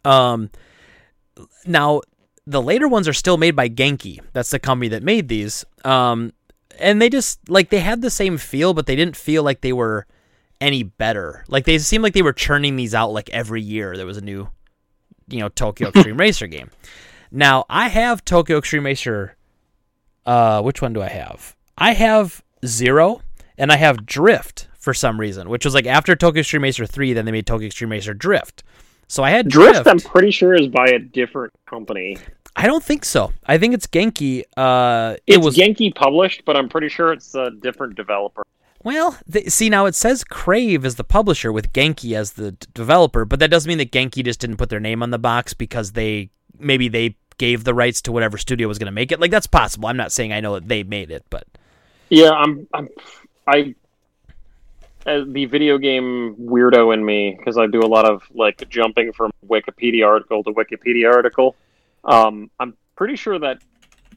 [0.04, 0.50] Um,
[1.66, 2.02] now
[2.46, 4.20] the later ones are still made by Genki.
[4.34, 5.66] That's the company that made these.
[5.86, 6.34] Um,
[6.80, 9.74] and they just like they had the same feel, but they didn't feel like they
[9.74, 10.08] were
[10.60, 11.44] any better.
[11.48, 13.96] Like they seemed like they were churning these out like every year.
[13.96, 14.50] There was a new,
[15.28, 16.72] you know, Tokyo Extreme Racer game.
[17.32, 19.36] Now I have Tokyo Extreme Racer.
[20.26, 21.56] Uh, which one do I have?
[21.78, 23.22] I have Zero,
[23.58, 27.14] and I have Drift for some reason, which was like after Tokyo Extreme Racer three.
[27.14, 28.64] Then they made Tokyo Extreme Racer Drift.
[29.08, 32.18] So I had Drift, I'm pretty sure, is by a different company.
[32.56, 33.32] I don't think so.
[33.46, 34.44] I think it's Genki.
[34.58, 38.44] Uh, it It's was Genki published, but I'm pretty sure it's a different developer.
[38.84, 39.18] well.
[39.32, 43.26] Th- see now it says Crave as the publisher with Genki as the d- developer,
[43.26, 45.94] but that doesn't mean that Genki just didn't put their name on the box because
[45.94, 46.30] they
[46.60, 49.20] maybe they gave the rights to whatever studio was going to make it.
[49.20, 49.88] Like that's possible.
[49.88, 51.48] I'm not saying I know that they made it, but
[52.10, 52.68] Yeah, I'm.
[52.74, 52.90] I'm.
[53.48, 53.76] I.
[55.06, 59.14] As the video game weirdo in me, because I do a lot of like jumping
[59.14, 61.56] from Wikipedia article to Wikipedia article.
[62.04, 63.60] Um, I'm pretty sure that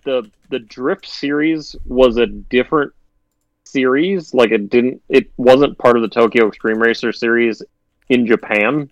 [0.05, 2.93] the the Drift series was a different
[3.65, 4.35] series.
[4.35, 5.03] Like it didn't.
[5.09, 7.63] It wasn't part of the Tokyo Extreme Racer series
[8.09, 8.91] in Japan,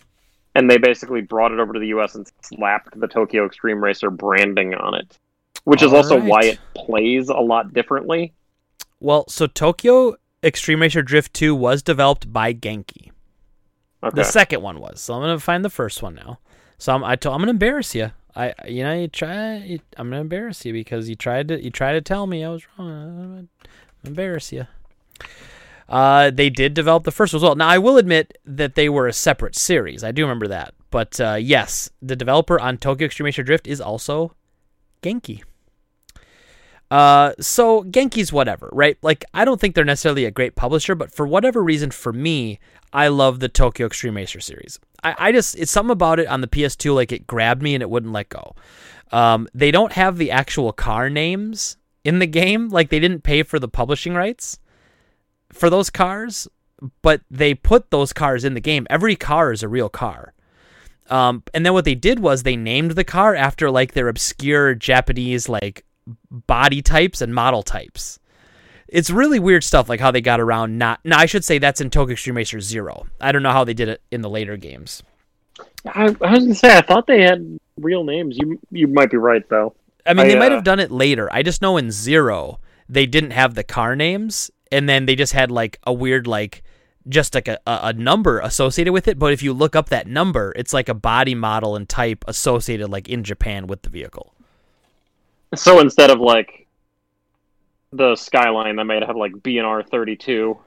[0.54, 2.14] and they basically brought it over to the U.S.
[2.14, 5.18] and slapped the Tokyo Extreme Racer branding on it,
[5.64, 8.32] which is also why it plays a lot differently.
[9.00, 13.10] well, so Tokyo Extreme Racer Drift 2 was developed by Genki.
[14.02, 14.14] Okay.
[14.14, 15.00] The second one was.
[15.00, 16.38] So I'm gonna find the first one now.
[16.78, 18.10] So I'm I I'm gonna embarrass you.
[18.34, 21.70] I you know you try you, I'm gonna embarrass you because you tried to you
[21.70, 22.90] tried to tell me I was wrong.
[22.90, 23.48] I'm gonna
[24.04, 24.66] embarrass you.
[25.90, 27.56] Uh, they did develop the first one as well.
[27.56, 30.04] Now I will admit that they were a separate series.
[30.04, 30.72] I do remember that.
[30.90, 34.34] But uh, yes, the developer on Tokyo Extreme Drift is also
[35.02, 35.42] Genki.
[36.92, 38.96] Uh, so Genki's whatever, right?
[39.02, 42.60] Like I don't think they're necessarily a great publisher, but for whatever reason, for me,
[42.92, 44.78] I love the Tokyo Extreme Racer series.
[45.02, 47.82] I, I just it's something about it on the PS2, like it grabbed me and
[47.82, 48.54] it wouldn't let go.
[49.12, 53.42] Um, they don't have the actual car names in the game, like they didn't pay
[53.42, 54.58] for the publishing rights
[55.52, 56.48] for those cars,
[57.02, 58.86] but they put those cars in the game.
[58.90, 60.32] Every car is a real car.
[61.08, 64.74] Um, and then what they did was they named the car after like their obscure
[64.74, 65.84] Japanese like
[66.30, 68.18] body types and model types.
[68.88, 71.00] It's really weird stuff, like how they got around not.
[71.04, 73.06] Now I should say that's in Tokyo Extreme Racer Zero.
[73.20, 75.02] I don't know how they did it in the later games.
[75.86, 78.36] I, I was gonna say I thought they had real names.
[78.38, 79.74] You you might be right though.
[80.06, 81.28] I mean, I, they might uh, have done it later.
[81.32, 82.58] I just know in Zero
[82.88, 86.62] they didn't have the car names, and then they just had like a weird like
[87.08, 89.18] just like a, a number associated with it.
[89.18, 92.88] But if you look up that number, it's like a body model and type associated
[92.88, 94.34] like in Japan with the vehicle.
[95.54, 96.66] So instead of like
[97.92, 100.58] the skyline, that might have like BNR thirty two.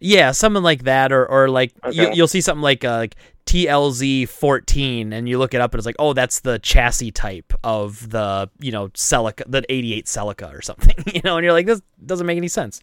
[0.00, 2.14] Yeah, something like that, or or like you, Okay.
[2.16, 3.16] you'll see something like uh, like
[3.46, 7.52] TLZ 14 and you look it up and it's like, oh, that's the chassis type
[7.64, 11.66] of the, you know, Celica, the 88 Celica or something, you know, and you're like,
[11.66, 12.80] this doesn't make any sense.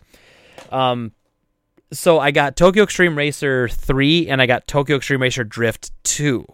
[0.71, 1.11] Um,
[1.91, 6.45] so I got Tokyo Extreme Racer 3 and I got Tokyo Extreme Racer Drift 2.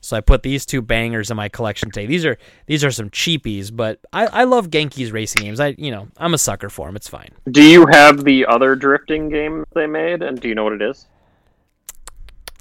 [0.00, 2.06] So I put these two bangers in my collection today.
[2.06, 5.58] These are these are some cheapies, but I, I love Genki's racing games.
[5.58, 6.94] I you know I'm a sucker for them.
[6.94, 7.30] It's fine.
[7.50, 10.82] Do you have the other drifting game they made, and do you know what it
[10.82, 11.08] is?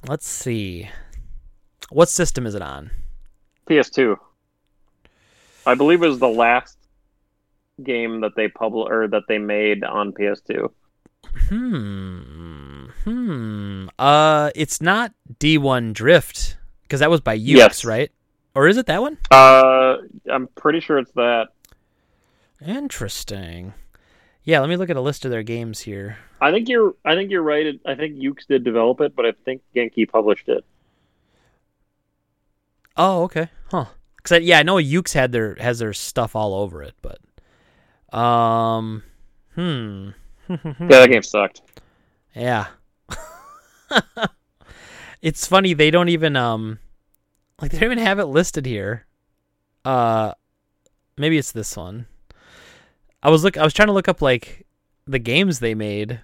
[0.07, 0.89] Let's see.
[1.91, 2.89] What system is it on?
[3.69, 4.17] PS2.
[5.67, 6.77] I believe it was the last
[7.84, 10.72] game that they published or that they made on PS2.
[11.36, 12.86] Hmm.
[13.03, 13.88] Hmm.
[13.99, 17.86] Uh, it's not D1 Drift because that was by Yuke's, Yes.
[17.86, 18.12] right?
[18.56, 19.18] Or is it that one?
[19.32, 19.98] Uh,
[20.32, 21.49] I'm pretty sure it's that.
[22.66, 23.74] Interesting.
[24.44, 26.18] Yeah, let me look at a list of their games here.
[26.40, 26.94] I think you're.
[27.03, 27.80] I think you're right.
[27.86, 30.64] I think Yuke's did develop it, but I think Genki published it.
[32.95, 33.49] Oh, okay.
[33.72, 33.86] Huh.
[34.24, 37.20] Cause I, yeah, I know Yuke's had their has their stuff all over it, but
[38.18, 39.03] um,
[39.53, 40.10] hmm.
[40.49, 41.61] Yeah, that game sucked.
[42.34, 42.67] Yeah.
[45.22, 46.80] it's funny they don't even um
[47.61, 49.05] like they don't even have it listed here.
[49.84, 50.34] Uh
[51.17, 52.07] maybe it's this one.
[53.23, 54.65] I was look I was trying to look up like
[55.07, 56.19] the games they made.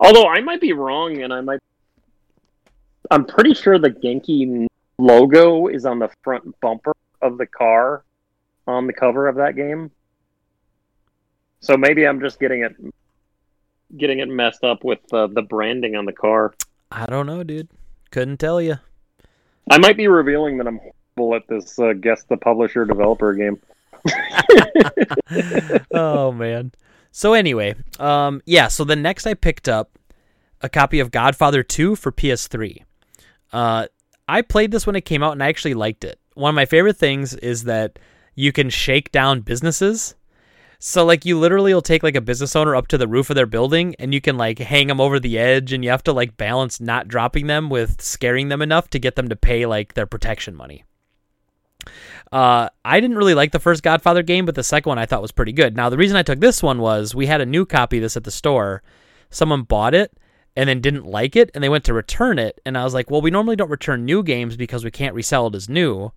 [0.00, 1.60] Although I might be wrong, and I might.
[3.10, 4.66] I'm pretty sure the Genki
[4.98, 8.04] logo is on the front bumper of the car
[8.66, 9.90] on the cover of that game.
[11.64, 12.76] So maybe I'm just getting it
[13.96, 16.52] getting it messed up with uh, the branding on the car.
[16.92, 17.68] I don't know, dude.
[18.10, 18.76] Couldn't tell you.
[19.70, 23.58] I might be revealing that I'm horrible at this uh, guess the publisher developer game.
[25.94, 26.72] oh man.
[27.12, 29.98] So anyway, um yeah, so the next I picked up
[30.60, 32.82] a copy of Godfather 2 for PS3.
[33.54, 33.86] Uh
[34.28, 36.20] I played this when it came out and I actually liked it.
[36.34, 37.98] One of my favorite things is that
[38.34, 40.14] you can shake down businesses.
[40.78, 43.36] So like you literally will take like a business owner up to the roof of
[43.36, 46.12] their building and you can like hang them over the edge and you have to
[46.12, 49.94] like balance not dropping them with scaring them enough to get them to pay like
[49.94, 50.84] their protection money.
[52.32, 55.22] Uh, I didn't really like the first Godfather game, but the second one I thought
[55.22, 55.76] was pretty good.
[55.76, 58.16] Now, the reason I took this one was we had a new copy of this
[58.16, 58.82] at the store.
[59.30, 60.16] Someone bought it
[60.56, 62.60] and then didn't like it, and they went to return it.
[62.64, 65.48] And I was like, well, we normally don't return new games because we can't resell
[65.48, 66.12] it as new.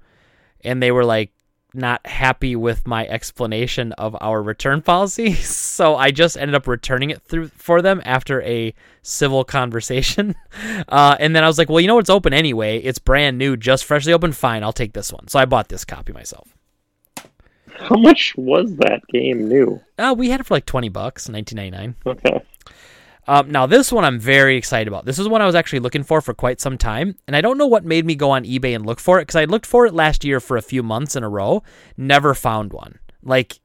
[0.63, 1.31] And they were like,
[1.73, 5.35] not happy with my explanation of our return policy.
[5.77, 8.73] So I just ended up returning it through for them after a
[9.03, 10.35] civil conversation.
[10.89, 12.80] Uh, and then I was like, well, you know, it's open anyway.
[12.80, 14.35] It's brand new, just freshly opened.
[14.35, 15.27] Fine, I'll take this one.
[15.27, 16.56] So I bought this copy myself.
[17.77, 19.80] How much was that game new?
[19.98, 21.95] Uh, we had it for like 20 bucks, 1999.
[22.06, 22.44] Okay.
[23.28, 25.06] Um, now this one I'm very excited about.
[25.06, 27.58] This is one I was actually looking for for quite some time, and I don't
[27.58, 29.86] know what made me go on eBay and look for it because I looked for
[29.86, 31.62] it last year for a few months in a row,
[31.98, 32.99] never found one.
[33.22, 33.60] Like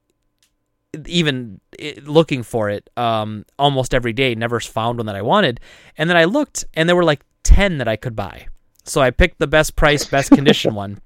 [1.07, 1.61] even
[2.03, 5.61] looking for it um, almost every day, never found one that I wanted.
[5.97, 8.47] And then I looked, and there were like ten that I could buy.
[8.85, 11.01] So I picked the best price, best condition one,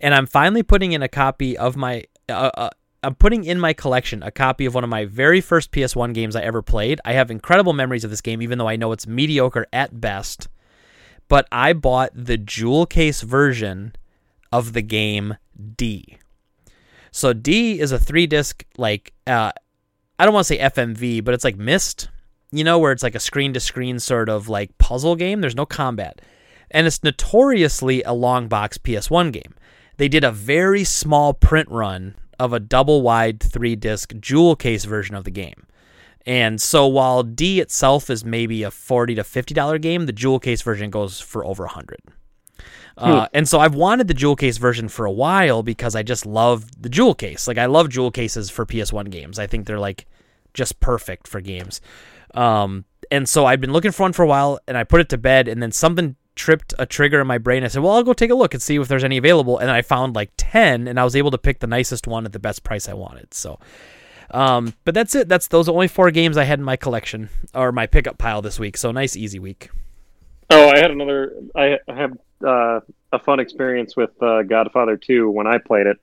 [0.00, 2.04] and I'm finally putting in a copy of my.
[2.28, 2.70] Uh, uh,
[3.02, 6.34] I'm putting in my collection a copy of one of my very first PS1 games
[6.34, 7.00] I ever played.
[7.04, 10.48] I have incredible memories of this game, even though I know it's mediocre at best.
[11.28, 13.92] But I bought the jewel case version
[14.50, 15.36] of the game
[15.76, 16.18] D.
[17.12, 19.52] So D is a three disc like uh,
[20.18, 22.08] I don't want to say FMV, but it's like Myst,
[22.50, 25.40] you know, where it's like a screen to screen sort of like puzzle game.
[25.40, 26.20] There's no combat,
[26.70, 29.54] and it's notoriously a long box PS1 game.
[29.98, 34.84] They did a very small print run of a double wide three disc jewel case
[34.84, 35.66] version of the game.
[36.26, 40.38] And so while D itself is maybe a forty to fifty dollar game, the jewel
[40.38, 42.00] case version goes for over a hundred.
[42.98, 46.26] Uh, and so I've wanted the jewel case version for a while because I just
[46.26, 47.46] love the jewel case.
[47.46, 49.38] Like I love jewel cases for PS1 games.
[49.38, 50.06] I think they're like
[50.52, 51.80] just perfect for games.
[52.34, 55.08] Um, and so I've been looking for one for a while, and I put it
[55.10, 57.64] to bed, and then something tripped a trigger in my brain.
[57.64, 59.70] I said, "Well, I'll go take a look and see if there's any available." And
[59.70, 62.38] I found like ten, and I was able to pick the nicest one at the
[62.38, 63.34] best price I wanted.
[63.34, 63.58] So,
[64.30, 65.28] um, but that's it.
[65.28, 68.40] That's those are only four games I had in my collection or my pickup pile
[68.40, 68.76] this week.
[68.76, 69.70] So nice, easy week.
[70.50, 71.34] Oh, I had another.
[71.54, 72.80] I had uh,
[73.12, 75.98] a fun experience with uh, Godfather 2 when I played it.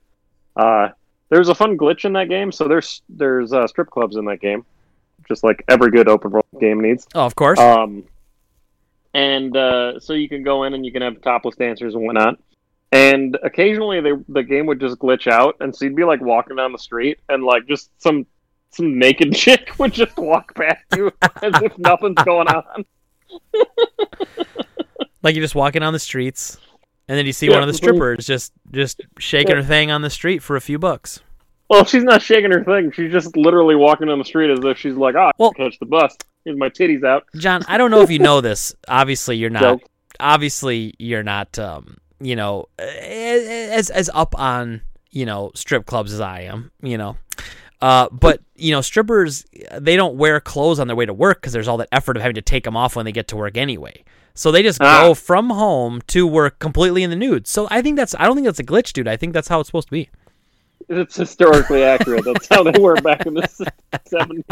[0.54, 0.90] Uh,
[1.30, 2.52] there's a fun glitch in that game.
[2.52, 4.64] So there's there's uh, strip clubs in that game,
[5.26, 7.06] just like every good open world game needs.
[7.14, 7.58] Oh, of course.
[7.58, 8.04] Um,
[9.16, 12.38] and uh, so you can go in and you can have topless dancers and whatnot.
[12.92, 16.56] And occasionally, they, the game would just glitch out, and so you'd be like walking
[16.56, 18.26] down the street, and like just some
[18.70, 21.10] some naked chick would just walk past you
[21.42, 22.84] as if nothing's going on.
[25.22, 26.56] Like you're just walking on the streets,
[27.08, 30.02] and then you see Yeah, one of the strippers just just shaking her thing on
[30.02, 31.20] the street for a few bucks.
[31.68, 32.92] Well, she's not shaking her thing.
[32.92, 35.86] She's just literally walking down the street as if she's like, "Ah, Well- catch the
[35.86, 36.16] bus.
[36.44, 38.74] Here's my titties out." John, I don't know if you know this.
[38.88, 39.62] Obviously, you're not.
[39.62, 39.82] Joke.
[40.20, 41.58] Obviously, you're not.
[41.58, 44.80] Um, you know, as as up on
[45.10, 46.70] you know strip clubs as I am.
[46.82, 47.16] You know,
[47.82, 49.44] uh, but you know, strippers
[49.76, 52.22] they don't wear clothes on their way to work because there's all that effort of
[52.22, 54.04] having to take them off when they get to work anyway.
[54.34, 55.02] So they just Ah.
[55.02, 57.46] go from home to work completely in the nude.
[57.46, 58.14] So I think that's.
[58.18, 59.08] I don't think that's a glitch, dude.
[59.08, 60.10] I think that's how it's supposed to be.
[60.88, 62.24] It's historically accurate.
[62.24, 63.48] That's how they were back in the
[64.04, 64.44] seventies.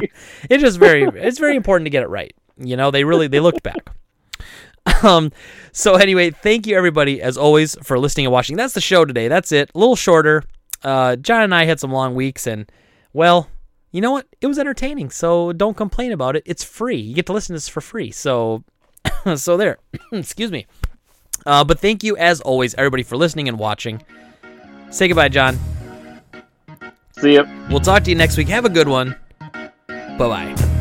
[0.50, 2.34] it's just very it's very important to get it right.
[2.56, 3.90] You know they really they looked back.
[5.02, 5.32] Um
[5.72, 8.56] so anyway thank you everybody as always for listening and watching.
[8.56, 9.28] That's the show today.
[9.28, 9.70] That's it.
[9.74, 10.42] A little shorter.
[10.82, 12.70] Uh john and i had some long weeks and
[13.12, 13.48] well
[13.92, 14.26] you know what?
[14.40, 16.42] It was entertaining so don't complain about it.
[16.46, 16.96] It's free.
[16.96, 18.10] You get to listen to this for free.
[18.10, 18.64] So
[19.36, 19.78] so there.
[20.12, 20.66] Excuse me.
[21.46, 24.02] Uh but thank you as always everybody for listening and watching.
[24.90, 25.58] Say goodbye john
[27.20, 27.44] See ya.
[27.70, 28.48] we'll talk to you next week.
[28.48, 29.16] Have a good one.
[29.88, 30.73] Bye bye